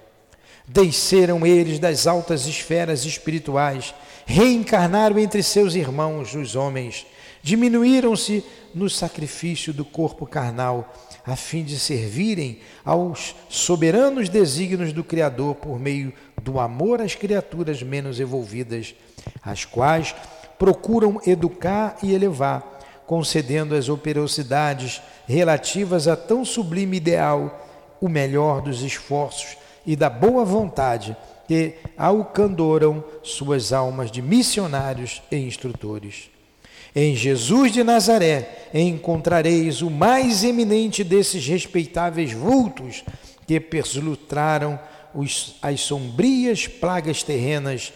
Desceram 0.66 1.46
eles 1.46 1.78
das 1.78 2.06
altas 2.06 2.46
esferas 2.46 3.04
espirituais, 3.04 3.94
reencarnaram 4.24 5.18
entre 5.18 5.42
seus 5.42 5.74
irmãos, 5.74 6.34
os 6.34 6.56
homens, 6.56 7.04
diminuíram-se 7.42 8.44
no 8.74 8.88
sacrifício 8.88 9.72
do 9.72 9.84
corpo 9.84 10.26
carnal, 10.26 10.94
a 11.26 11.36
fim 11.36 11.64
de 11.64 11.78
servirem 11.78 12.60
aos 12.84 13.34
soberanos 13.48 14.28
desígnios 14.28 14.92
do 14.92 15.04
Criador 15.04 15.56
por 15.56 15.78
meio 15.78 16.12
do 16.40 16.58
amor 16.58 17.00
às 17.00 17.14
criaturas 17.14 17.82
menos 17.82 18.18
evolvidas, 18.18 18.94
as 19.42 19.64
quais 19.64 20.14
procuram 20.58 21.20
educar 21.26 21.96
e 22.02 22.14
elevar, 22.14 22.80
concedendo 23.06 23.74
às 23.74 23.88
operosidades 23.88 25.02
relativas 25.26 26.08
a 26.08 26.16
tão 26.16 26.44
sublime 26.44 26.96
ideal 26.96 27.68
o 28.00 28.08
melhor 28.08 28.62
dos 28.62 28.82
esforços 28.82 29.56
e 29.86 29.94
da 29.94 30.08
boa 30.08 30.44
vontade 30.44 31.16
que 31.46 31.74
alcandoram 31.96 33.04
suas 33.22 33.72
almas 33.72 34.10
de 34.10 34.22
missionários 34.22 35.22
e 35.30 35.36
instrutores. 35.36 36.31
Em 36.94 37.16
Jesus 37.16 37.72
de 37.72 37.82
Nazaré 37.82 38.68
encontrareis 38.74 39.80
o 39.80 39.90
mais 39.90 40.44
eminente 40.44 41.02
desses 41.02 41.46
respeitáveis 41.46 42.32
vultos 42.32 43.02
que 43.46 43.58
perslutraram 43.58 44.78
os, 45.14 45.56
as 45.62 45.80
sombrias 45.80 46.66
plagas 46.66 47.22
terrenas 47.22 47.92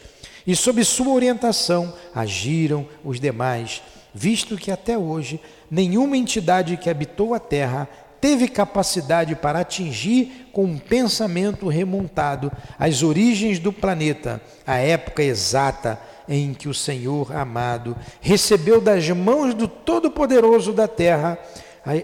e 0.46 0.56
sob 0.56 0.82
sua 0.82 1.12
orientação 1.12 1.92
agiram 2.14 2.86
os 3.04 3.20
demais, 3.20 3.82
visto 4.14 4.56
que 4.56 4.70
até 4.70 4.96
hoje 4.96 5.40
nenhuma 5.70 6.16
entidade 6.16 6.76
que 6.78 6.88
habitou 6.88 7.34
a 7.34 7.38
terra 7.38 7.88
teve 8.18 8.48
capacidade 8.48 9.34
para 9.34 9.60
atingir 9.60 10.48
com 10.52 10.64
um 10.64 10.78
pensamento 10.78 11.68
remontado 11.68 12.50
as 12.78 13.02
origens 13.02 13.58
do 13.58 13.72
planeta, 13.72 14.40
a 14.66 14.76
época 14.76 15.22
exata 15.22 16.00
em 16.28 16.52
que 16.54 16.68
o 16.68 16.74
Senhor 16.74 17.34
amado 17.34 17.96
recebeu 18.20 18.80
das 18.80 19.08
mãos 19.10 19.54
do 19.54 19.68
Todo-Poderoso 19.68 20.72
da 20.72 20.88
terra 20.88 21.38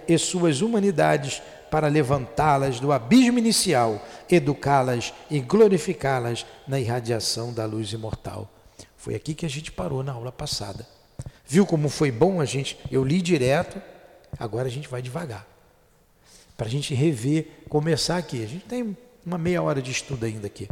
e 0.07 0.19
suas 0.19 0.61
humanidades 0.61 1.43
para 1.71 1.89
levantá-las 1.89 2.79
do 2.79 2.93
abismo 2.93 3.39
inicial, 3.39 4.07
educá-las 4.31 5.13
e 5.31 5.41
glorificá-las 5.41 6.45
na 6.69 6.79
irradiação 6.79 7.53
da 7.53 7.65
luz 7.65 7.93
imortal. 7.93 8.49
Foi 8.97 9.15
aqui 9.15 9.35
que 9.35 9.47
a 9.47 9.49
gente 9.49 9.73
parou 9.73 10.03
na 10.03 10.13
aula 10.13 10.31
passada. 10.31 10.87
Viu 11.47 11.67
como 11.67 11.89
foi 11.89 12.11
bom 12.13 12.41
a 12.41 12.45
gente? 12.45 12.79
Eu 12.91 13.03
li 13.03 13.21
direto, 13.21 13.81
agora 14.39 14.69
a 14.69 14.71
gente 14.71 14.87
vai 14.87 15.03
devagar. 15.03 15.47
Para 16.57 16.67
a 16.67 16.71
gente 16.71 16.95
rever, 16.95 17.65
começar 17.69 18.19
aqui. 18.19 18.45
A 18.45 18.47
gente 18.47 18.65
tem 18.67 18.97
uma 19.25 19.39
meia 19.39 19.63
hora 19.63 19.83
de 19.83 19.91
estudo 19.91 20.25
ainda 20.25 20.47
aqui. 20.47 20.69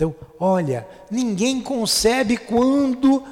Então, 0.00 0.14
olha, 0.38 0.88
ninguém 1.10 1.60
concebe 1.60 2.38
quando 2.38 3.22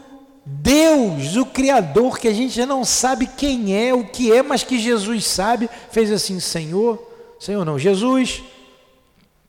Deus, 0.45 1.35
o 1.35 1.47
Criador, 1.47 2.19
que 2.19 2.29
a 2.29 2.33
gente 2.35 2.55
já 2.55 2.67
não 2.67 2.85
sabe 2.85 3.27
quem 3.27 3.75
é, 3.75 3.95
o 3.95 4.05
que 4.05 4.31
é, 4.31 4.43
mas 4.43 4.63
que 4.63 4.79
Jesus 4.79 5.25
sabe, 5.25 5.71
fez 5.91 6.13
assim: 6.13 6.39
Senhor, 6.39 7.03
Senhor 7.41 7.65
não, 7.65 7.79
Jesus, 7.79 8.43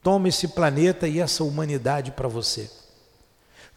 toma 0.01 0.29
esse 0.29 0.47
planeta 0.47 1.09
e 1.09 1.19
essa 1.19 1.43
humanidade 1.43 2.11
para 2.11 2.29
você. 2.29 2.71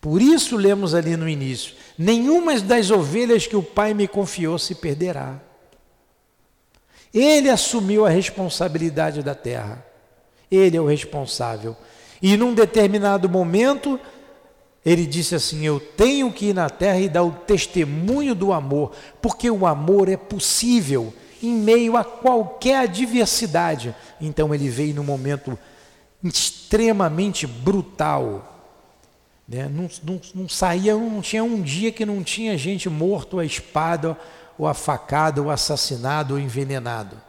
Por 0.01 0.23
isso 0.23 0.57
lemos 0.57 0.95
ali 0.95 1.17
no 1.17 1.29
início: 1.29 1.75
nenhuma 1.99 2.61
das 2.61 2.93
ovelhas 2.93 3.45
que 3.45 3.57
o 3.57 3.63
Pai 3.63 3.93
me 3.93 4.07
confiou 4.07 4.57
se 4.57 4.77
perderá. 4.77 5.41
Ele 7.13 7.51
assumiu 7.51 8.07
a 8.07 8.09
responsabilidade 8.09 9.21
da 9.21 9.35
terra. 9.35 9.85
Ele 10.49 10.77
é 10.77 10.81
o 10.81 10.87
responsável. 10.87 11.77
E 12.23 12.37
num 12.37 12.55
determinado 12.55 13.29
momento, 13.29 13.99
ele 14.87 15.05
disse 15.05 15.35
assim: 15.35 15.67
Eu 15.67 15.81
tenho 15.81 16.33
que 16.33 16.47
ir 16.47 16.55
na 16.55 16.71
terra 16.71 17.01
e 17.01 17.09
dar 17.09 17.25
o 17.25 17.33
testemunho 17.33 18.33
do 18.33 18.53
amor, 18.53 18.93
porque 19.21 19.51
o 19.51 19.67
amor 19.67 20.09
é 20.09 20.17
possível 20.17 21.13
em 21.43 21.53
meio 21.53 21.97
a 21.97 22.05
qualquer 22.05 22.85
adversidade. 22.85 23.93
Então 24.21 24.55
ele 24.55 24.69
veio 24.69 24.95
num 24.95 25.03
momento 25.03 25.59
extremamente 26.23 27.45
brutal. 27.45 28.49
Né? 29.49 29.69
Não, 29.69 29.91
não, 30.05 30.21
não 30.33 30.49
saía, 30.49 30.95
não 30.95 31.21
tinha 31.21 31.43
um 31.43 31.61
dia 31.61 31.91
que 31.91 32.07
não 32.07 32.23
tinha 32.23 32.57
gente 32.57 32.89
morto 32.89 33.41
a 33.41 33.45
espada, 33.45 34.17
ou 34.57 34.69
a 34.69 34.75
facada, 34.75 35.43
ou 35.43 35.51
assassinado, 35.51 36.35
ou 36.35 36.41
envenenado. 36.41 37.21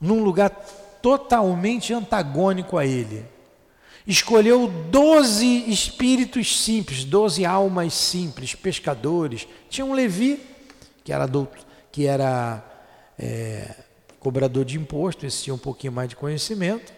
Num 0.00 0.24
lugar 0.24 0.48
totalmente 1.02 1.92
antagônico 1.92 2.78
a 2.78 2.86
ele 2.86 3.31
escolheu 4.06 4.68
doze 4.90 5.70
espíritos 5.70 6.64
simples, 6.64 7.04
doze 7.04 7.44
almas 7.44 7.94
simples, 7.94 8.54
pescadores. 8.54 9.46
Tinha 9.68 9.84
um 9.84 9.92
Levi, 9.92 10.40
que 11.04 11.12
era, 11.12 11.28
que 11.90 12.06
era 12.06 12.64
é, 13.18 13.74
cobrador 14.18 14.64
de 14.64 14.76
imposto, 14.76 15.26
esse 15.26 15.44
tinha 15.44 15.54
um 15.54 15.58
pouquinho 15.58 15.92
mais 15.92 16.08
de 16.08 16.16
conhecimento. 16.16 16.92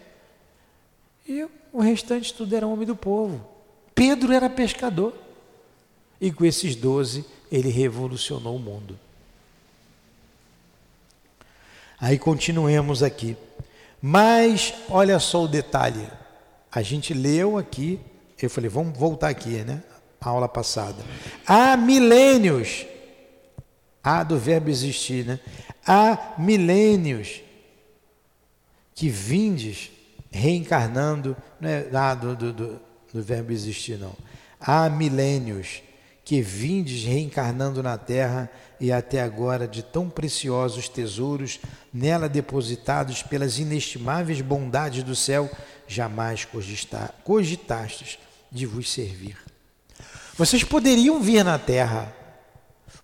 E 1.27 1.47
o 1.73 1.81
restante 1.81 2.33
tudo 2.33 2.55
era 2.55 2.67
homem 2.67 2.87
do 2.87 2.97
povo. 2.97 3.47
Pedro 3.95 4.33
era 4.33 4.51
pescador. 4.51 5.15
E 6.21 6.31
com 6.31 6.45
esses 6.45 6.77
doze, 6.77 7.25
ele 7.51 7.69
revolucionou 7.69 8.57
o 8.57 8.59
mundo. 8.59 8.99
Aí 12.01 12.19
continuemos 12.19 13.03
aqui. 13.03 13.37
Mas 14.01 14.75
olha 14.89 15.19
só 15.19 15.45
o 15.45 15.49
detalhe. 15.49 16.07
A 16.75 16.83
gente 16.83 17.15
leu 17.15 17.57
aqui, 17.57 18.01
eu 18.41 18.51
falei, 18.51 18.69
vamos 18.69 18.99
voltar 18.99 19.29
aqui, 19.29 19.51
né? 19.63 19.83
A 20.21 20.29
aula 20.29 20.49
passada. 20.49 20.97
Há 21.47 21.77
milênios. 21.77 22.85
Há 24.03 24.25
do 24.25 24.37
verbo 24.39 24.69
existir, 24.69 25.25
né? 25.25 25.39
Há 25.87 26.35
milênios 26.37 27.43
que 28.95 29.09
vindes 29.09 29.91
reencarnando, 30.31 31.37
não 31.61 31.69
é 31.69 31.89
ah, 31.95 32.15
do, 32.15 32.35
do, 32.35 32.53
do, 32.53 32.81
do 33.13 33.23
verbo 33.23 33.53
existir, 33.53 33.99
não. 33.99 34.13
Há 34.61 34.91
milênios 34.91 35.83
que 36.25 36.41
vindes 36.41 37.05
reencarnando 37.05 37.83
na 37.83 37.97
terra 37.97 38.51
e 38.85 38.93
até 38.93 39.23
agora 39.23 39.67
de 39.67 39.83
tão 39.83 40.11
preciosos 40.11 40.91
tesouros 40.91 41.59
nela 41.91 42.29
depositados 42.29 43.23
pelas 43.23 43.59
inestimáveis 43.59 44.43
bondades 44.43 45.03
do 45.03 45.17
céu 45.17 45.51
jamais 45.89 46.47
cogitastes 47.25 48.19
de 48.53 48.67
vos 48.67 48.93
servir. 48.93 49.39
Vocês 50.37 50.63
poderiam 50.63 51.19
vir 51.23 51.43
na 51.43 51.59
terra. 51.59 52.15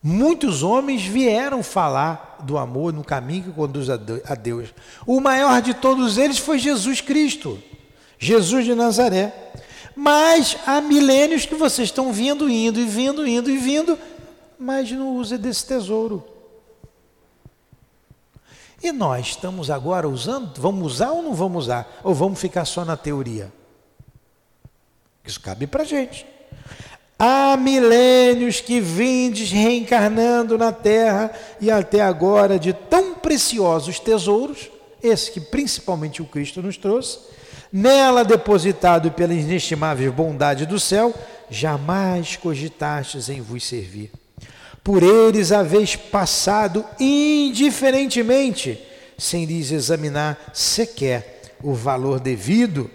Muitos 0.03 0.62
homens 0.62 1.01
vieram 1.01 1.62
falar 1.62 2.41
do 2.43 2.59
amor 2.59 2.93
no 2.93 3.03
caminho 3.03 3.45
que 3.45 3.53
conduz 3.53 3.89
a 3.89 3.97
Deus. 4.35 4.74
O 5.07 5.18
maior 5.18 5.62
de 5.62 5.72
todos 5.72 6.18
eles 6.18 6.37
foi 6.37 6.59
Jesus 6.59 7.01
Cristo, 7.01 7.59
Jesus 8.18 8.66
de 8.66 8.74
Nazaré. 8.74 9.33
Mas 9.97 10.59
há 10.66 10.81
milênios 10.81 11.47
que 11.47 11.55
vocês 11.55 11.89
estão 11.89 12.12
vindo, 12.12 12.51
indo 12.51 12.78
e 12.78 12.85
vindo, 12.85 13.26
indo 13.26 13.51
e 13.51 13.57
vindo, 13.57 13.99
mas 14.61 14.92
não 14.92 15.16
usa 15.16 15.38
desse 15.38 15.64
tesouro. 15.64 16.22
E 18.82 18.92
nós 18.92 19.28
estamos 19.28 19.70
agora 19.70 20.06
usando, 20.06 20.61
vamos 20.61 20.94
usar 20.94 21.12
ou 21.12 21.22
não 21.22 21.34
vamos 21.34 21.64
usar? 21.64 22.00
Ou 22.04 22.14
vamos 22.14 22.38
ficar 22.38 22.66
só 22.66 22.84
na 22.84 22.96
teoria? 22.96 23.50
Isso 25.24 25.40
cabe 25.40 25.66
para 25.66 25.82
a 25.82 25.86
gente. 25.86 26.26
Há 27.18 27.56
milênios 27.56 28.61
que 28.61 28.80
vindes 28.80 29.50
reencarnando 29.50 30.58
na 30.58 30.72
terra 30.72 31.30
e 31.61 31.70
até 31.70 32.02
agora 32.02 32.58
de 32.58 32.72
tão 32.72 33.14
preciosos 33.14 33.98
tesouros, 33.98 34.70
esse 35.02 35.30
que 35.30 35.40
principalmente 35.40 36.20
o 36.20 36.26
Cristo 36.26 36.62
nos 36.62 36.76
trouxe, 36.76 37.18
nela 37.72 38.24
depositado 38.24 39.11
pela 39.12 39.34
inestimável 39.34 40.12
bondade 40.12 40.66
do 40.66 40.80
céu, 40.80 41.14
jamais 41.50 42.36
cogitastes 42.36 43.28
em 43.28 43.40
vos 43.40 43.64
servir 43.64 44.11
por 44.83 45.03
eles 45.03 45.53
haveis 45.53 45.97
passado 45.97 46.85
indiferentemente, 46.99 48.81
sem 49.18 49.45
lhes 49.45 49.70
examinar 49.70 50.51
sequer 50.55 51.41
o 51.62 51.74
valor 51.74 52.18
devido, 52.18 52.91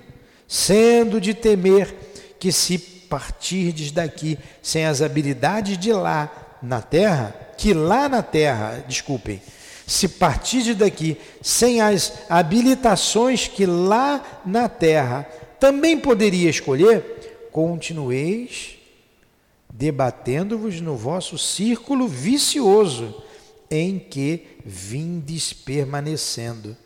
sendo 0.47 1.21
de 1.21 1.33
temer 1.33 1.93
que 2.39 2.51
se 2.51 2.77
partirdes 2.77 3.91
daqui 3.91 4.37
sem 4.61 4.85
as 4.85 5.01
habilidades 5.01 5.77
de 5.77 5.93
lá 5.93 6.57
na 6.61 6.81
terra, 6.81 7.35
que 7.57 7.73
lá 7.73 8.09
na 8.09 8.23
terra, 8.23 8.83
desculpem, 8.87 9.41
se 9.85 10.07
partirdes 10.07 10.75
daqui 10.75 11.17
sem 11.41 11.79
as 11.79 12.13
habilitações 12.27 13.47
que 13.47 13.65
lá 13.65 14.41
na 14.45 14.67
terra 14.67 15.27
também 15.59 15.97
poderia 15.97 16.49
escolher, 16.49 17.47
continueis 17.51 18.74
debatendo-vos 19.77 20.79
no 20.79 20.95
vosso 20.95 21.37
círculo 21.37 22.07
vicioso, 22.07 23.21
em 23.69 23.99
que 23.99 24.59
vindes 24.63 25.51
permanecendo. 25.51 26.77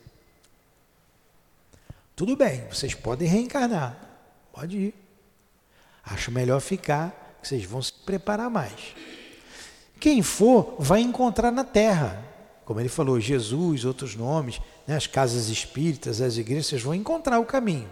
Tudo 2.16 2.36
bem, 2.36 2.66
vocês 2.68 2.96
podem 2.96 3.28
reencarnar, 3.28 3.98
pode 4.52 4.78
ir. 4.78 4.94
Acho 6.04 6.32
melhor 6.32 6.60
ficar, 6.60 7.38
que 7.42 7.48
vocês 7.48 7.64
vão 7.64 7.82
se 7.82 7.94
preparar 7.94 8.50
mais. 8.50 8.96
Quem 10.00 10.24
for, 10.24 10.76
vai 10.80 11.02
encontrar 11.02 11.52
na 11.52 11.64
terra. 11.64 12.26
Como 12.66 12.80
ele 12.80 12.90
falou, 12.90 13.20
Jesus, 13.20 13.86
outros 13.86 14.16
nomes, 14.16 14.60
né, 14.88 14.96
as 14.96 15.06
casas 15.06 15.48
espíritas, 15.50 16.22
as 16.22 16.38
igrejas, 16.38 16.66
vocês 16.66 16.82
vão 16.82 16.96
encontrar 16.96 17.40
o 17.40 17.46
caminho. 17.46 17.90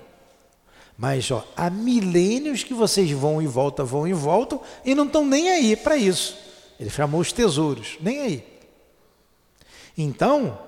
Mas 0.98 1.30
ó, 1.30 1.48
há 1.56 1.70
milênios 1.70 2.64
que 2.64 2.74
vocês 2.74 3.12
vão 3.12 3.40
e 3.40 3.46
voltam, 3.46 3.86
vão 3.86 4.08
e 4.08 4.14
voltam, 4.14 4.60
e 4.84 4.96
não 4.96 5.06
estão 5.06 5.24
nem 5.24 5.52
aí 5.52 5.76
para 5.76 5.96
isso. 5.96 6.36
Ele 6.80 6.90
chamou 6.90 7.22
os 7.22 7.32
tesouros, 7.32 7.98
nem 8.02 8.20
aí. 8.20 8.48
Então, 9.96 10.60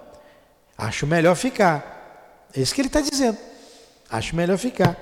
acho 0.77 1.07
melhor 1.07 1.35
ficar. 1.35 2.47
É 2.55 2.61
isso 2.61 2.75
que 2.75 2.81
ele 2.81 2.87
está 2.87 3.01
dizendo. 3.01 3.37
Acho 4.09 4.35
melhor 4.35 4.57
ficar. 4.57 4.97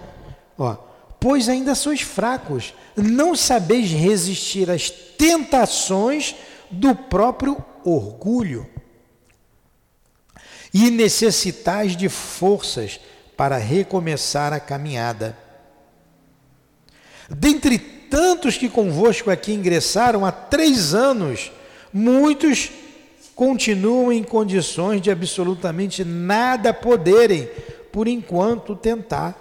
Ó, 0.57 0.75
pois 1.19 1.49
ainda 1.49 1.75
sois 1.75 2.01
fracos, 2.01 2.73
não 2.95 3.35
sabeis 3.35 3.91
resistir 3.91 4.69
às 4.69 4.89
tentações 4.89 6.35
do 6.71 6.95
próprio 6.95 7.63
orgulho. 7.83 8.69
E 10.73 10.91
necessitais 10.91 11.95
de 11.95 12.07
forças 12.09 12.99
para 13.37 13.57
recomeçar 13.57 14.51
a 14.51 14.59
caminhada. 14.59 15.37
Dentre 17.29 17.77
tantos 17.77 18.57
que 18.57 18.67
convosco 18.67 19.29
aqui 19.29 19.53
ingressaram 19.53 20.25
há 20.25 20.31
três 20.31 20.95
anos, 20.95 21.51
muitos 21.93 22.71
continuam 23.35 24.11
em 24.11 24.23
condições 24.23 24.99
de 24.99 25.11
absolutamente 25.11 26.03
nada 26.03 26.73
poderem, 26.73 27.47
por 27.91 28.07
enquanto, 28.07 28.75
tentar. 28.75 29.35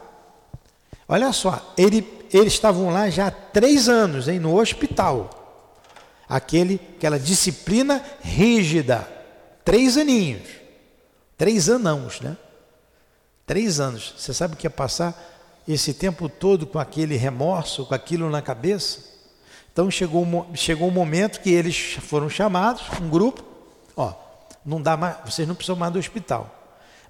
Olha 1.08 1.32
só, 1.32 1.72
ele, 1.78 2.06
eles 2.32 2.52
estavam 2.52 2.90
lá 2.90 3.08
já 3.08 3.28
há 3.28 3.30
três 3.30 3.88
anos, 3.88 4.28
hein, 4.28 4.38
no 4.38 4.58
hospital. 4.58 5.30
Aquele, 6.28 6.80
aquela 6.96 7.18
disciplina 7.18 8.02
rígida. 8.20 9.08
Três 9.64 9.96
aninhos. 9.96 10.48
Três 11.38 11.70
anãos, 11.70 12.20
né? 12.20 12.36
Três 13.46 13.78
anos. 13.78 14.12
Você 14.18 14.34
sabe 14.34 14.54
o 14.54 14.56
que 14.56 14.66
é 14.66 14.70
passar 14.70 15.16
esse 15.66 15.94
tempo 15.94 16.28
todo 16.28 16.66
com 16.66 16.80
aquele 16.80 17.16
remorso, 17.16 17.86
com 17.86 17.94
aquilo 17.94 18.28
na 18.28 18.42
cabeça? 18.42 19.14
Então 19.72 19.90
chegou, 19.90 20.26
chegou 20.54 20.88
um 20.88 20.92
momento 20.92 21.40
que 21.40 21.50
eles 21.50 21.92
foram 22.00 22.28
chamados, 22.28 22.82
um 23.00 23.08
grupo, 23.08 23.44
ó, 23.96 24.14
não 24.64 24.82
dá 24.82 24.96
mais, 24.96 25.18
vocês 25.24 25.46
não 25.46 25.54
precisam 25.54 25.76
mais 25.76 25.92
do 25.92 25.98
hospital. 25.98 26.52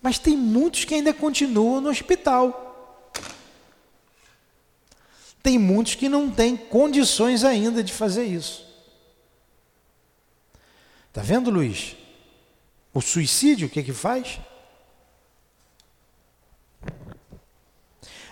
Mas 0.03 0.19
tem 0.19 0.37
muitos 0.37 0.85
que 0.85 0.95
ainda 0.95 1.15
continuam 1.15 1.81
no 1.81 1.89
hospital. 1.89 3.11
Tem 5.43 5.59
muitos 5.59 5.95
que 5.95 6.09
não 6.09 6.29
têm 6.31 6.57
condições 6.57 7.45
ainda 7.45 7.83
de 7.83 7.93
fazer 7.93 8.25
isso. 8.25 8.67
Está 11.09 11.23
vendo, 11.23 11.51
Luiz? 11.51 11.97
O 12.93 13.01
suicídio, 13.01 13.69
o 13.69 13.71
que, 13.71 13.83
que 13.83 13.93
faz? 13.93 14.41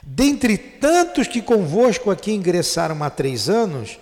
Dentre 0.07 0.59
tantos 0.59 1.27
que 1.27 1.41
convosco 1.41 2.11
aqui 2.11 2.33
ingressaram 2.33 3.03
há 3.03 3.09
três 3.09 3.49
anos, 3.49 3.99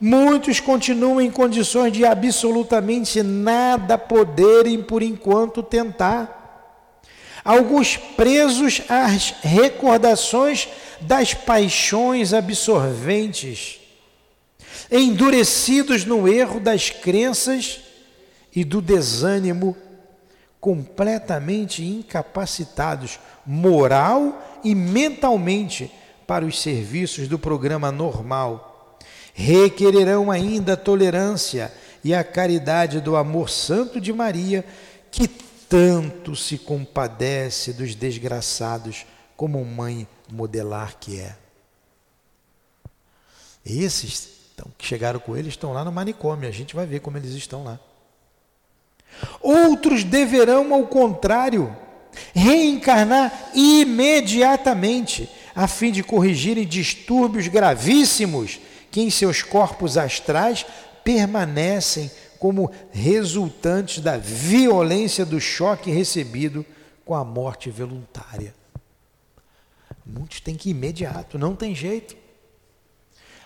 muitos 0.00 0.58
continuam 0.58 1.20
em 1.20 1.30
condições 1.30 1.92
de 1.92 2.04
absolutamente 2.04 3.22
nada 3.22 3.96
poderem 3.96 4.82
por 4.82 5.02
enquanto 5.02 5.62
tentar. 5.62 6.42
Alguns 7.44 7.96
presos 7.96 8.82
às 8.88 9.34
recordações 9.42 10.68
das 11.00 11.34
paixões 11.34 12.32
absorventes, 12.32 13.80
endurecidos 14.90 16.04
no 16.04 16.26
erro 16.26 16.58
das 16.58 16.90
crenças 16.90 17.80
e 18.54 18.64
do 18.64 18.80
desânimo, 18.80 19.76
completamente 20.58 21.84
incapacitados 21.84 23.18
moral 23.44 24.42
e 24.52 24.53
mentalmente 24.72 25.90
para 26.28 26.44
os 26.44 26.62
serviços 26.62 27.26
do 27.26 27.40
programa 27.40 27.90
normal. 27.90 28.96
Requererão 29.34 30.30
ainda 30.30 30.74
a 30.74 30.76
tolerância 30.76 31.72
e 32.04 32.14
a 32.14 32.22
caridade 32.22 33.00
do 33.00 33.16
amor 33.16 33.50
santo 33.50 34.00
de 34.00 34.12
Maria, 34.12 34.64
que 35.10 35.26
tanto 35.26 36.36
se 36.36 36.56
compadece 36.56 37.72
dos 37.72 37.96
desgraçados, 37.96 39.04
como 39.36 39.64
mãe 39.64 40.06
modelar 40.30 40.96
que 41.00 41.18
é. 41.18 41.34
Esses 43.66 44.34
então, 44.54 44.70
que 44.78 44.86
chegaram 44.86 45.18
com 45.18 45.36
ele 45.36 45.48
estão 45.48 45.72
lá 45.72 45.84
no 45.84 45.90
manicômio, 45.90 46.48
a 46.48 46.52
gente 46.52 46.76
vai 46.76 46.86
ver 46.86 47.00
como 47.00 47.16
eles 47.16 47.32
estão 47.32 47.64
lá. 47.64 47.80
Outros 49.40 50.04
deverão, 50.04 50.72
ao 50.72 50.86
contrário, 50.86 51.76
reencarnar 52.34 53.50
imediatamente, 53.54 55.28
a 55.54 55.66
fim 55.66 55.92
de 55.92 56.02
corrigirem 56.02 56.66
distúrbios 56.66 57.48
gravíssimos 57.48 58.58
que 58.90 59.00
em 59.00 59.10
seus 59.10 59.42
corpos 59.42 59.96
astrais 59.96 60.66
permanecem 61.02 62.10
como 62.38 62.70
resultantes 62.92 64.02
da 64.02 64.16
violência 64.16 65.24
do 65.24 65.40
choque 65.40 65.90
recebido 65.90 66.64
com 67.04 67.14
a 67.14 67.24
morte 67.24 67.70
voluntária. 67.70 68.54
Muitos 70.04 70.40
têm 70.40 70.54
que 70.54 70.68
ir 70.68 70.72
imediato, 70.72 71.38
não 71.38 71.56
tem 71.56 71.74
jeito. 71.74 72.16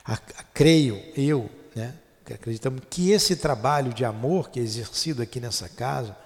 A, 0.05 0.15
a, 0.15 0.43
creio, 0.53 1.01
eu, 1.17 1.49
né, 1.75 1.95
acreditamos 2.33 2.83
que 2.91 3.11
esse 3.11 3.37
trabalho 3.37 3.93
de 3.93 4.05
amor 4.05 4.51
que 4.51 4.59
é 4.59 4.63
exercido 4.63 5.23
aqui 5.23 5.39
nessa 5.39 5.69
casa, 5.69 6.17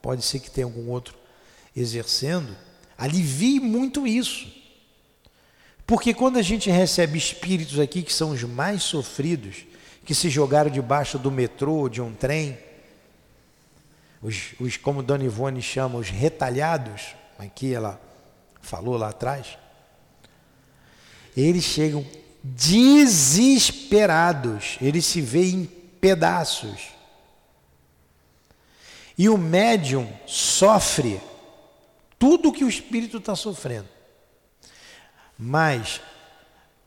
pode 0.00 0.22
ser 0.22 0.38
que 0.40 0.50
tenha 0.50 0.66
algum 0.66 0.88
outro 0.90 1.14
exercendo, 1.80 2.56
alivie 2.96 3.58
muito 3.58 4.06
isso. 4.06 4.46
Porque 5.86 6.14
quando 6.14 6.38
a 6.38 6.42
gente 6.42 6.70
recebe 6.70 7.18
espíritos 7.18 7.80
aqui 7.80 8.02
que 8.02 8.12
são 8.12 8.30
os 8.30 8.44
mais 8.44 8.82
sofridos, 8.82 9.64
que 10.04 10.14
se 10.14 10.30
jogaram 10.30 10.70
debaixo 10.70 11.18
do 11.18 11.30
metrô, 11.30 11.88
de 11.88 12.00
um 12.00 12.14
trem, 12.14 12.58
os, 14.22 14.52
os 14.60 14.76
como 14.76 15.02
Dona 15.02 15.24
Ivone 15.24 15.62
chama, 15.62 15.98
os 15.98 16.08
retalhados, 16.08 17.16
aqui 17.38 17.74
ela 17.74 18.00
falou 18.60 18.96
lá 18.96 19.08
atrás, 19.08 19.58
eles 21.36 21.64
chegam 21.64 22.06
desesperados, 22.42 24.78
eles 24.80 25.04
se 25.06 25.20
veem 25.20 25.54
em 25.54 25.64
pedaços. 25.64 26.88
E 29.16 29.28
o 29.28 29.36
médium 29.36 30.12
sofre 30.26 31.20
tudo 32.20 32.52
que 32.52 32.62
o 32.62 32.68
espírito 32.68 33.16
está 33.16 33.34
sofrendo. 33.34 33.88
Mas 35.38 36.02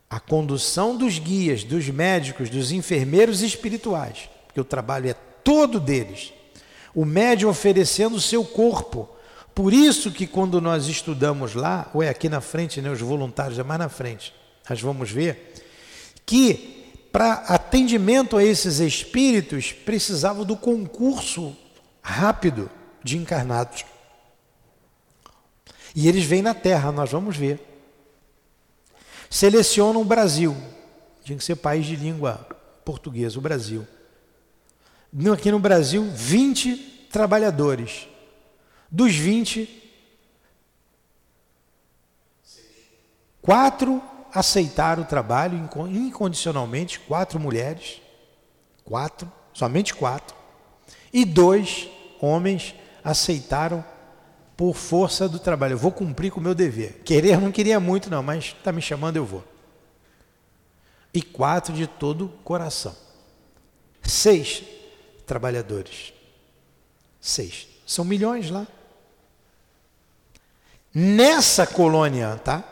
a 0.07 0.19
condução 0.19 0.95
dos 0.95 1.17
guias, 1.17 1.63
dos 1.63 1.89
médicos, 1.89 2.51
dos 2.51 2.71
enfermeiros 2.71 3.41
espirituais, 3.41 4.29
porque 4.45 4.61
o 4.61 4.63
trabalho 4.63 5.09
é 5.09 5.15
todo 5.43 5.79
deles. 5.79 6.31
O 6.93 7.03
médium 7.03 7.49
oferecendo 7.49 8.17
o 8.17 8.21
seu 8.21 8.45
corpo. 8.45 9.09
Por 9.55 9.73
isso 9.73 10.11
que 10.11 10.27
quando 10.27 10.61
nós 10.61 10.85
estudamos 10.85 11.55
lá, 11.55 11.89
ou 11.95 12.03
é 12.03 12.09
aqui 12.09 12.29
na 12.29 12.39
frente, 12.39 12.79
né, 12.79 12.91
os 12.91 13.01
voluntários 13.01 13.57
é 13.57 13.63
mais 13.63 13.79
na 13.79 13.89
frente, 13.89 14.31
nós 14.69 14.79
vamos 14.79 15.09
ver 15.09 15.55
que 16.27 16.91
para 17.11 17.33
atendimento 17.47 18.37
a 18.37 18.43
esses 18.43 18.79
espíritos 18.79 19.71
precisava 19.71 20.45
do 20.45 20.55
concurso 20.55 21.57
rápido 22.03 22.69
de 23.03 23.17
encarnados. 23.17 23.83
E 25.95 26.07
eles 26.07 26.23
vêm 26.23 26.41
na 26.41 26.53
Terra, 26.53 26.91
nós 26.91 27.11
vamos 27.11 27.37
ver. 27.37 27.59
Selecionam 29.29 30.01
o 30.01 30.05
Brasil. 30.05 30.55
Tinha 31.23 31.37
que 31.37 31.43
ser 31.43 31.55
país 31.55 31.85
de 31.85 31.95
língua 31.95 32.47
portuguesa, 32.83 33.37
o 33.37 33.41
Brasil. 33.41 33.87
Aqui 35.31 35.51
no 35.51 35.59
Brasil, 35.59 36.09
20 36.11 37.07
trabalhadores. 37.11 38.07
Dos 38.89 39.15
20, 39.15 39.69
quatro 43.41 44.01
aceitaram 44.33 45.03
o 45.03 45.05
trabalho 45.05 45.69
incondicionalmente, 45.89 46.99
quatro 46.99 47.39
mulheres, 47.39 48.01
quatro, 48.83 49.31
somente 49.53 49.93
quatro, 49.93 50.35
e 51.11 51.23
dois 51.23 51.87
homens 52.19 52.75
aceitaram 53.03 53.85
por 54.55 54.75
força 54.75 55.27
do 55.27 55.39
trabalho. 55.39 55.73
Eu 55.73 55.77
vou 55.77 55.91
cumprir 55.91 56.31
com 56.31 56.39
o 56.39 56.43
meu 56.43 56.55
dever. 56.55 57.01
Querer 57.03 57.39
não 57.39 57.51
queria 57.51 57.79
muito, 57.79 58.09
não, 58.09 58.21
mas 58.23 58.45
está 58.45 58.71
me 58.71 58.81
chamando, 58.81 59.17
eu 59.17 59.25
vou. 59.25 59.43
e 61.13 61.21
quatro 61.21 61.73
de 61.73 61.85
todo 61.85 62.29
coração. 62.43 62.95
Seis 64.01 64.63
trabalhadores. 65.25 66.13
Seis. 67.21 67.67
São 67.85 68.03
milhões 68.03 68.49
lá. 68.49 68.65
Nessa 70.93 71.67
colônia, 71.67 72.35
tá? 72.37 72.63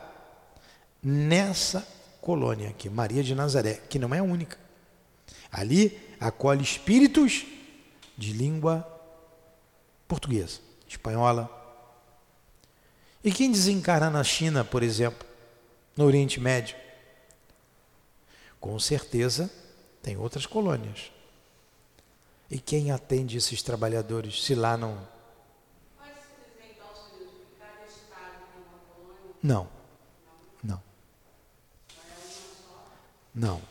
Nessa 1.02 1.88
colônia 2.20 2.70
aqui, 2.70 2.90
Maria 2.90 3.24
de 3.24 3.34
Nazaré, 3.34 3.76
que 3.90 3.98
não 3.98 4.14
é 4.14 4.20
a 4.20 4.24
única. 4.24 4.58
Ali 5.52 6.00
acolhe 6.20 6.64
espíritos 6.64 7.46
de 8.18 8.34
língua 8.34 8.88
portuguesa, 10.08 10.60
espanhola. 10.88 11.61
E 13.24 13.32
quem 13.32 13.52
desencarna 13.52 14.10
na 14.10 14.24
China, 14.24 14.64
por 14.64 14.82
exemplo, 14.82 15.28
no 15.96 16.06
Oriente 16.06 16.40
Médio? 16.40 16.76
Com 18.60 18.80
certeza 18.80 19.50
tem 20.02 20.18
outras 20.18 20.46
colônias. 20.46 21.12
E 22.50 22.60
quem 22.60 22.92
atende 22.92 23.38
esses 23.38 23.62
trabalhadores 23.62 24.44
se 24.44 24.56
lá 24.56 24.76
não. 24.76 25.08
Não. 29.42 29.68
Não. 30.64 30.82
Não. 33.34 33.62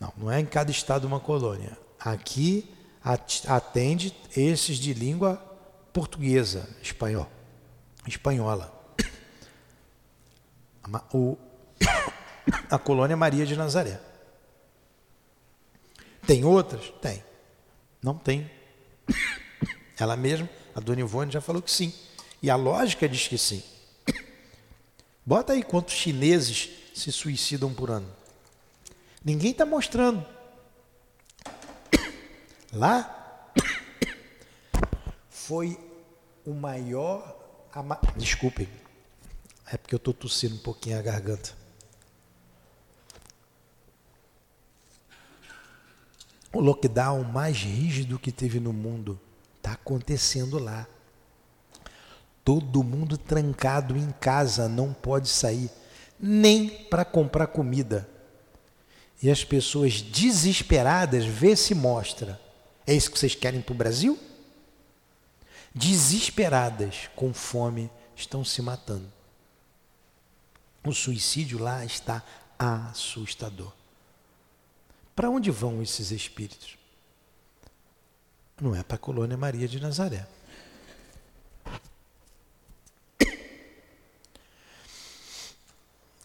Não, 0.00 0.12
não 0.16 0.30
é 0.30 0.40
em 0.40 0.46
cada 0.46 0.70
estado 0.70 1.06
uma 1.06 1.20
colônia. 1.20 1.78
Aqui 1.98 2.68
atende 3.46 4.16
esses 4.34 4.78
de 4.78 4.94
língua 4.94 5.36
portuguesa, 5.92 6.68
espanhol, 6.82 7.30
espanhola. 8.06 8.78
A 12.70 12.78
colônia 12.78 13.16
Maria 13.16 13.46
de 13.46 13.56
Nazaré. 13.56 14.00
Tem 16.26 16.44
outras? 16.44 16.90
Tem. 17.00 17.22
Não 18.02 18.14
tem. 18.16 18.50
Ela 19.98 20.16
mesma, 20.16 20.48
a 20.74 20.80
dona 20.80 21.00
Ivone, 21.00 21.30
já 21.30 21.40
falou 21.40 21.60
que 21.60 21.70
sim. 21.70 21.92
E 22.42 22.48
a 22.48 22.56
lógica 22.56 23.08
diz 23.08 23.28
que 23.28 23.36
sim. 23.36 23.62
Bota 25.24 25.52
aí 25.52 25.62
quantos 25.62 25.94
chineses 25.94 26.70
se 26.94 27.12
suicidam 27.12 27.72
por 27.74 27.90
ano. 27.90 28.08
Ninguém 29.24 29.50
está 29.50 29.66
mostrando. 29.66 30.26
Lá 32.72 33.52
foi 35.28 35.78
o 36.46 36.54
maior. 36.54 37.39
Desculpem, 38.16 38.68
é 39.72 39.76
porque 39.76 39.94
eu 39.94 39.98
estou 39.98 40.12
tossindo 40.12 40.56
um 40.56 40.58
pouquinho 40.58 40.98
a 40.98 41.02
garganta. 41.02 41.54
O 46.52 46.58
lockdown 46.58 47.22
mais 47.22 47.58
rígido 47.58 48.18
que 48.18 48.32
teve 48.32 48.58
no 48.58 48.72
mundo 48.72 49.20
está 49.58 49.72
acontecendo 49.72 50.58
lá. 50.58 50.84
Todo 52.44 52.82
mundo 52.82 53.16
trancado 53.16 53.96
em 53.96 54.10
casa, 54.10 54.68
não 54.68 54.92
pode 54.92 55.28
sair, 55.28 55.70
nem 56.18 56.68
para 56.68 57.04
comprar 57.04 57.46
comida. 57.46 58.08
E 59.22 59.30
as 59.30 59.44
pessoas 59.44 60.02
desesperadas, 60.02 61.24
vê 61.24 61.54
se 61.54 61.72
mostra. 61.72 62.40
É 62.84 62.94
isso 62.94 63.12
que 63.12 63.18
vocês 63.18 63.36
querem 63.36 63.60
para 63.60 63.72
o 63.72 63.76
Brasil? 63.76 64.18
Desesperadas, 65.74 67.08
com 67.14 67.32
fome, 67.32 67.90
estão 68.16 68.44
se 68.44 68.60
matando. 68.60 69.10
O 70.84 70.92
suicídio 70.92 71.58
lá 71.58 71.84
está 71.84 72.24
assustador. 72.58 73.72
Para 75.14 75.30
onde 75.30 75.50
vão 75.50 75.82
esses 75.82 76.10
espíritos? 76.10 76.78
Não 78.60 78.74
é 78.74 78.82
para 78.82 78.96
a 78.96 78.98
colônia 78.98 79.36
Maria 79.36 79.68
de 79.68 79.80
Nazaré. 79.80 80.26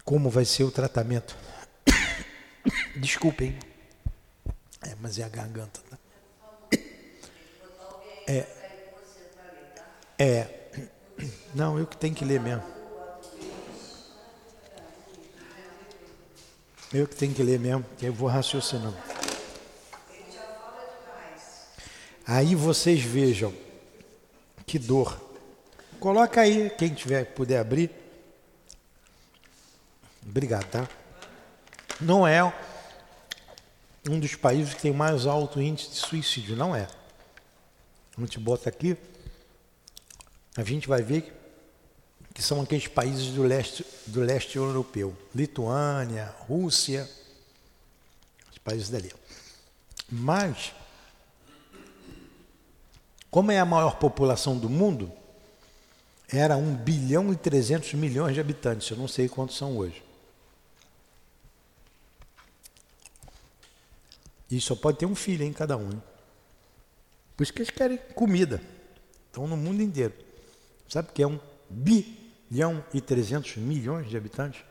Como 0.04 0.30
vai 0.30 0.46
ser 0.46 0.64
o 0.64 0.72
tratamento? 0.72 1.36
Desculpem. 2.98 3.58
É, 4.82 4.96
mas 5.02 5.18
é 5.18 5.24
a 5.24 5.30
garganta. 5.30 5.82
Tá? 5.90 5.98
É. 8.28 8.65
É. 10.18 10.48
Não, 11.54 11.78
eu 11.78 11.86
que 11.86 11.98
tenho 11.98 12.16
que 12.16 12.26
ler 12.26 12.40
mesmo. 12.40 12.64
Eu 16.94 17.08
que 17.08 17.16
tenho 17.16 17.34
que 17.34 17.44
ler 17.44 17.60
mesmo, 17.60 17.86
que 17.98 18.06
eu 18.06 18.14
vou 18.14 18.30
raciocinando. 18.30 18.98
Aí 22.26 22.56
vocês 22.56 23.02
vejam 23.02 23.54
que 24.66 24.80
dor. 24.80 25.22
Coloca 26.00 26.42
aí, 26.42 26.70
quem 26.72 26.94
tiver 26.94 27.26
puder 27.26 27.60
abrir. 27.60 27.92
Obrigado, 30.26 30.66
tá? 30.70 30.90
Não 32.00 32.28
é 32.28 32.42
um 34.10 34.20
dos 34.20 34.36
países 34.36 34.74
que 34.74 34.82
tem 34.82 34.94
mais 34.94 35.26
alto 35.26 35.62
índice 35.62 35.90
de 35.90 35.96
suicídio, 35.98 36.56
não 36.56 36.76
é. 36.76 36.88
A 38.18 38.22
gente 38.22 38.40
bota 38.40 38.70
aqui, 38.70 38.98
a 40.56 40.64
gente 40.64 40.88
vai 40.88 41.02
ver 41.02 41.34
que 42.34 42.42
são 42.42 42.62
aqueles 42.62 42.88
países 42.88 43.28
do 43.28 43.44
leste, 43.44 43.86
do 44.08 44.22
leste 44.22 44.58
europeu, 44.58 45.16
Lituânia, 45.34 46.36
Rússia, 46.40 47.10
os 48.52 48.58
países 48.58 48.90
dali. 48.90 49.12
Mas, 50.10 50.74
como 53.32 53.52
é 53.52 53.60
a 53.60 53.66
maior 53.66 53.98
população 53.98 54.58
do 54.58 54.70
mundo, 54.70 55.12
era 56.28 56.58
1 56.58 56.76
bilhão 56.76 57.32
e 57.32 57.38
300 57.38 57.94
milhões 57.94 58.34
de 58.34 58.42
habitantes, 58.42 58.90
eu 58.90 58.98
não 58.98 59.08
sei 59.08 59.30
quantos 59.30 59.58
são 59.58 59.78
hoje. 59.78 60.04
E 64.50 64.60
só 64.60 64.76
pode 64.76 65.00
ter 65.00 65.06
um 65.06 65.16
filho 65.16 65.44
em 65.44 65.54
cada 65.54 65.76
um. 65.78 66.02
Por 67.36 67.44
isso 67.44 67.54
que 67.54 67.60
eles 67.60 67.72
querem 67.72 67.98
comida. 68.14 68.62
Estão 69.28 69.48
no 69.48 69.58
mundo 69.58 69.82
inteiro. 69.82 70.25
Sabe 70.88 71.10
que 71.14 71.24
é 71.24 71.28
um 71.28 71.40
bilhão 71.70 72.84
e 72.94 73.02
300 73.02 73.58
milhões 73.58 74.10
de 74.10 74.16
habitantes? 74.16 74.62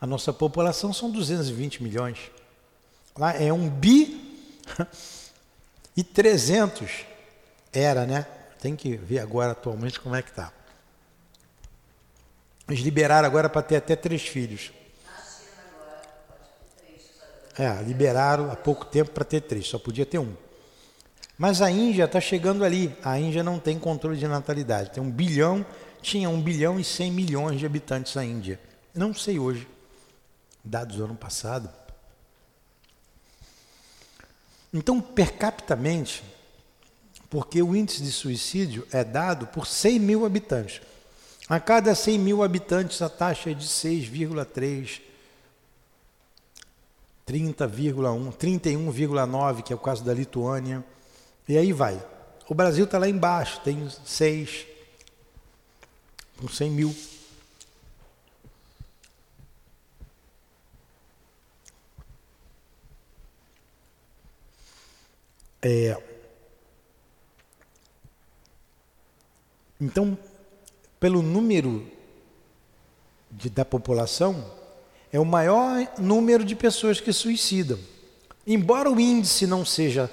A 0.00 0.06
nossa 0.06 0.32
população 0.32 0.92
são 0.92 1.10
220 1.10 1.82
milhões. 1.82 2.18
Lá 3.16 3.32
é 3.32 3.52
um 3.52 3.68
bi 3.68 4.44
e 5.96 6.04
300 6.04 7.06
era, 7.72 8.06
né? 8.06 8.26
Tem 8.60 8.76
que 8.76 8.96
ver 8.96 9.18
agora 9.18 9.52
atualmente 9.52 10.00
como 10.00 10.14
é 10.14 10.22
que 10.22 10.30
está. 10.30 10.52
Eles 12.68 12.80
liberaram 12.80 13.26
agora 13.26 13.48
para 13.48 13.62
ter 13.62 13.76
até 13.76 13.94
três 13.94 14.22
filhos. 14.22 14.72
É, 17.58 17.82
liberaram 17.82 18.50
há 18.50 18.56
pouco 18.56 18.84
tempo 18.84 19.12
para 19.12 19.24
ter 19.24 19.40
três, 19.40 19.66
só 19.66 19.78
podia 19.78 20.04
ter 20.04 20.18
um. 20.18 20.36
Mas 21.38 21.60
a 21.60 21.70
Índia 21.70 22.04
está 22.04 22.20
chegando 22.20 22.64
ali. 22.64 22.96
A 23.02 23.18
Índia 23.18 23.42
não 23.42 23.58
tem 23.58 23.78
controle 23.78 24.18
de 24.18 24.26
natalidade. 24.26 24.90
Tem 24.90 25.02
um 25.02 25.10
bilhão, 25.10 25.64
tinha 26.00 26.30
um 26.30 26.40
bilhão 26.40 26.80
e 26.80 26.84
cem 26.84 27.10
milhões 27.10 27.58
de 27.58 27.66
habitantes 27.66 28.14
na 28.14 28.24
Índia. 28.24 28.58
Não 28.94 29.12
sei 29.12 29.38
hoje, 29.38 29.68
dados 30.64 30.96
do 30.96 31.04
ano 31.04 31.14
passado. 31.14 31.68
Então, 34.72 35.00
per 35.00 35.36
capitamente, 35.36 36.22
porque 37.30 37.62
o 37.62 37.74
índice 37.74 38.02
de 38.02 38.12
suicídio 38.12 38.86
é 38.92 39.04
dado 39.04 39.46
por 39.46 39.66
100 39.66 39.98
mil 39.98 40.26
habitantes. 40.26 40.80
A 41.48 41.60
cada 41.60 41.94
100 41.94 42.18
mil 42.18 42.42
habitantes, 42.42 43.00
a 43.00 43.08
taxa 43.08 43.50
é 43.50 43.54
de 43.54 43.66
6,3 43.66 45.02
30,1, 47.26 48.32
31,9, 48.36 49.62
que 49.62 49.72
é 49.72 49.76
o 49.76 49.78
caso 49.78 50.04
da 50.04 50.14
Lituânia. 50.14 50.84
E 51.48 51.56
aí 51.56 51.72
vai. 51.72 52.04
O 52.48 52.54
Brasil 52.54 52.84
está 52.84 52.98
lá 52.98 53.08
embaixo, 53.08 53.60
tem 53.60 53.88
6, 54.04 54.66
com 56.38 56.48
100 56.48 56.70
mil. 56.70 56.94
É, 65.62 66.00
então, 69.80 70.16
pelo 71.00 71.22
número 71.22 71.90
de, 73.30 73.50
da 73.50 73.64
população, 73.64 74.52
é 75.12 75.18
o 75.18 75.24
maior 75.24 75.86
número 75.98 76.44
de 76.44 76.54
pessoas 76.54 77.00
que 77.00 77.12
suicidam. 77.12 77.78
Embora 78.46 78.90
o 78.90 79.00
índice 79.00 79.46
não 79.46 79.64
seja 79.64 80.10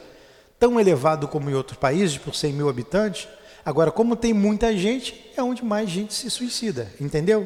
tão 0.64 0.80
elevado 0.80 1.28
como 1.28 1.50
em 1.50 1.54
outros 1.54 1.78
países, 1.78 2.18
por 2.18 2.34
100 2.34 2.54
mil 2.54 2.70
habitantes, 2.70 3.28
agora, 3.66 3.92
como 3.92 4.16
tem 4.16 4.32
muita 4.32 4.74
gente, 4.78 5.30
é 5.36 5.44
onde 5.44 5.62
mais 5.62 5.90
gente 5.90 6.14
se 6.14 6.30
suicida, 6.32 6.90
entendeu? 7.02 7.46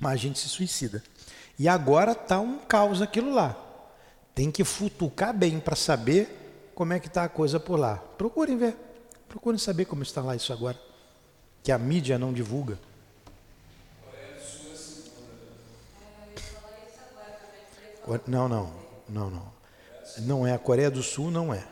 Mais 0.00 0.18
gente 0.18 0.40
se 0.40 0.48
suicida. 0.48 1.04
E 1.56 1.68
agora 1.68 2.10
está 2.10 2.40
um 2.40 2.58
caos 2.58 3.00
aquilo 3.00 3.32
lá. 3.32 3.56
Tem 4.34 4.50
que 4.50 4.64
futucar 4.64 5.32
bem 5.32 5.60
para 5.60 5.76
saber 5.76 6.72
como 6.74 6.92
é 6.92 6.98
que 6.98 7.06
está 7.06 7.22
a 7.22 7.28
coisa 7.28 7.60
por 7.60 7.78
lá. 7.78 7.98
Procurem 8.18 8.58
ver. 8.58 8.76
Procurem 9.28 9.56
saber 9.56 9.84
como 9.84 10.02
está 10.02 10.20
lá 10.20 10.34
isso 10.34 10.52
agora. 10.52 10.76
Que 11.62 11.70
a 11.70 11.78
mídia 11.78 12.18
não 12.18 12.32
divulga. 12.32 12.76
Não, 18.26 18.48
não, 18.48 18.72
não, 19.08 19.30
não. 19.30 19.54
Não 20.22 20.44
é 20.44 20.52
a 20.52 20.58
Coreia 20.58 20.90
do 20.90 21.00
Sul, 21.00 21.30
não 21.30 21.54
é. 21.54 21.64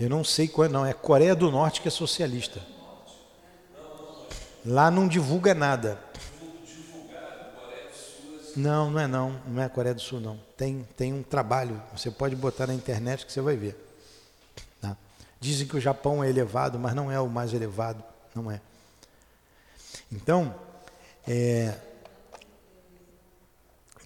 Eu 0.00 0.08
não 0.08 0.24
sei 0.24 0.48
qual 0.48 0.64
é, 0.64 0.68
não. 0.68 0.86
É 0.86 0.94
Coreia 0.94 1.34
do 1.34 1.50
Norte 1.50 1.82
que 1.82 1.88
é 1.88 1.90
socialista. 1.90 2.58
Lá 4.64 4.90
não 4.90 5.06
divulga 5.06 5.54
nada. 5.54 6.00
Não, 8.56 8.90
não 8.90 8.98
é 8.98 9.06
não. 9.06 9.38
Não 9.46 9.62
é 9.62 9.68
Coreia 9.68 9.94
do 9.94 10.00
Sul, 10.00 10.18
não. 10.18 10.40
Tem, 10.56 10.88
tem 10.96 11.12
um 11.12 11.22
trabalho. 11.22 11.80
Você 11.94 12.10
pode 12.10 12.34
botar 12.34 12.66
na 12.66 12.72
internet 12.72 13.26
que 13.26 13.32
você 13.32 13.42
vai 13.42 13.56
ver. 13.56 13.76
Tá? 14.80 14.96
Dizem 15.38 15.66
que 15.66 15.76
o 15.76 15.80
Japão 15.80 16.24
é 16.24 16.30
elevado, 16.30 16.78
mas 16.78 16.94
não 16.94 17.12
é 17.12 17.20
o 17.20 17.28
mais 17.28 17.52
elevado. 17.52 18.02
Não 18.34 18.50
é. 18.50 18.58
Então, 20.10 20.54
é, 21.28 21.76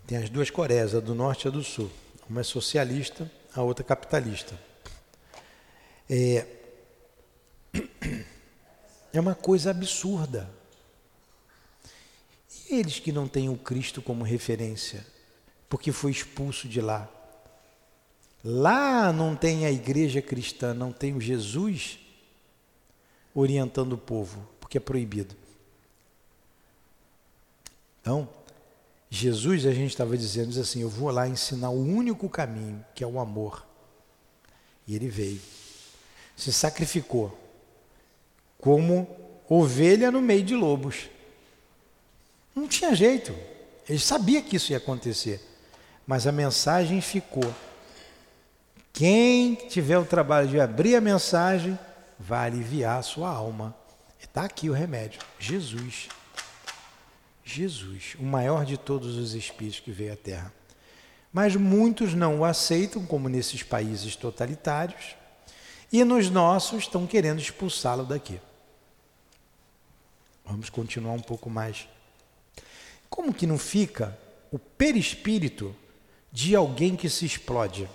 tem 0.08 0.18
as 0.18 0.28
duas 0.28 0.50
Coreias, 0.50 0.92
a 0.92 0.98
do 1.00 1.14
Norte 1.14 1.44
e 1.44 1.48
a 1.48 1.50
do 1.52 1.62
Sul. 1.62 1.88
Uma 2.28 2.40
é 2.40 2.44
socialista, 2.44 3.30
a 3.54 3.62
outra 3.62 3.84
capitalista. 3.84 4.58
É, 6.08 6.46
é 9.12 9.20
uma 9.20 9.34
coisa 9.34 9.70
absurda. 9.70 10.50
E 12.68 12.76
eles 12.76 12.98
que 12.98 13.12
não 13.12 13.28
têm 13.28 13.48
o 13.48 13.56
Cristo 13.56 14.02
como 14.02 14.24
referência, 14.24 15.06
porque 15.68 15.92
foi 15.92 16.10
expulso 16.10 16.68
de 16.68 16.80
lá. 16.80 17.08
Lá 18.42 19.12
não 19.12 19.34
tem 19.34 19.64
a 19.64 19.72
igreja 19.72 20.20
cristã, 20.20 20.74
não 20.74 20.92
tem 20.92 21.14
o 21.14 21.20
Jesus 21.20 21.98
orientando 23.34 23.94
o 23.94 23.98
povo, 23.98 24.46
porque 24.60 24.78
é 24.78 24.80
proibido. 24.80 25.34
Então, 28.00 28.28
Jesus, 29.08 29.64
a 29.64 29.72
gente 29.72 29.90
estava 29.90 30.16
dizendo 30.16 30.48
diz 30.48 30.58
assim: 30.58 30.82
Eu 30.82 30.90
vou 30.90 31.10
lá 31.10 31.26
ensinar 31.26 31.70
o 31.70 31.80
único 31.80 32.28
caminho, 32.28 32.84
que 32.94 33.02
é 33.02 33.06
o 33.06 33.18
amor. 33.18 33.66
E 34.86 34.94
ele 34.94 35.08
veio, 35.08 35.40
se 36.36 36.52
sacrificou 36.52 37.38
como 38.58 39.06
ovelha 39.48 40.10
no 40.10 40.22
meio 40.22 40.42
de 40.42 40.54
lobos. 40.54 41.08
Não 42.54 42.66
tinha 42.66 42.94
jeito. 42.94 43.34
Ele 43.88 43.98
sabia 43.98 44.40
que 44.40 44.56
isso 44.56 44.72
ia 44.72 44.78
acontecer. 44.78 45.40
Mas 46.06 46.26
a 46.26 46.32
mensagem 46.32 47.00
ficou. 47.00 47.54
Quem 48.92 49.54
tiver 49.54 49.98
o 49.98 50.04
trabalho 50.04 50.48
de 50.48 50.60
abrir 50.60 50.94
a 50.96 51.00
mensagem 51.00 51.78
vai 52.18 52.46
aliviar 52.46 52.98
a 52.98 53.02
sua 53.02 53.28
alma. 53.28 53.74
Está 54.20 54.44
aqui 54.44 54.70
o 54.70 54.72
remédio: 54.72 55.20
Jesus. 55.38 56.08
Jesus, 57.44 58.16
o 58.18 58.22
maior 58.22 58.64
de 58.64 58.78
todos 58.78 59.16
os 59.16 59.34
espíritos 59.34 59.80
que 59.80 59.90
veio 59.90 60.14
à 60.14 60.16
Terra. 60.16 60.52
Mas 61.30 61.54
muitos 61.56 62.14
não 62.14 62.40
o 62.40 62.44
aceitam, 62.44 63.04
como 63.04 63.28
nesses 63.28 63.62
países 63.62 64.16
totalitários, 64.16 65.14
e 65.94 66.02
nos 66.02 66.28
nossos 66.28 66.80
estão 66.80 67.06
querendo 67.06 67.38
expulsá-lo 67.38 68.04
daqui. 68.04 68.40
Vamos 70.44 70.68
continuar 70.68 71.12
um 71.12 71.20
pouco 71.20 71.48
mais. 71.48 71.86
Como 73.08 73.32
que 73.32 73.46
não 73.46 73.56
fica 73.56 74.18
o 74.50 74.58
perispírito 74.58 75.72
de 76.32 76.56
alguém 76.56 76.96
que 76.96 77.08
se 77.08 77.24
explode? 77.24 77.88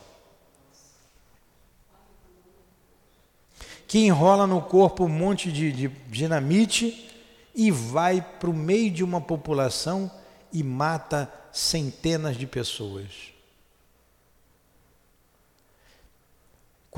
Que 3.86 4.00
enrola 4.00 4.47
no 4.47 4.62
corpo 4.62 5.04
um 5.04 5.10
monte 5.10 5.52
de, 5.52 5.70
de 5.70 5.89
dinamite 6.08 7.12
e 7.54 7.70
vai 7.70 8.22
para 8.22 8.50
o 8.50 8.54
meio 8.54 8.89
de 8.89 9.04
uma 9.04 9.20
população 9.20 10.10
e 10.54 10.64
mata 10.64 11.30
centenas 11.52 12.38
de 12.38 12.47
pessoas. 12.47 13.34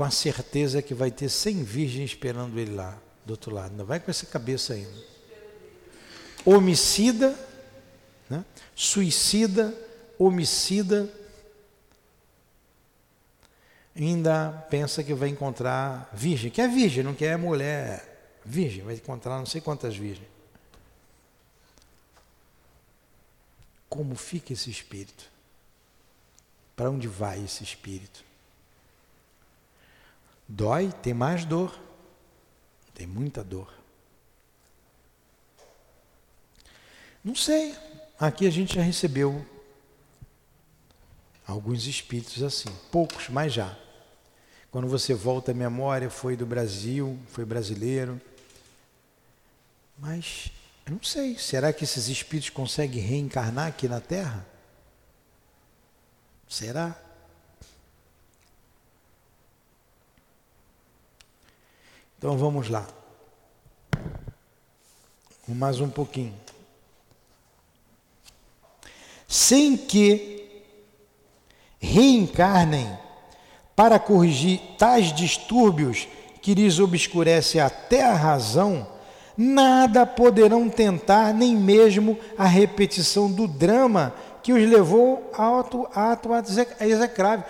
Com 0.02 0.06
a 0.06 0.10
certeza 0.10 0.82
que 0.82 0.94
vai 0.94 1.12
ter 1.12 1.28
100 1.28 1.62
virgens 1.62 2.10
esperando 2.10 2.58
ele 2.58 2.74
lá, 2.74 3.00
do 3.24 3.30
outro 3.30 3.54
lado. 3.54 3.76
Não 3.76 3.84
vai 3.84 4.00
com 4.00 4.10
essa 4.10 4.26
cabeça 4.26 4.74
ainda 4.74 5.00
homicida, 6.44 7.38
né? 8.28 8.44
suicida, 8.74 9.72
homicida, 10.18 11.08
ainda 13.94 14.50
pensa 14.68 15.04
que 15.04 15.14
vai 15.14 15.28
encontrar 15.28 16.10
virgem, 16.12 16.50
que 16.50 16.60
é 16.60 16.66
virgem, 16.66 17.04
não 17.04 17.14
quer 17.14 17.38
mulher 17.38 18.40
virgem, 18.44 18.82
vai 18.82 18.96
encontrar 18.96 19.38
não 19.38 19.46
sei 19.46 19.60
quantas 19.60 19.96
virgens. 19.96 20.26
Como 23.88 24.16
fica 24.16 24.52
esse 24.52 24.68
espírito? 24.68 25.30
Para 26.74 26.90
onde 26.90 27.06
vai 27.06 27.44
esse 27.44 27.62
espírito? 27.62 28.31
Dói, 30.48 30.92
tem 31.02 31.14
mais 31.14 31.44
dor, 31.44 31.78
tem 32.94 33.06
muita 33.06 33.42
dor. 33.42 33.72
Não 37.24 37.34
sei. 37.34 37.74
Aqui 38.18 38.46
a 38.46 38.50
gente 38.50 38.74
já 38.74 38.82
recebeu 38.82 39.44
alguns 41.46 41.86
espíritos 41.86 42.42
assim, 42.42 42.68
poucos, 42.90 43.28
mas 43.28 43.52
já. 43.52 43.76
Quando 44.70 44.88
você 44.88 45.14
volta 45.14 45.50
à 45.52 45.54
memória, 45.54 46.08
foi 46.08 46.36
do 46.36 46.46
Brasil, 46.46 47.18
foi 47.28 47.44
brasileiro. 47.44 48.20
Mas 49.98 50.50
eu 50.86 50.92
não 50.92 51.02
sei, 51.02 51.38
será 51.38 51.72
que 51.72 51.84
esses 51.84 52.08
espíritos 52.08 52.50
conseguem 52.50 53.02
reencarnar 53.02 53.68
aqui 53.68 53.86
na 53.86 54.00
Terra? 54.00 54.46
Será? 56.48 56.98
Então 62.22 62.38
vamos 62.38 62.68
lá. 62.68 62.86
Mais 65.48 65.80
um 65.80 65.88
pouquinho 65.88 66.32
sem 69.26 69.78
que 69.78 70.62
reencarnem 71.80 72.86
para 73.74 73.98
corrigir 73.98 74.60
tais 74.78 75.10
distúrbios 75.12 76.06
que 76.40 76.54
lhes 76.54 76.78
obscurece 76.78 77.58
até 77.58 78.04
a 78.04 78.12
razão, 78.14 78.86
nada 79.36 80.04
poderão 80.06 80.68
tentar, 80.68 81.32
nem 81.32 81.56
mesmo 81.56 82.16
a 82.38 82.44
repetição 82.44 83.32
do 83.32 83.48
drama 83.48 84.14
que 84.42 84.52
os 84.52 84.68
levou 84.68 85.30
ao 85.32 85.60
ato, 85.60 85.88
ato 85.94 86.28
execrável. 86.78 87.46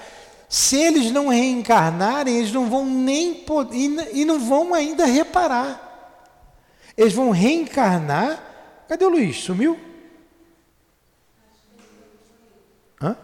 Se 0.53 0.77
eles 0.77 1.11
não 1.11 1.29
reencarnarem, 1.29 2.37
eles 2.37 2.53
não 2.53 2.69
vão 2.69 2.85
nem 2.85 3.33
poder, 3.33 4.11
e 4.13 4.23
não 4.23 4.39
vão 4.39 4.75
ainda 4.75 5.07
reparar. 5.07 6.13
Eles 6.95 7.15
vão 7.15 7.31
reencarnar. 7.31 8.85
Cadê 8.87 9.03
o 9.03 9.09
Luiz? 9.09 9.39
Sumiu? 9.39 9.81
Hã? 13.01 13.17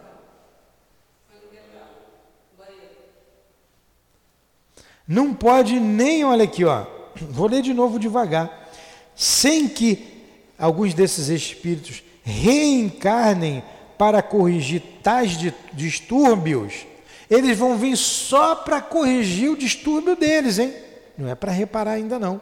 Não 5.06 5.34
pode 5.34 5.78
nem, 5.78 6.24
olha 6.24 6.44
aqui, 6.44 6.64
ó. 6.64 6.86
Vou 7.28 7.46
ler 7.46 7.60
de 7.60 7.74
novo 7.74 7.98
devagar. 7.98 8.70
Sem 9.14 9.68
que 9.68 10.24
alguns 10.58 10.94
desses 10.94 11.28
espíritos 11.28 12.02
reencarnem 12.22 13.62
para 13.98 14.22
corrigir 14.22 14.82
tais 15.02 15.36
distúrbios, 15.74 16.86
eles 17.30 17.56
vão 17.58 17.76
vir 17.76 17.96
só 17.96 18.54
para 18.54 18.80
corrigir 18.80 19.50
o 19.50 19.56
distúrbio 19.56 20.16
deles, 20.16 20.58
hein? 20.58 20.74
Não 21.16 21.28
é 21.28 21.34
para 21.34 21.52
reparar 21.52 21.92
ainda 21.92 22.18
não. 22.18 22.40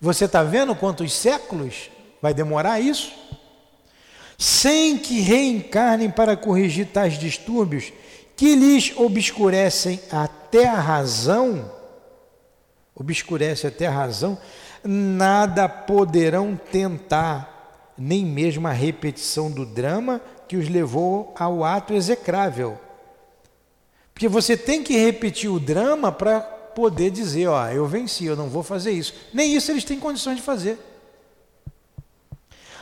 Você 0.00 0.26
está 0.26 0.42
vendo 0.42 0.74
quantos 0.74 1.12
séculos 1.12 1.90
vai 2.20 2.34
demorar 2.34 2.80
isso? 2.80 3.12
sem 4.38 4.96
que 4.96 5.20
reencarnem 5.20 6.08
para 6.08 6.36
corrigir 6.36 6.86
tais 6.86 7.18
distúrbios 7.18 7.92
que 8.36 8.54
lhes 8.54 8.96
obscurecem 8.96 10.00
até 10.12 10.68
a 10.68 10.76
razão, 10.76 11.72
obscurece 12.94 13.66
até 13.66 13.88
a 13.88 13.90
razão, 13.90 14.38
nada 14.84 15.68
poderão 15.68 16.54
tentar, 16.70 17.92
nem 17.98 18.24
mesmo 18.24 18.68
a 18.68 18.72
repetição 18.72 19.50
do 19.50 19.66
drama 19.66 20.20
que 20.46 20.56
os 20.56 20.68
levou 20.68 21.34
ao 21.36 21.64
ato 21.64 21.92
execrável. 21.92 22.78
Porque 24.18 24.26
você 24.26 24.56
tem 24.56 24.82
que 24.82 24.98
repetir 24.98 25.48
o 25.48 25.60
drama 25.60 26.10
para 26.10 26.40
poder 26.40 27.08
dizer, 27.08 27.46
ó, 27.46 27.68
eu 27.68 27.86
venci, 27.86 28.24
eu 28.24 28.34
não 28.34 28.48
vou 28.48 28.64
fazer 28.64 28.90
isso. 28.90 29.14
Nem 29.32 29.54
isso 29.54 29.70
eles 29.70 29.84
têm 29.84 30.00
condições 30.00 30.38
de 30.38 30.42
fazer. 30.42 30.76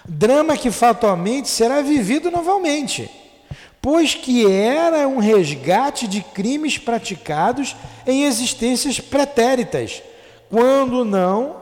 Drama 0.09 0.57
que 0.57 0.71
fatalmente 0.71 1.51
será 1.51 1.83
vivido 1.83 2.31
novamente, 2.31 3.11
pois 3.83 4.15
que 4.15 4.51
era 4.51 5.07
um 5.07 5.19
resgate 5.19 6.09
de 6.09 6.23
crimes 6.23 6.79
praticados 6.79 7.77
em 8.07 8.25
existências 8.25 8.99
pretéritas, 8.99 10.03
quando 10.49 11.05
não 11.05 11.61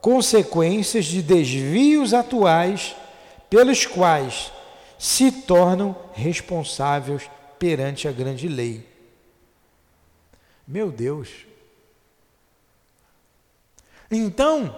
consequências 0.00 1.06
de 1.06 1.22
desvios 1.22 2.14
atuais 2.14 2.94
pelos 3.50 3.84
quais 3.84 4.52
se 4.96 5.32
tornam 5.32 5.96
responsáveis 6.12 7.28
perante 7.58 8.06
a 8.06 8.12
grande 8.12 8.46
lei. 8.46 8.87
Meu 10.68 10.92
Deus. 10.92 11.30
Então, 14.10 14.76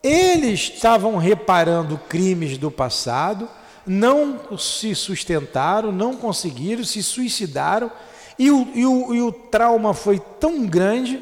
eles 0.00 0.60
estavam 0.60 1.16
reparando 1.16 1.98
crimes 1.98 2.56
do 2.56 2.70
passado, 2.70 3.48
não 3.84 4.56
se 4.56 4.94
sustentaram, 4.94 5.90
não 5.90 6.14
conseguiram, 6.14 6.84
se 6.84 7.02
suicidaram, 7.02 7.90
e 8.38 8.52
o, 8.52 8.68
e 8.72 8.86
o, 8.86 9.14
e 9.16 9.22
o 9.22 9.32
trauma 9.32 9.92
foi 9.92 10.20
tão 10.20 10.64
grande 10.64 11.20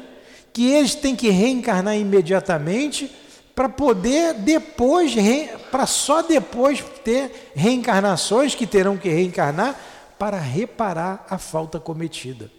que 0.53 0.69
eles 0.69 0.93
têm 0.93 1.15
que 1.15 1.29
reencarnar 1.31 1.97
imediatamente 1.97 3.11
para 3.55 3.67
poder 3.67 4.35
depois, 4.35 5.15
para 5.71 5.87
só 5.87 6.21
depois 6.21 6.83
ter 7.03 7.51
reencarnações 7.55 8.53
que 8.53 8.67
terão 8.67 8.97
que 8.97 9.09
reencarnar 9.09 9.75
para 10.19 10.37
reparar 10.37 11.25
a 11.27 11.39
falta 11.39 11.79
cometida. 11.79 12.51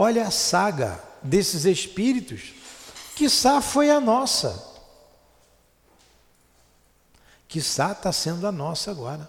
Olha 0.00 0.28
a 0.28 0.30
saga 0.30 1.02
desses 1.20 1.64
espíritos, 1.64 2.54
quiçá 3.16 3.60
foi 3.60 3.90
a 3.90 3.98
nossa. 3.98 4.64
Quiçá 7.48 7.90
está 7.90 8.12
sendo 8.12 8.46
a 8.46 8.52
nossa 8.52 8.92
agora. 8.92 9.28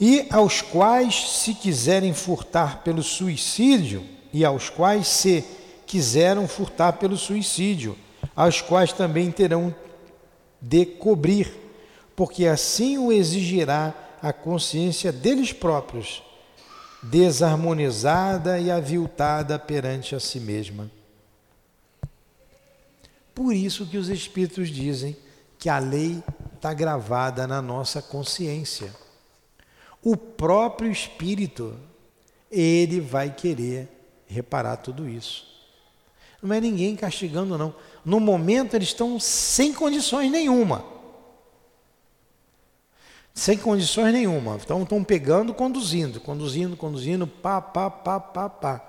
e 0.00 0.28
aos 0.30 0.62
quais 0.62 1.28
se 1.40 1.52
quiserem 1.54 2.14
furtar 2.14 2.84
pelo 2.84 3.02
suicídio, 3.02 4.06
e 4.32 4.44
aos 4.44 4.70
quais 4.70 5.08
se 5.08 5.44
quiseram 5.88 6.46
furtar 6.46 6.92
pelo 6.92 7.16
suicídio, 7.16 7.98
aos 8.36 8.60
quais 8.60 8.92
também 8.92 9.32
terão 9.32 9.74
de 10.60 10.84
cobrir, 10.84 11.52
porque 12.16 12.46
assim 12.46 12.98
o 12.98 13.12
exigirá 13.12 13.94
a 14.20 14.32
consciência 14.32 15.12
deles 15.12 15.52
próprios, 15.52 16.22
desarmonizada 17.02 18.58
e 18.58 18.70
aviltada 18.70 19.58
perante 19.58 20.14
a 20.14 20.20
si 20.20 20.40
mesma. 20.40 20.90
Por 23.34 23.54
isso 23.54 23.86
que 23.86 23.96
os 23.96 24.08
Espíritos 24.08 24.68
dizem 24.68 25.16
que 25.58 25.68
a 25.68 25.78
lei 25.78 26.22
está 26.56 26.74
gravada 26.74 27.46
na 27.46 27.62
nossa 27.62 28.02
consciência. 28.02 28.92
O 30.02 30.16
próprio 30.16 30.90
Espírito, 30.90 31.76
ele 32.50 33.00
vai 33.00 33.30
querer 33.30 33.88
reparar 34.26 34.78
tudo 34.78 35.08
isso. 35.08 35.46
Não 36.42 36.54
é 36.54 36.60
ninguém 36.60 36.96
castigando, 36.96 37.56
não. 37.56 37.74
No 38.04 38.20
momento 38.20 38.74
eles 38.74 38.88
estão 38.88 39.18
sem 39.18 39.72
condições 39.72 40.30
nenhuma. 40.30 40.84
Sem 43.34 43.56
condições 43.56 44.12
nenhuma. 44.12 44.58
Então 44.62 44.82
estão 44.82 45.04
pegando, 45.04 45.54
conduzindo, 45.54 46.20
conduzindo, 46.20 46.76
conduzindo, 46.76 47.26
pá, 47.26 47.60
pá, 47.60 47.90
pá, 47.90 48.18
pá, 48.18 48.48
pá. 48.48 48.88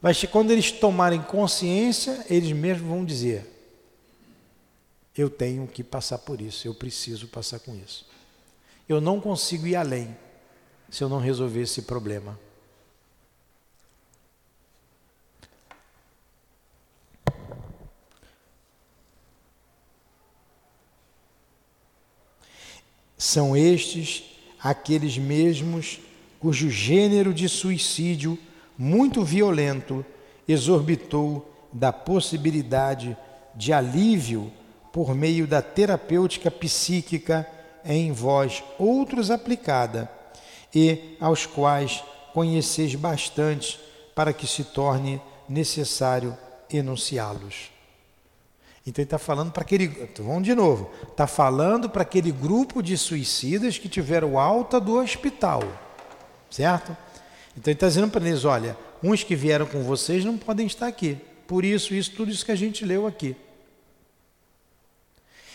Mas 0.00 0.22
quando 0.24 0.50
eles 0.50 0.70
tomarem 0.70 1.20
consciência, 1.20 2.24
eles 2.30 2.52
mesmos 2.52 2.88
vão 2.88 3.04
dizer: 3.04 3.46
Eu 5.16 5.28
tenho 5.28 5.66
que 5.66 5.82
passar 5.82 6.18
por 6.18 6.40
isso, 6.40 6.66
eu 6.66 6.74
preciso 6.74 7.28
passar 7.28 7.58
com 7.60 7.74
isso. 7.74 8.06
Eu 8.88 9.00
não 9.00 9.20
consigo 9.20 9.66
ir 9.66 9.76
além 9.76 10.16
se 10.90 11.04
eu 11.04 11.08
não 11.08 11.18
resolver 11.18 11.62
esse 11.62 11.82
problema. 11.82 12.38
São 23.20 23.54
estes 23.54 24.24
aqueles 24.58 25.18
mesmos 25.18 26.00
cujo 26.40 26.70
gênero 26.70 27.34
de 27.34 27.50
suicídio 27.50 28.38
muito 28.78 29.22
violento 29.22 30.02
exorbitou 30.48 31.46
da 31.70 31.92
possibilidade 31.92 33.14
de 33.54 33.74
alívio 33.74 34.50
por 34.90 35.14
meio 35.14 35.46
da 35.46 35.60
terapêutica 35.60 36.50
psíquica 36.50 37.46
em 37.84 38.10
vós 38.10 38.64
outros 38.78 39.30
aplicada, 39.30 40.10
e 40.74 41.16
aos 41.20 41.44
quais 41.44 42.02
conheceis 42.32 42.94
bastante 42.94 43.78
para 44.14 44.32
que 44.32 44.46
se 44.46 44.64
torne 44.64 45.20
necessário 45.46 46.34
enunciá-los. 46.70 47.70
Então 48.86 49.02
ele 49.02 49.06
está 49.06 49.18
falando 49.18 49.52
para 49.52 49.62
aquele. 49.62 49.88
Vamos 50.18 50.44
de 50.44 50.54
novo. 50.54 50.90
Está 51.02 51.26
falando 51.26 51.88
para 51.88 52.02
aquele 52.02 52.32
grupo 52.32 52.82
de 52.82 52.96
suicidas 52.96 53.78
que 53.78 53.88
tiveram 53.88 54.38
alta 54.38 54.80
do 54.80 54.94
hospital. 54.94 55.62
Certo? 56.50 56.96
Então 57.56 57.70
ele 57.70 57.76
está 57.76 57.88
dizendo 57.88 58.08
para 58.08 58.26
eles: 58.26 58.44
olha, 58.44 58.76
uns 59.02 59.22
que 59.22 59.36
vieram 59.36 59.66
com 59.66 59.82
vocês 59.82 60.24
não 60.24 60.38
podem 60.38 60.66
estar 60.66 60.86
aqui. 60.86 61.18
Por 61.46 61.64
isso, 61.64 61.94
isso, 61.94 62.12
tudo 62.12 62.30
isso 62.30 62.44
que 62.44 62.52
a 62.52 62.56
gente 62.56 62.84
leu 62.84 63.06
aqui. 63.06 63.36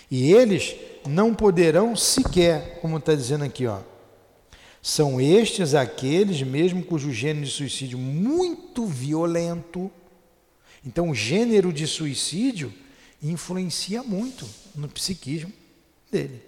E 0.09 0.31
eles 0.31 0.75
não 1.07 1.33
poderão 1.33 1.95
sequer, 1.95 2.79
como 2.79 2.97
está 2.97 3.15
dizendo 3.15 3.43
aqui, 3.43 3.65
ó. 3.65 3.79
São 4.81 5.19
estes 5.19 5.73
aqueles 5.73 6.43
mesmo 6.43 6.83
cujo 6.83 7.11
gênero 7.11 7.45
de 7.45 7.51
suicídio 7.51 7.97
muito 7.97 8.85
violento. 8.85 9.89
Então, 10.85 11.09
o 11.09 11.15
gênero 11.15 11.73
de 11.73 11.87
suicídio 11.87 12.71
influencia 13.31 14.03
muito 14.03 14.47
no 14.75 14.87
psiquismo 14.87 15.51
dele. 16.11 16.41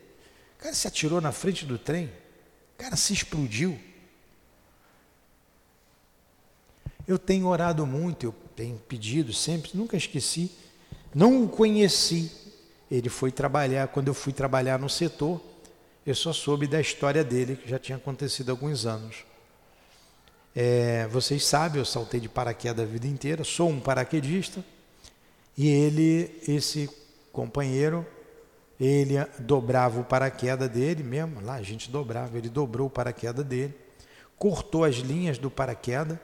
O 0.58 0.64
cara 0.64 0.74
se 0.74 0.88
atirou 0.88 1.22
na 1.22 1.32
frente 1.32 1.66
do 1.66 1.78
trem, 1.78 2.06
o 2.06 2.78
cara 2.78 2.95
se 2.95 3.14
explodiu. 3.14 3.80
Eu 7.08 7.18
tenho 7.18 7.48
orado 7.48 7.86
muito, 7.86 8.26
eu 8.26 8.36
tenho 8.56 8.78
pedido 8.78 9.34
sempre, 9.34 9.72
nunca 9.74 9.95
esqueci. 9.95 10.52
Não 11.14 11.44
o 11.44 11.49
conheci, 11.49 12.32
ele 12.91 13.10
foi 13.10 13.32
trabalhar, 13.32 13.88
quando 13.88 14.10
eu 14.10 14.14
fui 14.14 14.34
trabalhar 14.34 14.78
no 14.78 14.90
setor, 14.90 15.41
eu 16.06 16.16
só 16.16 16.32
soube 16.32 16.68
da 16.68 16.80
história 16.80 17.24
dele, 17.24 17.56
que 17.56 17.70
já 17.70 17.80
tinha 17.80 17.98
acontecido 17.98 18.49
há 18.49 18.54
alguns 18.54 18.86
anos. 18.86 19.26
É, 20.56 21.08
vocês 21.08 21.45
sabem, 21.45 21.80
eu 21.80 21.86
saltei 21.86 22.20
de 22.20 22.28
paraquedas 22.28 22.84
a 22.84 22.88
vida 22.88 23.08
inteira, 23.08 23.44
sou 23.44 23.70
um 23.70 23.80
paraquedista, 23.80 24.64
e 25.57 25.67
ele, 25.67 26.39
esse 26.47 26.89
companheiro, 27.31 28.05
ele 28.79 29.15
dobrava 29.39 29.99
o 29.99 30.03
paraquedas 30.03 30.69
dele 30.69 31.03
mesmo, 31.03 31.41
lá 31.41 31.55
a 31.55 31.63
gente 31.63 31.89
dobrava, 31.89 32.38
ele 32.38 32.49
dobrou 32.49 32.88
o 32.88 32.91
paraquedas 32.91 33.43
dele, 33.43 33.75
cortou 34.38 34.84
as 34.84 34.95
linhas 34.95 35.38
do 35.38 35.49
paraquedas 35.49 36.19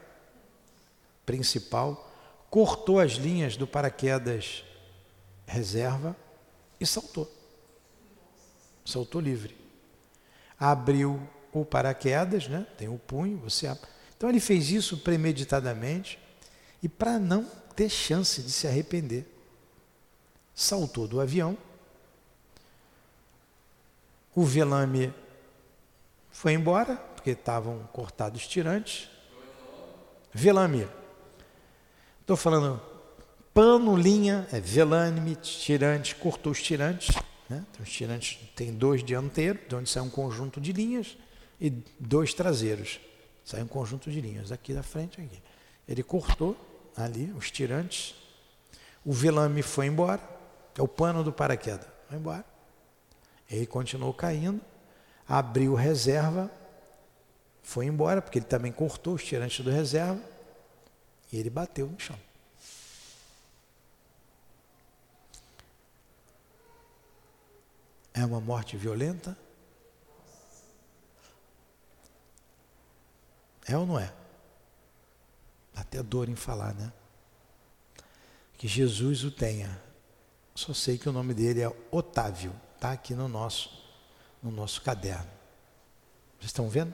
principal, 1.26 2.12
cortou 2.50 3.00
as 3.00 3.14
linhas 3.14 3.58
do 3.58 3.66
paraquedas 3.66 4.64
reserva, 5.48 6.16
e 6.80 6.86
saltou. 6.86 7.32
Saltou 8.86 9.22
livre. 9.22 9.56
Abriu 10.60 11.20
o 11.52 11.64
paraquedas, 11.64 12.48
né? 12.48 12.68
tem 12.78 12.90
o 12.90 12.98
punho, 12.98 13.38
você 13.38 13.68
abre. 13.68 13.88
Então 14.18 14.30
ele 14.30 14.40
fez 14.40 14.70
isso 14.70 14.98
premeditadamente 14.98 16.20
e 16.82 16.90
para 16.90 17.18
não 17.18 17.50
ter 17.76 17.90
chance 17.90 18.42
de 18.42 18.52
se 18.52 18.68
arrepender. 18.68 19.26
Saltou 20.54 21.08
do 21.08 21.20
avião. 21.20 21.58
O 24.36 24.44
velame 24.44 25.14
foi 26.32 26.54
embora, 26.54 26.96
porque 26.96 27.32
estavam 27.32 27.88
cortados 27.92 28.42
os 28.42 28.48
tirantes. 28.48 29.10
Velame. 30.34 30.88
Estou 32.22 32.36
falando 32.36 32.82
Pano, 33.54 33.96
linha, 33.96 34.48
é 34.52 34.60
velânime, 34.60 35.36
tirante, 35.36 36.16
cortou 36.16 36.52
os 36.52 36.62
tirantes. 36.62 37.16
Né? 37.48 37.64
Então, 37.70 37.84
os 37.84 37.92
tirantes 37.92 38.40
tem 38.56 38.74
dois 38.74 39.04
dianteiros, 39.04 39.62
de 39.70 39.76
onde 39.76 39.90
sai 39.90 40.02
um 40.02 40.10
conjunto 40.10 40.60
de 40.60 40.74
linhas, 40.74 41.16
e 41.62 41.70
dois 42.00 42.34
traseiros. 42.34 43.00
Sai 43.46 43.62
um 43.62 43.68
conjunto 43.68 44.10
de 44.10 44.20
linhas, 44.20 44.52
aqui 44.52 44.74
da 44.74 44.82
frente 44.82 45.22
aqui. 45.22 45.40
Ele 45.88 46.02
cortou 46.02 46.58
ali 46.96 47.32
os 47.32 47.50
tirantes, 47.52 48.16
o 49.06 49.12
velame 49.12 49.62
foi 49.62 49.88
embora, 49.88 50.22
é 50.78 50.82
o 50.82 50.88
pano 50.88 51.24
do 51.24 51.32
paraquedas, 51.32 51.88
foi 52.08 52.18
embora. 52.18 52.46
Ele 53.50 53.66
continuou 53.66 54.14
caindo, 54.14 54.62
abriu 55.28 55.74
reserva, 55.76 56.50
foi 57.62 57.86
embora, 57.86 58.22
porque 58.22 58.40
ele 58.40 58.46
também 58.46 58.72
cortou 58.72 59.16
os 59.16 59.24
tirantes 59.24 59.64
do 59.64 59.72
reserva, 59.72 60.22
e 61.32 61.38
ele 61.38 61.50
bateu 61.50 61.88
no 61.88 62.00
chão. 62.00 62.18
É 68.14 68.24
uma 68.24 68.40
morte 68.40 68.78
violenta? 68.78 69.36
É 73.68 73.76
ou 73.78 73.86
não 73.86 74.00
é? 74.00 74.14
Até 75.76 76.02
dor 76.04 76.30
em 76.30 76.36
falar, 76.36 76.74
né? 76.74 76.92
Que 78.58 78.68
Jesus 78.68 79.24
o 79.24 79.32
tenha. 79.32 79.82
Só 80.56 80.74
sei 80.74 80.98
que 80.98 81.10
o 81.10 81.12
nome 81.12 81.34
dele 81.34 81.62
é 81.62 81.76
Otávio, 81.92 82.54
está 82.76 82.92
aqui 82.92 83.16
no 83.16 83.28
nosso, 83.28 83.70
no 84.42 84.52
nosso 84.52 84.82
caderno. 84.82 85.30
Vocês 86.40 86.50
estão 86.50 86.70
vendo? 86.70 86.94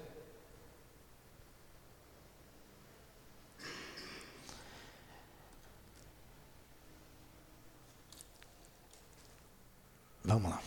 Vamos 10.24 10.52
lá. 10.52 10.62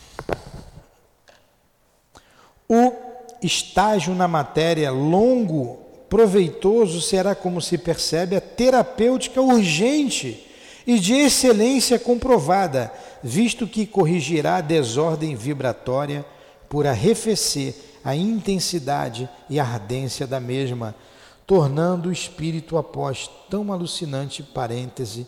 O 2.69 2.93
estágio 3.41 4.15
na 4.15 4.27
matéria 4.27 4.91
longo, 4.91 5.92
proveitoso, 6.13 7.01
será, 7.01 7.35
como 7.35 7.59
se 7.59 7.79
percebe, 7.79 8.37
a 8.37 8.41
terapêutica 8.41 9.41
urgente 9.41 10.47
e 10.87 10.99
de 10.99 11.15
excelência 11.15 11.99
comprovada, 11.99 12.93
visto 13.23 13.67
que 13.67 13.87
corrigirá 13.87 14.57
a 14.57 14.61
desordem 14.61 15.35
vibratória 15.35 16.23
por 16.69 16.87
arrefecer 16.87 17.75
a 18.05 18.15
intensidade 18.15 19.27
e 19.49 19.59
ardência 19.59 20.27
da 20.27 20.39
mesma, 20.39 20.95
tornando 21.47 22.11
o 22.11 22.13
espírito 22.13 22.77
após 22.77 23.31
tão 23.49 23.73
alucinante 23.73 24.43
parêntese, 24.43 25.27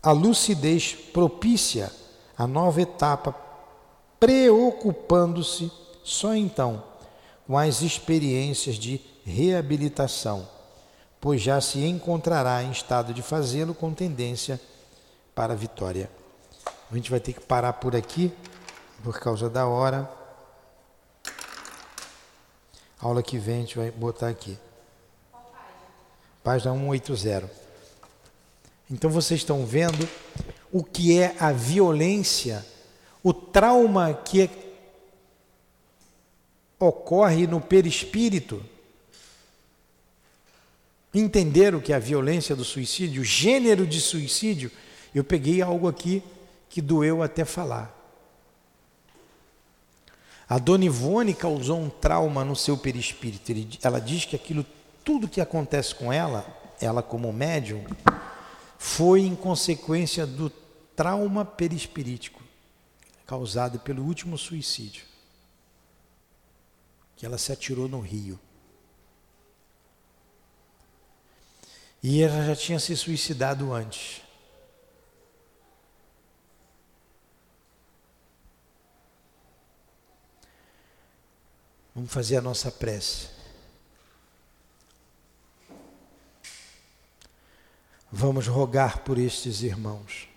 a 0.00 0.12
lucidez 0.12 0.94
propícia 1.12 1.90
a 2.36 2.46
nova 2.46 2.80
etapa, 2.80 3.34
preocupando-se 4.20 5.68
só 6.04 6.36
então 6.36 6.84
com 7.48 7.58
as 7.58 7.82
experiências 7.82 8.76
de 8.76 9.00
reabilitação, 9.28 10.48
pois 11.20 11.40
já 11.40 11.60
se 11.60 11.84
encontrará 11.84 12.62
em 12.62 12.70
estado 12.70 13.12
de 13.12 13.22
fazê-lo 13.22 13.74
com 13.74 13.92
tendência 13.92 14.60
para 15.34 15.52
a 15.52 15.56
vitória. 15.56 16.10
A 16.90 16.94
gente 16.96 17.10
vai 17.10 17.20
ter 17.20 17.34
que 17.34 17.40
parar 17.40 17.74
por 17.74 17.94
aqui, 17.94 18.32
por 19.04 19.20
causa 19.20 19.48
da 19.48 19.66
hora. 19.66 20.10
aula 22.98 23.22
que 23.22 23.38
vem 23.38 23.56
a 23.56 23.60
gente 23.60 23.76
vai 23.76 23.90
botar 23.90 24.28
aqui. 24.28 24.58
Página 26.42 26.72
180. 26.72 27.50
Então 28.90 29.10
vocês 29.10 29.40
estão 29.40 29.66
vendo 29.66 30.08
o 30.72 30.82
que 30.82 31.18
é 31.18 31.36
a 31.38 31.52
violência, 31.52 32.64
o 33.22 33.34
trauma 33.34 34.14
que 34.14 34.50
ocorre 36.78 37.46
no 37.46 37.60
perispírito. 37.60 38.64
Entender 41.14 41.74
o 41.74 41.80
que 41.80 41.92
é 41.92 41.96
a 41.96 42.00
violência 42.00 42.54
do 42.54 42.64
suicídio, 42.64 43.22
o 43.22 43.24
gênero 43.24 43.86
de 43.86 44.00
suicídio, 44.00 44.70
eu 45.14 45.24
peguei 45.24 45.62
algo 45.62 45.88
aqui 45.88 46.22
que 46.68 46.82
doeu 46.82 47.22
até 47.22 47.44
falar. 47.44 47.94
A 50.48 50.58
dona 50.58 50.84
Ivone 50.84 51.34
causou 51.34 51.78
um 51.78 51.90
trauma 51.90 52.44
no 52.44 52.56
seu 52.56 52.76
perispírito. 52.76 53.78
Ela 53.82 54.00
diz 54.00 54.24
que 54.24 54.36
aquilo, 54.36 54.64
tudo 55.04 55.28
que 55.28 55.40
acontece 55.40 55.94
com 55.94 56.12
ela, 56.12 56.46
ela 56.80 57.02
como 57.02 57.32
médium, 57.32 57.84
foi 58.78 59.22
em 59.22 59.34
consequência 59.34 60.26
do 60.26 60.50
trauma 60.94 61.44
perispirítico 61.44 62.42
causado 63.26 63.78
pelo 63.80 64.02
último 64.02 64.38
suicídio, 64.38 65.04
que 67.14 67.26
ela 67.26 67.36
se 67.36 67.52
atirou 67.52 67.86
no 67.86 68.00
rio. 68.00 68.40
E 72.10 72.22
ela 72.22 72.42
já 72.42 72.56
tinha 72.56 72.80
se 72.80 72.96
suicidado 72.96 73.70
antes. 73.70 74.22
Vamos 81.94 82.10
fazer 82.10 82.38
a 82.38 82.40
nossa 82.40 82.72
prece. 82.72 83.28
Vamos 88.10 88.46
rogar 88.46 89.00
por 89.00 89.18
estes 89.18 89.60
irmãos 89.60 90.30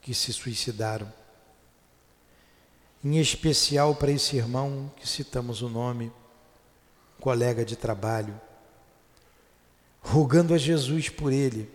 que 0.00 0.14
se 0.14 0.32
suicidaram. 0.32 1.12
Em 3.02 3.18
especial 3.18 3.96
para 3.96 4.12
esse 4.12 4.36
irmão 4.36 4.94
que 4.96 5.08
citamos 5.08 5.60
o 5.60 5.68
nome, 5.68 6.12
colega 7.18 7.64
de 7.64 7.74
trabalho, 7.74 8.40
rogando 10.00 10.54
a 10.54 10.58
Jesus 10.58 11.08
por 11.08 11.32
ele, 11.32 11.70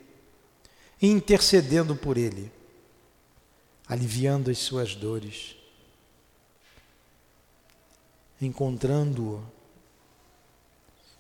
intercedendo 1.02 1.96
por 1.96 2.18
ele, 2.18 2.52
aliviando 3.88 4.50
as 4.50 4.58
suas 4.58 4.96
dores, 4.96 5.56
encontrando-o 8.42 9.46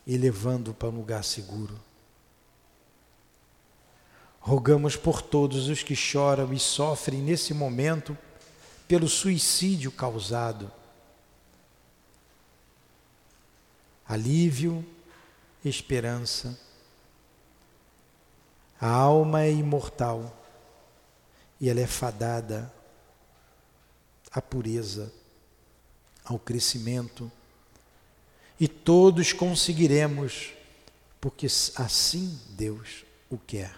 e 0.06 0.18
levando-o 0.18 0.74
para 0.74 0.90
um 0.90 0.98
lugar 0.98 1.24
seguro. 1.24 1.80
Rogamos 4.40 4.96
por 4.96 5.22
todos 5.22 5.68
os 5.70 5.82
que 5.82 5.96
choram 5.96 6.54
e 6.54 6.60
sofrem 6.60 7.20
nesse 7.20 7.54
momento 7.54 8.16
pelo 8.88 9.08
suicídio 9.08 9.92
causado. 9.92 10.72
Alívio, 14.08 14.86
esperança. 15.64 16.65
A 18.86 18.92
alma 18.92 19.42
é 19.42 19.52
imortal 19.52 20.32
e 21.60 21.72
ela 21.72 21.80
é 21.80 21.88
fadada 21.88 22.72
à 24.32 24.40
pureza, 24.40 25.12
ao 26.24 26.38
crescimento. 26.38 27.32
E 28.60 28.68
todos 28.68 29.34
conseguiremos, 29.34 30.54
porque 31.20 31.48
assim 31.78 32.40
Deus 32.50 33.04
o 33.28 33.40
quer. 33.40 33.76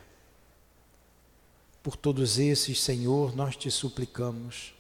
Por 1.82 1.96
todos 1.96 2.38
esses, 2.38 2.84
Senhor, 2.84 3.34
nós 3.34 3.56
te 3.56 3.72
suplicamos, 3.72 4.74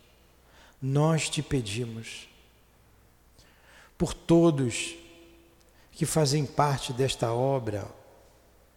nós 0.81 1.29
te 1.29 1.41
pedimos. 1.41 2.27
Por 3.97 4.13
todos 4.13 4.93
que 5.93 6.05
fazem 6.05 6.45
parte 6.45 6.91
desta 6.91 7.31
obra 7.31 7.89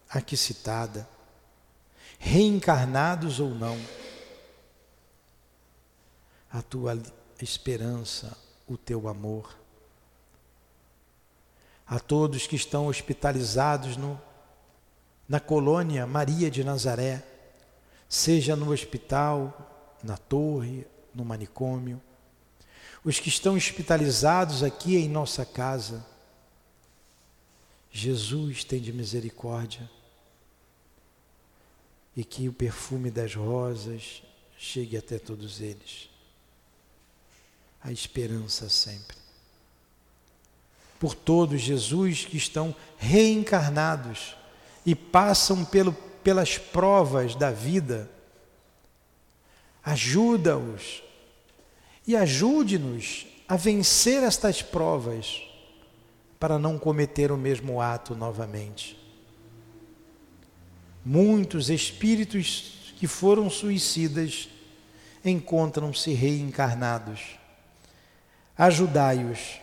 aqui 0.09 0.37
citada, 0.37 1.10
reencarnados 2.21 3.39
ou 3.39 3.49
não, 3.49 3.77
a 6.51 6.61
tua 6.61 7.01
esperança, 7.41 8.37
o 8.67 8.77
teu 8.77 9.07
amor. 9.07 9.57
A 11.85 11.99
todos 11.99 12.45
que 12.45 12.55
estão 12.55 12.87
hospitalizados 12.87 13.97
no, 13.97 14.21
na 15.27 15.39
colônia 15.39 16.05
Maria 16.05 16.49
de 16.49 16.63
Nazaré, 16.63 17.23
seja 18.07 18.55
no 18.55 18.71
hospital, 18.71 19.97
na 20.03 20.15
torre, 20.15 20.85
no 21.13 21.25
manicômio, 21.25 21.99
os 23.03 23.19
que 23.19 23.29
estão 23.29 23.55
hospitalizados 23.55 24.61
aqui 24.61 24.95
em 24.95 25.09
nossa 25.09 25.43
casa. 25.43 26.05
Jesus 27.91 28.63
tem 28.63 28.79
de 28.79 28.93
misericórdia 28.93 29.89
e 32.15 32.23
que 32.23 32.47
o 32.47 32.53
perfume 32.53 33.09
das 33.09 33.35
rosas 33.35 34.21
chegue 34.57 34.97
até 34.97 35.17
todos 35.17 35.61
eles. 35.61 36.09
A 37.83 37.91
esperança 37.91 38.69
sempre. 38.69 39.17
Por 40.99 41.15
todos, 41.15 41.61
Jesus, 41.61 42.25
que 42.25 42.37
estão 42.37 42.75
reencarnados 42.97 44.35
e 44.85 44.93
passam 44.93 45.65
pelo 45.65 45.91
pelas 46.23 46.57
provas 46.57 47.35
da 47.35 47.51
vida. 47.51 48.09
Ajuda-os 49.83 51.03
e 52.05 52.15
ajude-nos 52.15 53.25
a 53.47 53.55
vencer 53.55 54.23
estas 54.23 54.61
provas 54.61 55.41
para 56.39 56.57
não 56.57 56.77
cometer 56.77 57.31
o 57.31 57.37
mesmo 57.37 57.81
ato 57.81 58.15
novamente. 58.15 58.97
Muitos 61.03 61.69
espíritos 61.69 62.93
que 62.97 63.07
foram 63.07 63.49
suicidas 63.49 64.47
encontram-se 65.25 66.13
reencarnados. 66.13 67.39
Ajudai-os. 68.57 69.59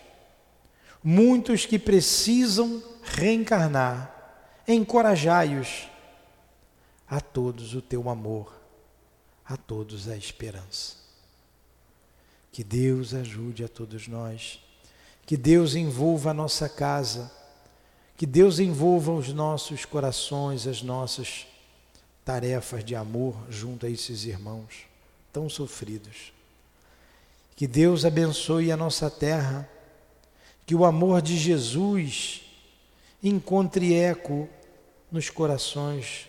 Muitos 1.02 1.64
que 1.64 1.78
precisam 1.78 2.82
reencarnar, 3.02 4.62
encorajai-os. 4.66 5.88
A 7.08 7.20
todos 7.20 7.74
o 7.74 7.80
teu 7.80 8.10
amor, 8.10 8.60
a 9.44 9.56
todos 9.56 10.08
a 10.08 10.16
esperança. 10.16 10.96
Que 12.52 12.62
Deus 12.62 13.14
ajude 13.14 13.64
a 13.64 13.68
todos 13.68 14.08
nós, 14.08 14.60
que 15.24 15.36
Deus 15.36 15.74
envolva 15.74 16.32
a 16.32 16.34
nossa 16.34 16.68
casa, 16.68 17.32
que 18.18 18.26
Deus 18.26 18.58
envolva 18.58 19.12
os 19.12 19.32
nossos 19.32 19.84
corações, 19.84 20.66
as 20.66 20.82
nossas 20.82 21.46
tarefas 22.24 22.84
de 22.84 22.96
amor 22.96 23.36
junto 23.48 23.86
a 23.86 23.88
esses 23.88 24.24
irmãos 24.24 24.88
tão 25.32 25.48
sofridos. 25.48 26.32
Que 27.54 27.64
Deus 27.64 28.04
abençoe 28.04 28.72
a 28.72 28.76
nossa 28.76 29.08
terra, 29.08 29.70
que 30.66 30.74
o 30.74 30.84
amor 30.84 31.22
de 31.22 31.38
Jesus 31.38 32.42
encontre 33.22 33.94
eco 33.94 34.48
nos 35.12 35.30
corações 35.30 36.28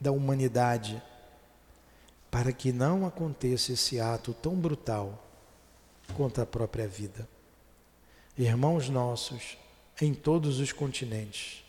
da 0.00 0.12
humanidade, 0.12 1.02
para 2.30 2.52
que 2.52 2.70
não 2.70 3.04
aconteça 3.04 3.72
esse 3.72 3.98
ato 3.98 4.32
tão 4.32 4.54
brutal 4.54 5.26
contra 6.16 6.44
a 6.44 6.46
própria 6.46 6.86
vida. 6.86 7.28
Irmãos 8.38 8.88
nossos, 8.88 9.58
em 10.00 10.12
todos 10.12 10.60
os 10.60 10.72
continentes, 10.72 11.64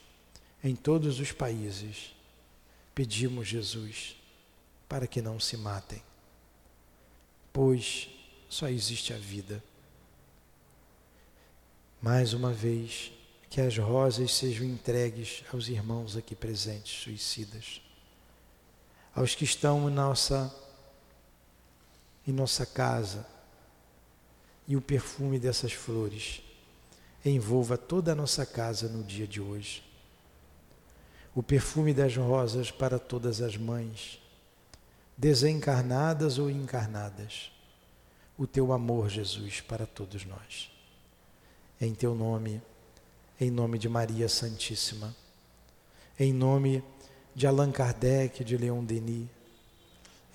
em 0.64 0.76
todos 0.76 1.20
os 1.20 1.32
países, 1.32 2.14
pedimos, 2.94 3.48
Jesus, 3.48 4.16
para 4.90 5.08
que 5.08 5.22
não 5.22 5.40
se 5.40 5.56
matem, 5.56 6.02
pois 7.54 8.10
só 8.50 8.68
existe 8.68 9.14
a 9.14 9.18
vida. 9.18 9.64
Mais 12.02 12.34
uma 12.34 12.52
vez, 12.52 13.12
que 13.50 13.62
as 13.62 13.78
rosas 13.78 14.34
sejam 14.34 14.66
entregues 14.66 15.44
aos 15.54 15.70
irmãos 15.70 16.18
aqui 16.18 16.36
presentes, 16.36 17.02
suicidas, 17.02 17.82
aos 19.16 19.36
que 19.36 19.46
estão 19.46 19.90
em 19.90 19.94
nossa, 19.94 20.54
em 22.28 22.32
nossa 22.32 22.66
casa, 22.66 23.26
e 24.68 24.76
o 24.76 24.82
perfume 24.82 25.40
dessas 25.40 25.72
flores 25.72 26.42
envolva 27.30 27.78
toda 27.78 28.12
a 28.12 28.16
nossa 28.16 28.46
casa 28.46 28.88
no 28.88 29.04
dia 29.04 29.28
de 29.28 29.42
hoje. 29.42 29.84
O 31.36 31.44
perfume 31.44 31.94
das 31.94 32.16
rosas 32.16 32.72
para 32.72 32.98
todas 32.98 33.42
as 33.42 33.58
mães, 33.58 34.20
desencarnadas 35.18 36.38
ou 36.38 36.50
encarnadas, 36.50 37.52
o 38.38 38.46
teu 38.46 38.72
amor, 38.72 39.10
Jesus, 39.10 39.62
para 39.62 39.86
todos 39.86 40.26
nós. 40.26 40.72
Em 41.82 41.94
teu 41.94 42.14
nome, 42.14 42.62
em 43.40 43.52
nome 43.52 43.78
de 43.78 43.90
Maria 43.90 44.30
Santíssima, 44.30 45.16
em 46.20 46.34
nome 46.34 46.84
de 47.36 47.46
Allan 47.46 47.72
Kardec, 47.72 48.44
de 48.44 48.58
Leon 48.58 48.84
Denis, 48.84 49.28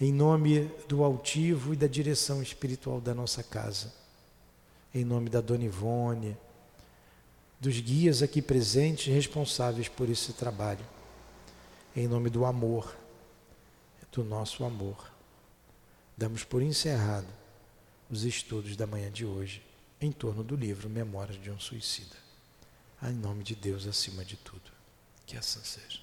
em 0.01 0.13
nome 0.13 0.71
do 0.89 1.05
altivo 1.05 1.73
e 1.73 1.77
da 1.77 1.87
direção 1.87 2.43
espiritual 2.43 3.01
da 3.01 3.15
nossa 3.15 3.43
casa, 3.43 3.93
em 4.95 5.05
nome 5.05 5.31
da 5.31 5.41
Dona 5.41 5.65
Ivone, 5.65 6.37
dos 7.63 7.79
guias 7.79 8.25
aqui 8.25 8.43
presentes 8.43 9.07
responsáveis 9.07 9.87
por 9.87 10.11
esse 10.11 10.33
trabalho. 10.33 10.85
Em 11.95 12.09
nome 12.09 12.29
do 12.29 12.45
amor, 12.45 12.93
do 14.11 14.25
nosso 14.25 14.65
amor, 14.65 15.09
damos 16.17 16.43
por 16.43 16.61
encerrado 16.61 17.29
os 18.11 18.25
estudos 18.25 18.75
da 18.75 18.85
manhã 18.85 19.13
de 19.13 19.25
hoje 19.25 19.63
em 20.01 20.11
torno 20.11 20.43
do 20.43 20.57
livro 20.57 20.91
Memórias 20.91 21.41
de 21.41 21.53
um 21.53 21.61
Suicida. 21.61 22.17
Em 23.01 23.13
nome 23.13 23.45
de 23.45 23.55
Deus 23.55 23.87
acima 23.87 24.25
de 24.25 24.37
tudo. 24.37 24.73
Que 25.25 25.37
assim 25.37 25.61
seja. 25.63 26.01